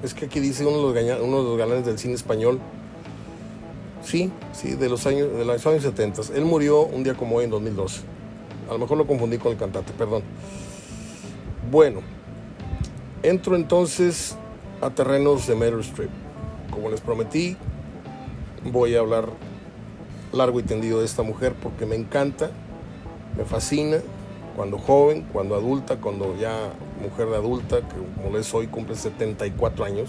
Es 0.03 0.15
que 0.15 0.27
aquí 0.27 0.39
dice 0.39 0.65
uno 0.65 0.93
de 0.93 1.03
los, 1.03 1.21
uno 1.23 1.39
de 1.39 1.45
los 1.45 1.59
galanes 1.59 1.87
del 1.87 1.99
cine 1.99 2.15
español, 2.15 2.61
Sí, 4.09 4.33
sí, 4.55 4.75
de 4.75 4.89
los 4.89 5.07
años, 5.07 5.31
de 5.35 5.45
los 5.45 5.67
años 5.67 5.83
70. 5.83 6.23
Él 6.35 6.47
murió 6.47 6.81
un 6.81 7.05
día 7.05 7.13
como 7.13 7.37
hoy 7.37 7.45
en 7.45 7.51
2012. 7.51 8.01
A 8.71 8.73
lo 8.73 8.79
mejor 8.79 8.97
lo 8.97 9.07
confundí 9.07 9.37
con 9.37 9.53
el 9.53 9.59
cantante, 9.59 9.93
perdón. 9.93 10.23
Bueno, 11.71 12.01
entro 13.23 13.55
entonces 13.55 14.35
a 14.81 14.89
terrenos 14.89 15.47
de 15.47 15.55
Meryl 15.57 15.81
Streep. 15.81 16.09
Como 16.71 16.89
les 16.89 17.03
prometí, 17.03 17.59
voy 18.73 18.97
a 18.97 19.01
hablar 19.01 19.29
largo 20.33 20.59
y 20.59 20.63
tendido 20.63 21.01
de 21.01 21.05
esta 21.05 21.23
mujer 21.23 21.55
porque 21.63 21.85
me 21.85 21.95
encanta, 21.95 22.51
me 23.37 23.45
fascina. 23.45 23.99
cuando 24.57 24.79
joven, 24.79 25.29
cuando 25.35 25.55
adulta, 25.55 25.97
cuando 26.01 26.35
ya 26.35 26.71
mujer 27.03 27.29
de 27.29 27.37
adulta, 27.37 27.81
que 27.83 28.23
como 28.23 28.39
es 28.39 28.55
hoy, 28.55 28.69
cumple 28.69 28.97
74 28.97 29.85
años. 29.85 30.09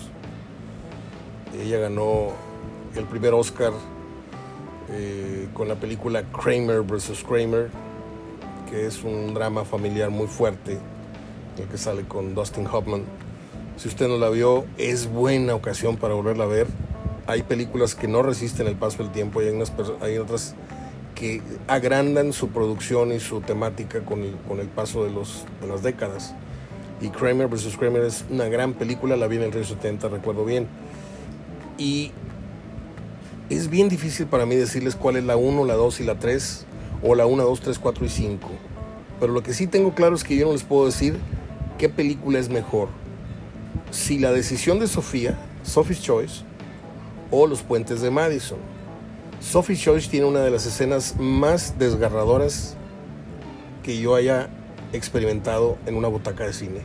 Ella 1.61 1.79
ganó 1.79 2.48
el 2.95 3.05
primer 3.05 3.33
Oscar 3.33 3.73
eh, 4.91 5.47
con 5.53 5.67
la 5.67 5.75
película 5.75 6.23
Kramer 6.23 6.81
vs. 6.81 7.23
Kramer, 7.23 7.69
que 8.69 8.87
es 8.87 9.03
un 9.03 9.33
drama 9.33 9.63
familiar 9.63 10.09
muy 10.09 10.27
fuerte, 10.27 10.79
el 11.57 11.65
que 11.65 11.77
sale 11.77 12.03
con 12.03 12.33
Dustin 12.33 12.65
Hoffman. 12.65 13.03
Si 13.77 13.87
usted 13.87 14.07
no 14.07 14.17
la 14.17 14.29
vio, 14.29 14.65
es 14.77 15.07
buena 15.07 15.53
ocasión 15.53 15.97
para 15.97 16.15
volverla 16.15 16.45
a 16.45 16.47
ver. 16.47 16.67
Hay 17.27 17.43
películas 17.43 17.93
que 17.93 18.07
no 18.07 18.23
resisten 18.23 18.67
el 18.67 18.75
paso 18.75 19.03
del 19.03 19.11
tiempo 19.11 19.41
y 19.41 19.45
hay, 19.45 19.53
unas, 19.53 19.71
hay 20.01 20.17
otras 20.17 20.55
que 21.13 21.41
agrandan 21.67 22.33
su 22.33 22.49
producción 22.49 23.11
y 23.11 23.19
su 23.19 23.41
temática 23.41 23.99
con 24.01 24.23
el, 24.23 24.35
con 24.47 24.59
el 24.59 24.67
paso 24.67 25.03
de, 25.03 25.11
los, 25.11 25.45
de 25.61 25.67
las 25.67 25.83
décadas. 25.83 26.33
Y 26.99 27.09
Kramer 27.09 27.47
vs. 27.47 27.77
Kramer 27.77 28.03
es 28.03 28.25
una 28.29 28.45
gran 28.45 28.73
película, 28.73 29.15
la 29.15 29.27
vi 29.27 29.37
en 29.37 29.43
el 29.43 29.51
Río 29.51 29.63
70, 29.63 30.09
recuerdo 30.09 30.45
bien. 30.45 30.67
Y 31.77 32.11
es 33.49 33.69
bien 33.69 33.89
difícil 33.89 34.27
para 34.27 34.45
mí 34.45 34.55
decirles 34.55 34.95
cuál 34.95 35.15
es 35.17 35.23
la 35.23 35.35
1, 35.35 35.65
la 35.65 35.73
2 35.73 35.99
y 36.01 36.03
la 36.03 36.19
3, 36.19 36.65
o 37.03 37.15
la 37.15 37.25
1, 37.25 37.43
2, 37.43 37.61
3, 37.61 37.79
4 37.79 38.05
y 38.05 38.09
5. 38.09 38.49
Pero 39.19 39.33
lo 39.33 39.43
que 39.43 39.53
sí 39.53 39.67
tengo 39.67 39.93
claro 39.93 40.15
es 40.15 40.23
que 40.23 40.37
yo 40.37 40.45
no 40.45 40.53
les 40.53 40.63
puedo 40.63 40.85
decir 40.85 41.17
qué 41.77 41.89
película 41.89 42.39
es 42.39 42.49
mejor. 42.49 42.89
Si 43.91 44.19
la 44.19 44.31
decisión 44.31 44.79
de 44.79 44.87
Sofía, 44.87 45.37
Sophie's 45.63 46.01
Choice, 46.01 46.43
o 47.31 47.47
Los 47.47 47.61
Puentes 47.61 48.01
de 48.01 48.11
Madison. 48.11 48.57
Sophie's 49.39 49.81
Choice 49.81 50.09
tiene 50.09 50.25
una 50.25 50.39
de 50.39 50.51
las 50.51 50.65
escenas 50.65 51.15
más 51.17 51.77
desgarradoras 51.77 52.75
que 53.83 53.99
yo 53.99 54.15
haya 54.15 54.49
experimentado 54.93 55.77
en 55.85 55.95
una 55.95 56.07
butaca 56.07 56.45
de 56.45 56.53
cine. 56.53 56.81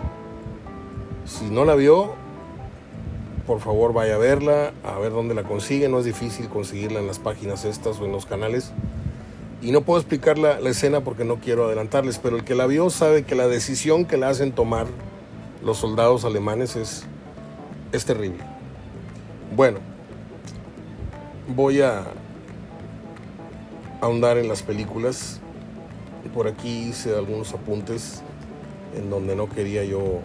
Si 1.25 1.47
no 1.47 1.65
la 1.65 1.75
vio, 1.75 2.15
por 3.47 3.61
favor 3.61 3.93
vaya 3.93 4.15
a 4.15 4.19
verla, 4.19 4.73
a 4.85 4.99
ver 4.99 5.13
dónde 5.13 5.35
la 5.35 5.43
consigue. 5.43 5.89
No 5.89 5.99
es 5.99 6.05
difícil 6.05 6.49
conseguirla 6.49 7.01
en 7.01 7.07
las 7.07 7.19
páginas 7.19 7.65
estas 7.65 8.01
o 8.01 8.05
en 8.05 8.13
los 8.13 8.27
canales. 8.27 8.73
Y 9.63 9.71
no 9.71 9.83
puedo 9.83 9.99
explicar 9.99 10.39
la, 10.39 10.61
la, 10.61 10.71
escena 10.71 11.03
porque 11.03 11.25
no 11.25 11.37
quiero 11.37 11.67
adelantarles, 11.67 12.19
pero 12.19 12.37
el 12.37 12.45
que 12.45 12.55
la 12.55 12.67
vio 12.67 12.91
sabe 12.91 13.25
que 13.25 13.35
la 13.35 13.49
decisión 13.49 14.05
que 14.05 14.17
la 14.17 14.29
hacen 14.29 14.53
tomar 14.53 14.87
los 15.65 15.79
soldados 15.79 16.25
alemanes 16.25 16.77
es, 16.77 17.05
es 17.93 18.05
terrible. 18.05 18.41
Bueno, 19.57 19.79
voy 21.55 21.81
a 21.81 22.05
ahondar 24.01 24.39
en 24.39 24.49
las 24.49 24.63
películas. 24.63 25.41
Por 26.35 26.49
aquí 26.49 26.89
hice 26.89 27.15
algunos 27.15 27.53
apuntes 27.53 28.23
en 28.97 29.09
donde 29.09 29.37
no 29.37 29.49
quería 29.49 29.85
yo 29.85 30.21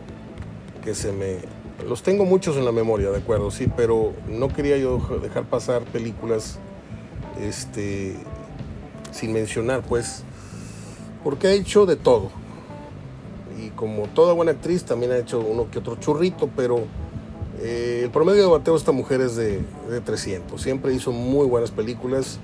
que 0.84 0.95
se 0.95 1.11
me... 1.11 1.59
Los 1.88 2.03
tengo 2.03 2.25
muchos 2.25 2.57
en 2.57 2.65
la 2.65 2.71
memoria, 2.71 3.09
de 3.09 3.17
acuerdo, 3.17 3.51
sí, 3.51 3.67
pero 3.75 4.13
no 4.27 4.49
quería 4.49 4.77
yo 4.77 4.99
dejar 5.21 5.45
pasar 5.45 5.84
películas 5.84 6.59
este, 7.41 8.15
sin 9.11 9.34
mencionar, 9.34 9.82
pues, 9.88 10.23
porque 11.23 11.47
ha 11.47 11.53
hecho 11.53 11.86
de 11.86 11.95
todo. 11.95 12.30
Y 13.61 13.69
como 13.69 14.07
toda 14.07 14.34
buena 14.34 14.51
actriz, 14.51 14.84
también 14.84 15.11
ha 15.11 15.17
hecho 15.17 15.39
uno 15.39 15.69
que 15.71 15.80
otro 15.80 15.95
churrito, 15.95 16.49
pero 16.55 16.84
eh, 17.61 18.01
el 18.03 18.09
promedio 18.09 18.43
de 18.43 18.49
bateo 18.49 18.73
de 18.73 18.80
esta 18.80 18.91
mujer 18.91 19.21
es 19.21 19.36
de, 19.36 19.61
de 19.89 20.01
300. 20.01 20.61
Siempre 20.61 20.93
hizo 20.93 21.11
muy 21.11 21.47
buenas 21.47 21.71
películas 21.71 22.39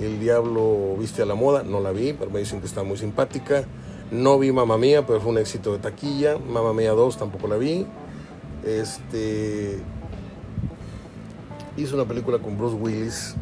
el 0.00 0.20
Diablo 0.20 0.96
Viste 0.98 1.22
a 1.22 1.26
la 1.26 1.34
Moda, 1.34 1.62
no 1.62 1.80
la 1.80 1.92
vi, 1.92 2.12
pero 2.12 2.30
me 2.30 2.38
dicen 2.38 2.60
que 2.60 2.66
está 2.66 2.82
muy 2.82 2.96
simpática. 2.96 3.64
No 4.10 4.38
vi 4.38 4.52
Mamma 4.52 4.78
Mía, 4.78 5.06
pero 5.06 5.20
fue 5.20 5.32
un 5.32 5.38
éxito 5.38 5.72
de 5.72 5.78
taquilla. 5.78 6.38
Mamma 6.38 6.72
Mía 6.72 6.92
2 6.92 7.18
tampoco 7.18 7.48
la 7.48 7.56
vi. 7.56 7.86
Este. 8.64 9.78
Hizo 11.76 11.94
una 11.94 12.04
película 12.04 12.38
con 12.38 12.58
Bruce 12.58 12.76
Willis 12.76 13.34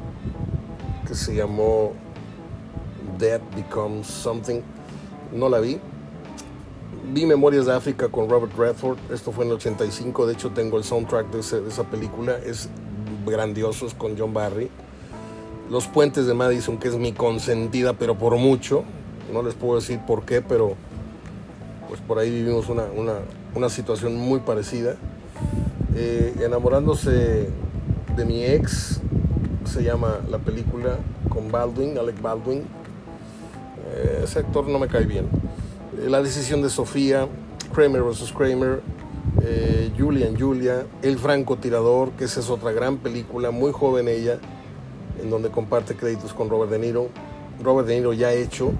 que 1.06 1.14
se 1.14 1.34
llamó 1.34 1.92
Dead 3.18 3.40
Becomes 3.54 4.06
Something. 4.06 4.60
No 5.32 5.48
la 5.48 5.60
vi. 5.60 5.80
Vi 7.12 7.24
Memorias 7.24 7.66
de 7.66 7.74
África 7.74 8.08
con 8.08 8.28
Robert 8.28 8.52
Redford. 8.56 8.98
Esto 9.10 9.32
fue 9.32 9.44
en 9.44 9.50
el 9.50 9.56
85. 9.56 10.26
De 10.26 10.34
hecho, 10.34 10.50
tengo 10.50 10.76
el 10.76 10.84
soundtrack 10.84 11.30
de, 11.30 11.60
de 11.60 11.68
esa 11.68 11.84
película. 11.84 12.36
Es 12.44 12.68
grandioso, 13.24 13.86
con 13.96 14.18
John 14.18 14.34
Barry. 14.34 14.70
Los 15.70 15.86
Puentes 15.86 16.26
de 16.26 16.34
Madison, 16.34 16.78
que 16.78 16.88
es 16.88 16.96
mi 16.96 17.12
consentida, 17.12 17.94
pero 17.94 18.16
por 18.16 18.36
mucho. 18.36 18.84
No 19.32 19.42
les 19.42 19.54
puedo 19.54 19.76
decir 19.76 20.00
por 20.06 20.24
qué, 20.24 20.42
pero 20.42 20.76
pues 21.88 22.00
por 22.00 22.18
ahí 22.18 22.30
vivimos 22.30 22.68
una, 22.68 22.84
una, 22.84 23.14
una 23.56 23.68
situación 23.68 24.16
muy 24.16 24.40
parecida. 24.40 24.96
Eh, 25.96 26.34
enamorándose 26.40 27.48
de 28.16 28.24
mi 28.24 28.44
ex, 28.44 29.00
se 29.64 29.82
llama 29.82 30.20
la 30.30 30.38
película 30.38 30.98
con 31.28 31.50
Baldwin, 31.50 31.98
Alec 31.98 32.20
Baldwin. 32.20 32.64
Eh, 33.94 34.20
ese 34.24 34.40
actor 34.40 34.68
no 34.68 34.78
me 34.78 34.88
cae 34.88 35.04
bien. 35.04 35.26
Eh, 35.98 36.08
la 36.08 36.22
decisión 36.22 36.62
de 36.62 36.68
Sofía, 36.68 37.26
Kramer 37.74 38.02
vs. 38.02 38.32
Kramer, 38.32 38.82
eh, 39.42 39.90
Julia 39.98 40.86
El 41.02 41.18
francotirador, 41.18 42.10
que 42.12 42.24
esa 42.24 42.40
es 42.40 42.50
otra 42.50 42.72
gran 42.72 42.98
película, 42.98 43.50
muy 43.50 43.72
joven 43.72 44.08
ella 44.08 44.38
en 45.22 45.30
donde 45.30 45.50
comparte 45.50 45.94
créditos 45.96 46.34
con 46.34 46.50
Robert 46.50 46.70
De 46.70 46.78
Niro. 46.78 47.08
Robert 47.62 47.88
De 47.88 47.96
Niro 47.96 48.12
ya 48.12 48.32
hecho. 48.32 48.72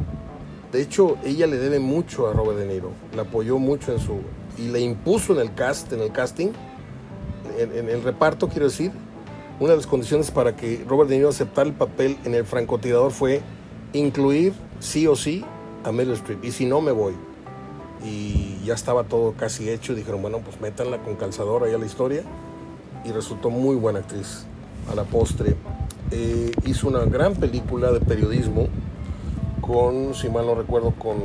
De 0.72 0.82
hecho, 0.82 1.16
ella 1.24 1.46
le 1.46 1.56
debe 1.56 1.78
mucho 1.78 2.28
a 2.28 2.32
Robert 2.32 2.58
De 2.58 2.66
Niro. 2.66 2.90
La 3.14 3.22
apoyó 3.22 3.58
mucho 3.58 3.92
en 3.92 3.98
su. 3.98 4.20
Y 4.58 4.68
le 4.68 4.80
impuso 4.80 5.34
en 5.34 5.40
el 5.40 5.54
cast, 5.54 5.92
en 5.92 6.00
el 6.00 6.12
casting, 6.12 6.48
en, 7.58 7.88
el 7.88 8.02
reparto, 8.02 8.48
quiero 8.48 8.66
decir. 8.66 8.92
Una 9.58 9.70
de 9.70 9.76
las 9.76 9.86
condiciones 9.86 10.30
para 10.30 10.54
que 10.54 10.84
Robert 10.86 11.08
De 11.08 11.16
Niro 11.16 11.30
aceptara 11.30 11.66
el 11.66 11.74
papel 11.74 12.18
en 12.24 12.34
el 12.34 12.44
francotirador 12.44 13.10
fue 13.10 13.40
incluir 13.94 14.52
sí 14.80 15.06
o 15.06 15.16
sí 15.16 15.44
a 15.82 15.92
Meryl 15.92 16.12
Streep. 16.12 16.44
Y 16.44 16.52
si 16.52 16.66
no, 16.66 16.82
me 16.82 16.92
voy. 16.92 17.14
Y 18.04 18.58
ya 18.66 18.74
estaba 18.74 19.04
todo 19.04 19.32
casi 19.32 19.70
hecho. 19.70 19.94
Dijeron, 19.94 20.20
bueno, 20.20 20.40
pues 20.40 20.60
métanla 20.60 20.98
con 20.98 21.16
calzador 21.16 21.64
ahí 21.64 21.72
a 21.72 21.78
la 21.78 21.86
historia. 21.86 22.22
Y 23.04 23.12
resultó 23.12 23.48
muy 23.48 23.76
buena 23.76 24.00
actriz 24.00 24.44
a 24.90 24.94
la 24.94 25.04
postre 25.04 25.56
eh, 26.12 26.52
hizo 26.64 26.86
una 26.86 27.04
gran 27.04 27.34
película 27.34 27.90
de 27.90 27.98
periodismo 27.98 28.68
con, 29.60 30.14
si 30.14 30.28
mal 30.28 30.46
no 30.46 30.54
recuerdo, 30.54 30.92
con, 30.92 31.16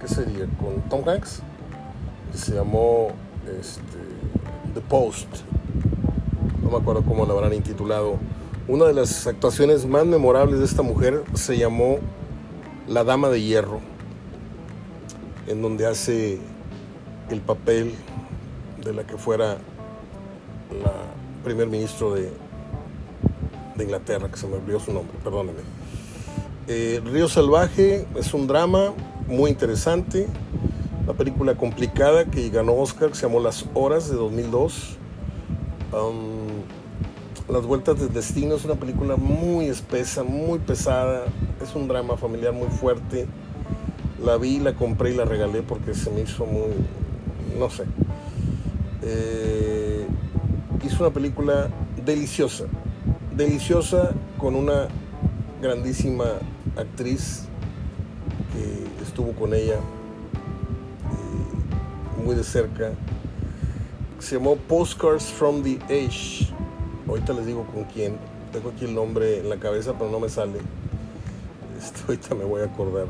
¿qué 0.00 0.06
sería? 0.06 0.46
Con 0.60 0.82
Tom 0.90 1.08
Hanks, 1.08 1.40
se 2.34 2.54
llamó 2.54 3.08
este, 3.60 3.98
The 4.74 4.80
Post. 4.80 5.28
No 6.62 6.70
me 6.70 6.76
acuerdo 6.78 7.02
cómo 7.02 7.26
la 7.26 7.32
habrán 7.32 7.54
intitulado. 7.54 8.18
Una 8.68 8.86
de 8.86 8.94
las 8.94 9.26
actuaciones 9.26 9.86
más 9.86 10.04
memorables 10.06 10.58
de 10.58 10.64
esta 10.64 10.82
mujer 10.82 11.22
se 11.34 11.56
llamó 11.56 11.98
La 12.88 13.04
Dama 13.04 13.28
de 13.28 13.40
Hierro, 13.40 13.80
en 15.46 15.62
donde 15.62 15.86
hace 15.86 16.40
el 17.30 17.40
papel 17.40 17.94
de 18.84 18.92
la 18.92 19.04
que 19.04 19.16
fuera 19.16 19.58
la 20.82 20.92
primer 21.44 21.68
ministro 21.68 22.12
de, 22.12 22.32
de 23.76 23.84
Inglaterra, 23.84 24.28
que 24.28 24.36
se 24.36 24.48
me 24.48 24.56
olvidó 24.56 24.80
su 24.80 24.92
nombre, 24.92 25.16
perdónenme. 25.22 25.60
Eh, 26.68 27.00
Río 27.04 27.28
Salvaje 27.28 28.04
es 28.16 28.34
un 28.34 28.48
drama 28.48 28.92
muy 29.28 29.50
interesante, 29.50 30.26
una 31.06 31.14
película 31.14 31.54
complicada 31.54 32.24
que 32.24 32.50
ganó 32.50 32.74
Oscar, 32.74 33.10
que 33.10 33.14
se 33.14 33.28
llamó 33.28 33.38
Las 33.38 33.64
Horas 33.74 34.10
de 34.10 34.16
2002. 34.16 34.96
Um, 35.92 37.52
Las 37.54 37.64
Vueltas 37.64 38.00
del 38.00 38.12
Destino 38.12 38.56
es 38.56 38.64
una 38.64 38.74
película 38.74 39.14
muy 39.14 39.66
espesa, 39.66 40.24
muy 40.24 40.58
pesada, 40.58 41.26
es 41.62 41.76
un 41.76 41.86
drama 41.86 42.16
familiar 42.16 42.52
muy 42.52 42.66
fuerte. 42.66 43.28
La 44.20 44.36
vi, 44.36 44.58
la 44.58 44.74
compré 44.74 45.12
y 45.12 45.14
la 45.14 45.24
regalé 45.24 45.62
porque 45.62 45.94
se 45.94 46.10
me 46.10 46.22
hizo 46.22 46.44
muy, 46.44 46.72
no 47.56 47.70
sé. 47.70 47.84
Eh, 49.02 50.06
hizo 50.84 51.04
una 51.04 51.14
película 51.14 51.68
deliciosa, 52.04 52.64
deliciosa 53.36 54.10
con 54.38 54.56
una 54.56 54.88
grandísima 55.62 56.24
actriz 56.76 57.44
que 58.52 59.04
estuvo 59.04 59.30
con 59.34 59.54
ella 59.54 59.76
muy 62.26 62.34
de 62.34 62.44
cerca. 62.44 62.92
Se 64.18 64.36
llamó 64.36 64.56
Postcards 64.56 65.24
from 65.24 65.62
the 65.62 65.78
Age. 65.84 66.52
Ahorita 67.08 67.32
les 67.32 67.46
digo 67.46 67.64
con 67.72 67.84
quién. 67.84 68.18
Tengo 68.52 68.70
aquí 68.70 68.84
el 68.84 68.94
nombre 68.94 69.38
en 69.40 69.48
la 69.48 69.56
cabeza, 69.56 69.94
pero 69.98 70.10
no 70.10 70.20
me 70.20 70.28
sale. 70.28 70.58
Este, 71.78 72.00
ahorita 72.06 72.34
me 72.34 72.44
voy 72.44 72.62
a 72.62 72.64
acordar. 72.64 73.06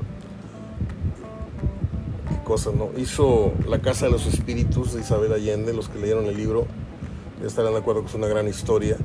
Qué 2.28 2.44
cosa, 2.44 2.70
¿no? 2.72 2.90
Hizo 2.96 3.52
La 3.68 3.80
Casa 3.80 4.06
de 4.06 4.12
los 4.12 4.26
Espíritus 4.26 4.94
de 4.94 5.00
Isabel 5.00 5.32
Allende. 5.32 5.72
Los 5.72 5.88
que 5.88 5.98
leyeron 5.98 6.26
el 6.26 6.36
libro 6.36 6.66
ya 7.40 7.46
estarán 7.46 7.72
de 7.72 7.78
acuerdo 7.78 8.02
que 8.02 8.08
es 8.08 8.14
una 8.14 8.28
gran 8.28 8.46
historia 8.46 8.96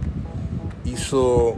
hizo, 0.86 1.56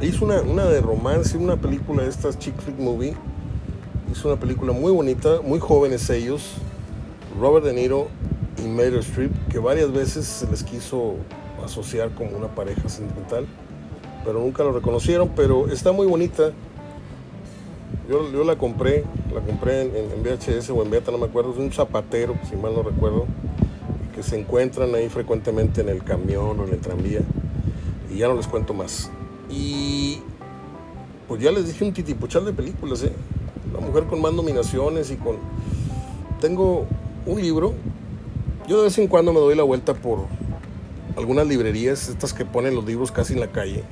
hizo 0.00 0.24
una, 0.24 0.40
una, 0.42 0.64
de 0.66 0.80
romance, 0.80 1.36
una 1.36 1.56
película 1.56 2.02
de 2.02 2.08
estas 2.08 2.38
chick 2.38 2.56
flick 2.60 2.78
movie, 2.78 3.14
hizo 4.10 4.28
una 4.28 4.40
película 4.40 4.72
muy 4.72 4.92
bonita, 4.92 5.40
muy 5.42 5.58
jóvenes 5.60 6.08
ellos, 6.10 6.54
Robert 7.38 7.64
De 7.64 7.72
Niro 7.72 8.08
y 8.62 8.68
Meryl 8.68 9.00
Streep, 9.00 9.30
que 9.48 9.58
varias 9.58 9.92
veces 9.92 10.26
se 10.26 10.50
les 10.50 10.62
quiso 10.62 11.14
asociar 11.64 12.10
como 12.14 12.36
una 12.36 12.48
pareja 12.48 12.88
sentimental, 12.88 13.46
pero 14.24 14.40
nunca 14.40 14.64
lo 14.64 14.72
reconocieron, 14.72 15.30
pero 15.34 15.68
está 15.68 15.92
muy 15.92 16.06
bonita. 16.06 16.52
Yo, 18.08 18.30
yo 18.32 18.42
la 18.42 18.56
compré, 18.56 19.04
la 19.32 19.40
compré 19.40 19.82
en, 19.82 19.94
en, 19.94 20.22
VHS 20.22 20.70
o 20.70 20.82
en 20.82 20.90
beta, 20.90 21.12
no 21.12 21.18
me 21.18 21.26
acuerdo, 21.26 21.52
es 21.52 21.58
un 21.58 21.70
zapatero, 21.70 22.34
si 22.48 22.56
mal 22.56 22.74
no 22.74 22.82
recuerdo, 22.82 23.26
que 24.14 24.22
se 24.24 24.38
encuentran 24.38 24.94
ahí 24.96 25.08
frecuentemente 25.08 25.80
en 25.80 25.88
el 25.88 26.02
camión 26.02 26.58
o 26.58 26.64
en 26.66 26.72
el 26.72 26.80
tranvía, 26.80 27.20
y 28.12 28.18
ya 28.18 28.26
no 28.26 28.34
les 28.34 28.48
cuento 28.48 28.74
más. 28.74 29.10
Y 29.48 30.18
pues 31.28 31.40
ya 31.40 31.52
les 31.52 31.68
dije 31.68 31.84
un 31.84 31.92
titipuchal 31.92 32.44
de 32.44 32.52
películas, 32.52 33.04
¿eh? 33.04 33.12
Mujer 33.80 34.04
con 34.04 34.20
más 34.20 34.32
nominaciones 34.32 35.10
y 35.10 35.16
con... 35.16 35.36
Tengo 36.40 36.86
un 37.26 37.40
libro, 37.40 37.74
yo 38.66 38.78
de 38.78 38.84
vez 38.84 38.98
en 38.98 39.08
cuando 39.08 39.32
me 39.32 39.40
doy 39.40 39.54
la 39.54 39.62
vuelta 39.62 39.94
por 39.94 40.20
algunas 41.16 41.46
librerías, 41.46 42.08
estas 42.08 42.32
que 42.32 42.44
ponen 42.44 42.74
los 42.74 42.84
libros 42.84 43.12
casi 43.12 43.34
en 43.34 43.40
la 43.40 43.48
calle, 43.48 43.82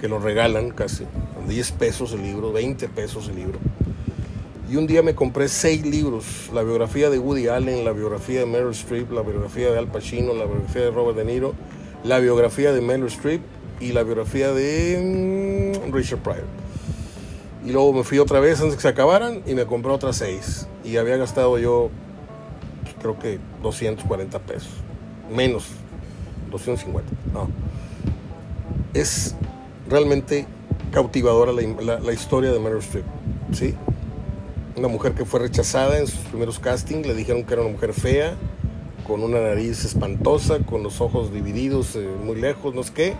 que 0.00 0.08
los 0.08 0.22
regalan 0.22 0.70
casi, 0.70 1.04
10 1.48 1.72
pesos 1.72 2.12
el 2.12 2.22
libro, 2.22 2.52
20 2.52 2.88
pesos 2.88 3.28
el 3.28 3.36
libro. 3.36 3.58
Y 4.70 4.76
un 4.76 4.86
día 4.86 5.02
me 5.02 5.14
compré 5.14 5.48
seis 5.48 5.84
libros, 5.84 6.48
la 6.54 6.62
biografía 6.62 7.10
de 7.10 7.18
Woody 7.18 7.48
Allen, 7.48 7.84
la 7.84 7.92
biografía 7.92 8.40
de 8.40 8.46
Meryl 8.46 8.70
Streep, 8.70 9.10
la 9.10 9.22
biografía 9.22 9.70
de 9.70 9.78
Al 9.78 9.88
Pacino, 9.88 10.32
la 10.32 10.44
biografía 10.44 10.82
de 10.82 10.90
Robert 10.92 11.16
De 11.16 11.24
Niro, 11.24 11.54
la 12.04 12.20
biografía 12.20 12.72
de 12.72 12.80
Meryl 12.80 13.06
Streep 13.06 13.40
y 13.80 13.92
la 13.92 14.04
biografía 14.04 14.52
de 14.52 15.74
mm, 15.88 15.92
Richard 15.92 16.20
Pryor. 16.20 16.59
Y 17.64 17.72
luego 17.72 17.92
me 17.92 18.04
fui 18.04 18.18
otra 18.18 18.40
vez 18.40 18.60
antes 18.60 18.76
que 18.76 18.82
se 18.82 18.88
acabaran 18.88 19.42
y 19.46 19.54
me 19.54 19.66
compré 19.66 19.92
otras 19.92 20.16
seis. 20.16 20.66
Y 20.82 20.96
había 20.96 21.16
gastado 21.16 21.58
yo, 21.58 21.90
creo 23.00 23.18
que 23.18 23.38
240 23.62 24.38
pesos. 24.40 24.70
Menos, 25.30 25.66
250. 26.50 27.10
No. 27.32 27.48
Es 28.94 29.34
realmente 29.88 30.46
cautivadora 30.90 31.52
la, 31.52 32.00
la, 32.00 32.12
historia 32.12 32.50
de 32.50 32.58
Meryl 32.58 32.78
Streep. 32.78 33.04
¿sí? 33.52 33.74
Una 34.76 34.88
mujer 34.88 35.12
que 35.12 35.24
fue 35.24 35.40
rechazada 35.40 35.98
en 35.98 36.06
sus 36.06 36.20
primeros 36.20 36.58
castings. 36.58 37.06
Le 37.06 37.14
dijeron 37.14 37.44
que 37.44 37.52
era 37.52 37.62
una 37.62 37.72
mujer 37.72 37.92
fea, 37.92 38.34
con 39.06 39.22
una 39.22 39.38
nariz 39.38 39.84
espantosa, 39.84 40.60
con 40.60 40.82
los 40.82 41.00
ojos 41.02 41.32
divididos 41.32 41.94
eh, 41.94 42.08
muy 42.24 42.40
lejos, 42.40 42.74
no 42.74 42.82
sé 42.82 42.92
qué. 42.94 43.14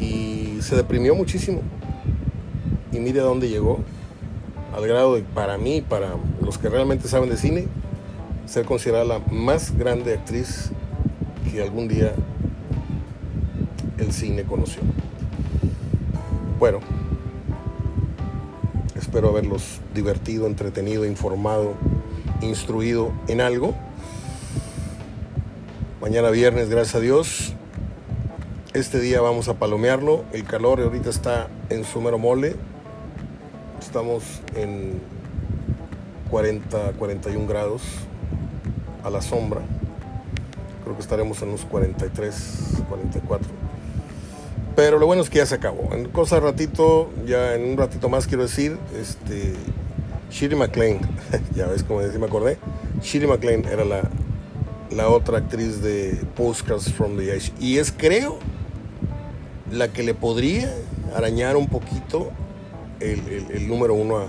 Y 0.00 0.60
se 0.62 0.74
deprimió 0.74 1.14
muchísimo 1.14 1.62
y 2.92 3.00
mire 3.00 3.20
a 3.20 3.24
dónde 3.24 3.48
llegó, 3.48 3.80
al 4.74 4.86
grado 4.86 5.14
de, 5.14 5.22
para 5.22 5.58
mí, 5.58 5.80
para 5.80 6.16
los 6.40 6.58
que 6.58 6.68
realmente 6.68 7.08
saben 7.08 7.28
de 7.30 7.36
cine, 7.36 7.66
ser 8.46 8.64
considerada 8.64 9.04
la 9.04 9.18
más 9.30 9.76
grande 9.76 10.14
actriz 10.14 10.70
que 11.50 11.62
algún 11.62 11.88
día 11.88 12.14
el 13.98 14.12
cine 14.12 14.44
conoció. 14.44 14.82
Bueno, 16.58 16.80
espero 18.94 19.30
haberlos 19.30 19.80
divertido, 19.94 20.46
entretenido, 20.46 21.04
informado, 21.04 21.74
instruido 22.40 23.12
en 23.28 23.40
algo. 23.40 23.74
Mañana 26.00 26.30
viernes, 26.30 26.68
gracias 26.68 26.96
a 26.96 27.00
Dios. 27.00 27.54
Este 28.74 29.00
día 29.00 29.20
vamos 29.20 29.48
a 29.48 29.54
palomearlo. 29.54 30.24
El 30.32 30.44
calor 30.44 30.80
ahorita 30.80 31.10
está 31.10 31.48
en 31.68 31.84
su 31.84 32.00
mero 32.00 32.18
mole 32.18 32.56
estamos 33.82 34.22
en 34.54 35.00
40, 36.30 36.92
41 36.98 37.46
grados 37.46 37.82
a 39.04 39.10
la 39.10 39.20
sombra. 39.20 39.60
Creo 40.82 40.96
que 40.96 41.02
estaremos 41.02 41.42
en 41.42 41.48
unos 41.50 41.64
43, 41.64 42.82
44. 42.88 43.48
Pero 44.74 44.98
lo 44.98 45.06
bueno 45.06 45.22
es 45.22 45.28
que 45.28 45.38
ya 45.38 45.46
se 45.46 45.56
acabó. 45.56 45.92
En 45.92 46.08
cosa 46.08 46.40
ratito, 46.40 47.10
ya 47.26 47.54
en 47.54 47.70
un 47.70 47.76
ratito 47.76 48.08
más 48.08 48.26
quiero 48.26 48.44
decir, 48.44 48.78
este, 48.98 49.54
Shirley 50.30 50.58
MacLaine, 50.58 51.00
ya 51.54 51.66
ves 51.66 51.82
como 51.82 52.00
decía, 52.00 52.18
me 52.18 52.26
acordé. 52.26 52.58
Shirley 53.02 53.28
MacLaine 53.28 53.66
era 53.68 53.84
la, 53.84 54.02
la 54.90 55.08
otra 55.08 55.38
actriz 55.38 55.82
de 55.82 56.18
Postcards 56.34 56.90
from 56.92 57.18
the 57.18 57.34
Edge. 57.34 57.52
Y 57.60 57.78
es, 57.78 57.92
creo, 57.92 58.38
la 59.70 59.88
que 59.88 60.02
le 60.02 60.14
podría 60.14 60.72
arañar 61.14 61.56
un 61.56 61.68
poquito 61.68 62.31
el, 63.02 63.68
número 63.68 63.94
uno 63.94 64.18
a, 64.18 64.26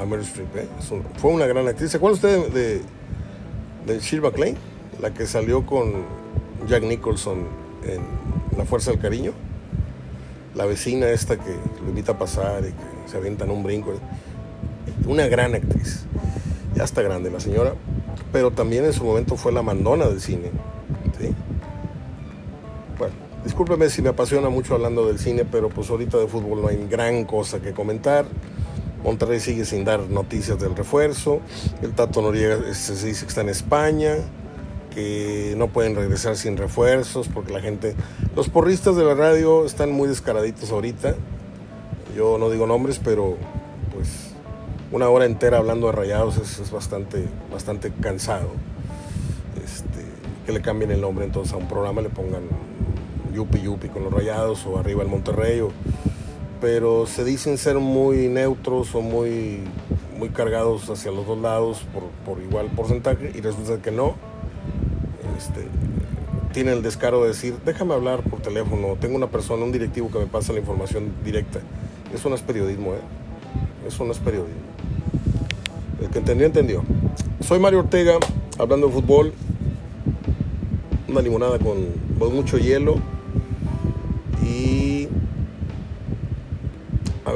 a, 0.00 0.06
Meryl 0.06 0.24
Streep. 0.24 0.56
¿eh? 0.56 0.68
fue 1.16 1.30
una 1.30 1.46
gran 1.46 1.66
actriz. 1.68 1.90
¿Se 1.90 1.96
acuerda 1.96 2.16
usted 2.16 2.48
de, 2.52 2.82
de, 3.86 4.00
Shirley 4.00 4.30
MacLaine? 4.30 4.56
La 5.00 5.12
que 5.12 5.26
salió 5.26 5.64
con 5.64 6.04
Jack 6.68 6.82
Nicholson 6.82 7.46
en 7.84 8.00
La 8.56 8.64
Fuerza 8.64 8.90
del 8.90 9.00
Cariño. 9.00 9.32
La 10.54 10.64
vecina 10.64 11.08
esta 11.08 11.36
que 11.36 11.50
lo 11.82 11.88
invita 11.88 12.12
a 12.12 12.18
pasar 12.18 12.62
y 12.64 12.68
que 12.68 13.10
se 13.10 13.16
avienta 13.16 13.44
en 13.44 13.50
un 13.50 13.62
brinco. 13.62 13.94
Una 15.06 15.26
gran 15.26 15.54
actriz. 15.54 16.04
Ya 16.74 16.84
está 16.84 17.02
grande 17.02 17.30
la 17.30 17.40
señora. 17.40 17.74
Pero 18.32 18.50
también 18.50 18.84
en 18.84 18.92
su 18.92 19.04
momento 19.04 19.36
fue 19.36 19.52
la 19.52 19.62
mandona 19.62 20.06
del 20.06 20.20
cine. 20.20 20.50
Discúlpeme 23.56 23.88
si 23.88 24.02
me 24.02 24.10
apasiona 24.10 24.50
mucho 24.50 24.74
hablando 24.74 25.06
del 25.06 25.18
cine, 25.18 25.46
pero 25.50 25.70
pues 25.70 25.88
ahorita 25.88 26.18
de 26.18 26.26
fútbol 26.26 26.60
no 26.60 26.68
hay 26.68 26.76
gran 26.90 27.24
cosa 27.24 27.58
que 27.58 27.72
comentar. 27.72 28.26
Monterrey 29.02 29.40
sigue 29.40 29.64
sin 29.64 29.82
dar 29.82 30.00
noticias 30.10 30.58
del 30.60 30.76
refuerzo. 30.76 31.40
El 31.80 31.92
Tato 31.94 32.20
Noriega 32.20 32.74
se 32.74 32.92
dice 33.06 33.24
que 33.24 33.28
está 33.28 33.40
en 33.40 33.48
España, 33.48 34.16
que 34.94 35.54
no 35.56 35.68
pueden 35.68 35.96
regresar 35.96 36.36
sin 36.36 36.58
refuerzos 36.58 37.28
porque 37.28 37.50
la 37.50 37.62
gente... 37.62 37.94
Los 38.36 38.50
porristas 38.50 38.94
de 38.94 39.04
la 39.04 39.14
radio 39.14 39.64
están 39.64 39.90
muy 39.90 40.06
descaraditos 40.06 40.70
ahorita. 40.70 41.14
Yo 42.14 42.36
no 42.36 42.50
digo 42.50 42.66
nombres, 42.66 43.00
pero 43.02 43.38
pues 43.94 44.34
una 44.92 45.08
hora 45.08 45.24
entera 45.24 45.56
hablando 45.56 45.86
de 45.86 45.92
rayados 45.92 46.36
es, 46.36 46.70
bastante, 46.70 47.26
bastante 47.50 47.90
cansado. 48.02 48.50
Este, 49.64 50.04
que 50.44 50.52
le 50.52 50.60
cambien 50.60 50.90
el 50.90 51.00
nombre 51.00 51.24
entonces 51.24 51.54
a 51.54 51.56
un 51.56 51.68
programa, 51.68 52.02
le 52.02 52.10
pongan 52.10 52.42
yupi 53.36 53.60
yupi 53.60 53.88
con 53.88 54.02
los 54.02 54.12
rayados 54.12 54.64
o 54.66 54.78
arriba 54.78 55.02
el 55.02 55.08
Monterrey, 55.08 55.60
pero 56.60 57.06
se 57.06 57.22
dicen 57.22 57.58
ser 57.58 57.78
muy 57.78 58.28
neutros 58.28 58.94
o 58.94 59.02
muy, 59.02 59.60
muy 60.18 60.30
cargados 60.30 60.88
hacia 60.88 61.12
los 61.12 61.26
dos 61.26 61.38
lados 61.38 61.82
por, 62.24 62.40
igual 62.42 62.68
porcentaje 62.74 63.32
y 63.34 63.40
resulta 63.42 63.82
que 63.82 63.90
no. 63.90 64.14
Este, 65.36 65.66
tiene 66.54 66.72
el 66.72 66.82
descaro 66.82 67.20
de 67.22 67.28
decir, 67.28 67.56
déjame 67.66 67.92
hablar 67.92 68.22
por 68.22 68.40
teléfono, 68.40 68.96
tengo 68.98 69.16
una 69.16 69.26
persona, 69.26 69.64
un 69.64 69.72
directivo 69.72 70.10
que 70.10 70.18
me 70.18 70.26
pasa 70.26 70.54
la 70.54 70.60
información 70.60 71.12
directa. 71.22 71.60
Eso 72.14 72.30
no 72.30 72.36
es 72.36 72.40
periodismo, 72.40 72.92
¿eh? 72.94 73.86
Eso 73.86 74.04
no 74.04 74.12
es 74.12 74.18
periodismo. 74.18 74.54
El 76.00 76.08
que 76.08 76.18
entendió, 76.20 76.46
entendió. 76.46 76.82
Soy 77.40 77.58
Mario 77.58 77.80
Ortega, 77.80 78.14
hablando 78.58 78.86
de 78.86 78.94
fútbol, 78.94 79.34
una 81.08 81.20
limonada 81.20 81.58
con 81.58 81.76
mucho 82.32 82.56
hielo 82.56 82.96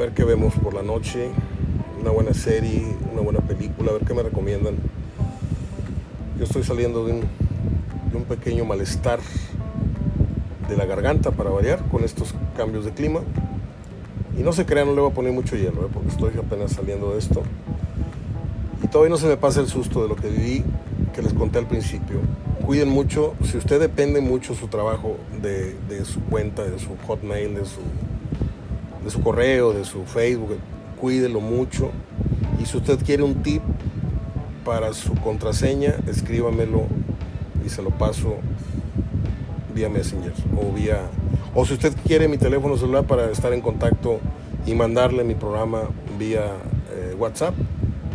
ver 0.01 0.13
qué 0.13 0.23
vemos 0.23 0.55
por 0.55 0.73
la 0.73 0.81
noche, 0.81 1.29
una 2.01 2.09
buena 2.09 2.33
serie, 2.33 2.83
una 3.11 3.21
buena 3.21 3.39
película, 3.39 3.91
a 3.91 3.93
ver 3.93 4.03
qué 4.03 4.15
me 4.15 4.23
recomiendan. 4.23 4.73
Yo 6.39 6.43
estoy 6.43 6.63
saliendo 6.63 7.05
de 7.05 7.13
un, 7.13 7.19
de 7.19 8.17
un 8.17 8.23
pequeño 8.23 8.65
malestar 8.65 9.19
de 10.67 10.75
la 10.75 10.85
garganta 10.85 11.29
para 11.29 11.51
variar 11.51 11.87
con 11.89 12.03
estos 12.03 12.33
cambios 12.57 12.83
de 12.83 12.91
clima. 12.93 13.19
Y 14.39 14.41
no 14.41 14.53
se 14.53 14.65
crean, 14.65 14.87
no 14.87 14.95
le 14.95 15.01
voy 15.01 15.11
a 15.11 15.13
poner 15.13 15.33
mucho 15.33 15.55
hielo, 15.55 15.85
¿eh? 15.85 15.89
porque 15.93 16.09
estoy 16.09 16.31
apenas 16.39 16.71
saliendo 16.71 17.11
de 17.11 17.19
esto. 17.19 17.43
Y 18.83 18.87
todavía 18.87 19.11
no 19.11 19.17
se 19.17 19.27
me 19.27 19.37
pasa 19.37 19.59
el 19.59 19.67
susto 19.67 20.01
de 20.01 20.09
lo 20.09 20.15
que 20.15 20.29
viví, 20.29 20.63
que 21.13 21.21
les 21.21 21.33
conté 21.33 21.59
al 21.59 21.67
principio 21.67 22.21
cuiden 22.71 22.87
mucho, 22.87 23.33
si 23.43 23.57
usted 23.57 23.81
depende 23.81 24.21
mucho 24.21 24.55
su 24.55 24.67
trabajo 24.67 25.17
de, 25.41 25.75
su 26.05 26.21
cuenta, 26.21 26.63
de 26.63 26.79
su 26.79 26.95
hotmail, 27.05 27.55
de 27.55 27.65
su, 27.65 27.81
de 29.03 29.09
su 29.09 29.21
correo, 29.21 29.73
de 29.73 29.85
su 29.85 30.03
Facebook, 30.05 30.57
cuídelo 30.99 31.41
mucho. 31.41 31.91
Y 32.61 32.65
si 32.65 32.77
usted 32.77 32.99
quiere 33.03 33.23
un 33.23 33.41
tip 33.43 33.61
para 34.65 34.93
su 34.93 35.15
contraseña, 35.15 35.95
escríbamelo 36.07 36.83
y 37.65 37.69
se 37.69 37.81
lo 37.81 37.89
paso 37.89 38.35
vía 39.73 39.89
Messenger 39.89 40.33
o 40.57 40.73
vía 40.73 40.99
o 41.55 41.65
si 41.65 41.73
usted 41.73 41.93
quiere 42.05 42.27
mi 42.27 42.37
teléfono 42.37 42.77
celular 42.77 43.05
para 43.05 43.29
estar 43.29 43.51
en 43.53 43.61
contacto 43.61 44.19
y 44.65 44.73
mandarle 44.73 45.23
mi 45.23 45.35
programa 45.35 45.81
vía 46.17 46.45
eh, 46.93 47.15
WhatsApp, 47.17 47.53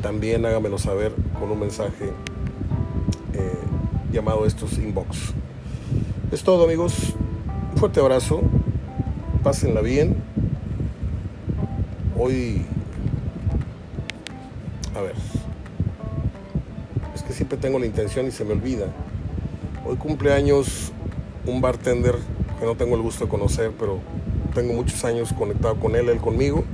también 0.02 0.46
hágamelo 0.46 0.78
saber 0.78 1.12
con 1.38 1.50
un 1.50 1.60
mensaje 1.60 2.12
llamado 4.16 4.46
estos 4.46 4.78
inbox. 4.78 5.34
Es 6.32 6.42
todo 6.42 6.64
amigos, 6.64 7.14
un 7.72 7.78
fuerte 7.78 8.00
abrazo, 8.00 8.40
pásenla 9.42 9.82
bien. 9.82 10.16
Hoy 12.26 12.60
A 14.96 15.00
ver. 15.00 15.14
Es 17.14 17.22
que 17.22 17.32
siempre 17.32 17.56
tengo 17.56 17.78
la 17.78 17.86
intención 17.86 18.26
y 18.26 18.32
se 18.32 18.44
me 18.44 18.54
olvida. 18.54 18.86
Hoy 19.86 19.94
cumpleaños 19.94 20.90
un 21.46 21.60
bartender 21.60 22.16
que 22.58 22.66
no 22.66 22.74
tengo 22.74 22.96
el 22.96 23.02
gusto 23.02 23.26
de 23.26 23.30
conocer, 23.30 23.70
pero 23.78 24.00
tengo 24.56 24.72
muchos 24.72 25.04
años 25.04 25.32
conectado 25.34 25.76
con 25.76 25.94
él, 25.94 26.08
él 26.08 26.18
conmigo. 26.18 26.64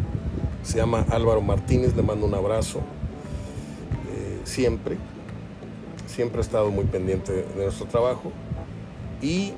Se 0.62 0.78
llama 0.78 1.05
Álvaro 1.11 1.42
Martínez, 1.42 1.94
le 1.94 2.03
mando 2.03 2.24
un 2.24 2.34
abrazo. 2.34 2.78
Eh, 2.78 4.40
siempre, 4.44 4.96
siempre 6.07 6.38
ha 6.38 6.40
estado 6.40 6.70
muy 6.70 6.86
pendiente 6.86 7.30
de 7.30 7.62
nuestro 7.62 7.84
trabajo. 7.84 8.32
Y 9.20 9.53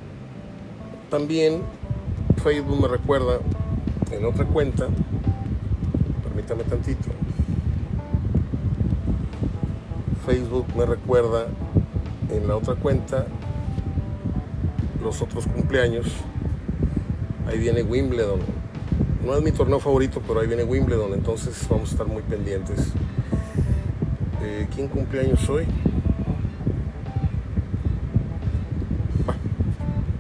también 1.09 1.63
Facebook 2.43 2.83
me 2.83 2.89
recuerda 2.89 3.39
en 4.11 4.25
otra 4.25 4.45
cuenta, 4.45 4.89
permítame 6.35 6.65
tantito, 6.65 7.11
Facebook 10.27 10.67
me 10.77 10.85
recuerda 10.85 11.47
en 12.29 12.49
la 12.49 12.57
otra 12.57 12.75
cuenta 12.75 13.27
los 15.03 15.23
otros 15.23 15.47
cumpleaños. 15.47 16.07
Ahí 17.47 17.59
viene 17.59 17.83
Wimbledon. 17.83 18.41
No 19.25 19.37
es 19.37 19.43
mi 19.43 19.53
torneo 19.53 19.79
favorito, 19.79 20.21
pero 20.27 20.41
ahí 20.41 20.47
viene 20.47 20.65
Wimbledon, 20.65 21.13
entonces 21.13 21.67
vamos 21.69 21.91
a 21.91 21.93
estar 21.93 22.07
muy 22.07 22.23
pendientes. 22.23 22.89
Eh, 24.43 24.67
¿Quién 24.75 24.89
cumpleaños 24.89 25.49
hoy? 25.49 25.67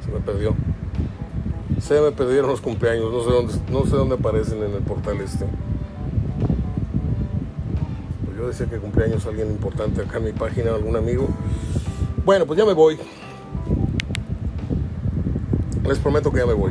se 0.04 0.10
me 0.10 0.20
perdió. 0.20 0.54
Se 1.80 2.00
me 2.00 2.12
perdieron 2.12 2.50
los 2.50 2.60
cumpleaños, 2.60 3.10
no 3.10 3.24
sé 3.24 3.30
dónde, 3.30 3.54
no 3.70 3.84
sé 3.84 3.96
dónde 3.96 4.14
aparecen 4.14 4.62
en 4.62 4.74
el 4.74 4.82
portal 4.82 5.20
este. 5.20 5.46
Yo 8.44 8.48
decía 8.48 8.66
que 8.66 8.76
cumpleaños 8.76 9.24
alguien 9.24 9.48
importante 9.48 10.02
acá 10.02 10.18
en 10.18 10.24
mi 10.24 10.32
página, 10.32 10.74
algún 10.74 10.96
amigo. 10.96 11.28
Bueno, 12.26 12.44
pues 12.44 12.58
ya 12.58 12.66
me 12.66 12.74
voy. 12.74 12.98
Les 15.82 15.98
prometo 15.98 16.30
que 16.30 16.40
ya 16.40 16.46
me 16.46 16.52
voy. 16.52 16.70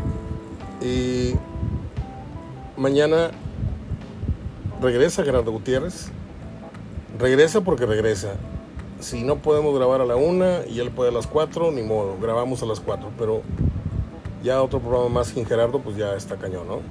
Y 0.84 1.34
mañana 2.78 3.32
regresa 4.84 5.24
Gerardo 5.24 5.52
Gutiérrez. 5.52 6.12
Regresa 7.18 7.62
porque 7.62 7.88
regresa. 7.88 8.34
Si 9.00 9.24
no 9.24 9.38
podemos 9.38 9.76
grabar 9.76 10.00
a 10.00 10.06
la 10.06 10.16
una 10.16 10.68
y 10.68 10.80
él 10.80 10.92
puede 10.92 11.10
a 11.10 11.14
las 11.14 11.26
cuatro, 11.26 11.72
ni 11.72 11.82
modo, 11.82 12.18
grabamos 12.22 12.62
a 12.62 12.68
las 12.68 12.82
cuatro. 12.82 13.10
Pero 13.18 13.42
ya 14.44 14.62
otro 14.62 14.80
programa 14.80 15.10
más 15.10 15.30
sin 15.30 15.44
Gerardo, 15.44 15.80
pues 15.80 15.98
ya 15.98 16.14
está 16.14 16.38
cañón, 16.38 16.68
¿no? 16.68 16.82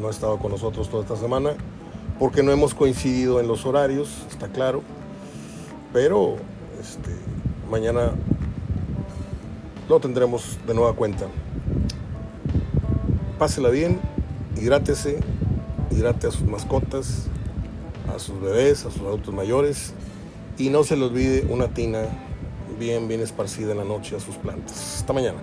No 0.00 0.08
ha 0.08 0.10
estado 0.10 0.38
con 0.38 0.50
nosotros 0.50 0.88
toda 0.88 1.04
esta 1.04 1.14
semana 1.14 1.54
porque 2.22 2.44
no 2.44 2.52
hemos 2.52 2.72
coincidido 2.72 3.40
en 3.40 3.48
los 3.48 3.66
horarios, 3.66 4.08
está 4.30 4.46
claro. 4.46 4.84
Pero 5.92 6.36
este, 6.80 7.10
mañana 7.68 8.12
lo 9.88 9.98
tendremos 9.98 10.56
de 10.64 10.72
nueva 10.72 10.92
cuenta. 10.92 11.26
Pásela 13.40 13.70
bien, 13.70 13.98
hidrátese, 14.56 15.18
hidrate 15.90 16.28
a 16.28 16.30
sus 16.30 16.44
mascotas, 16.44 17.26
a 18.14 18.20
sus 18.20 18.40
bebés, 18.40 18.86
a 18.86 18.92
sus 18.92 19.02
adultos 19.02 19.34
mayores 19.34 19.92
y 20.58 20.70
no 20.70 20.84
se 20.84 20.96
le 20.96 21.06
olvide 21.06 21.44
una 21.50 21.74
tina 21.74 22.02
bien, 22.78 23.08
bien 23.08 23.20
esparcida 23.20 23.72
en 23.72 23.78
la 23.78 23.84
noche 23.84 24.14
a 24.14 24.20
sus 24.20 24.36
plantas. 24.36 24.98
Hasta 24.98 25.12
mañana. 25.12 25.40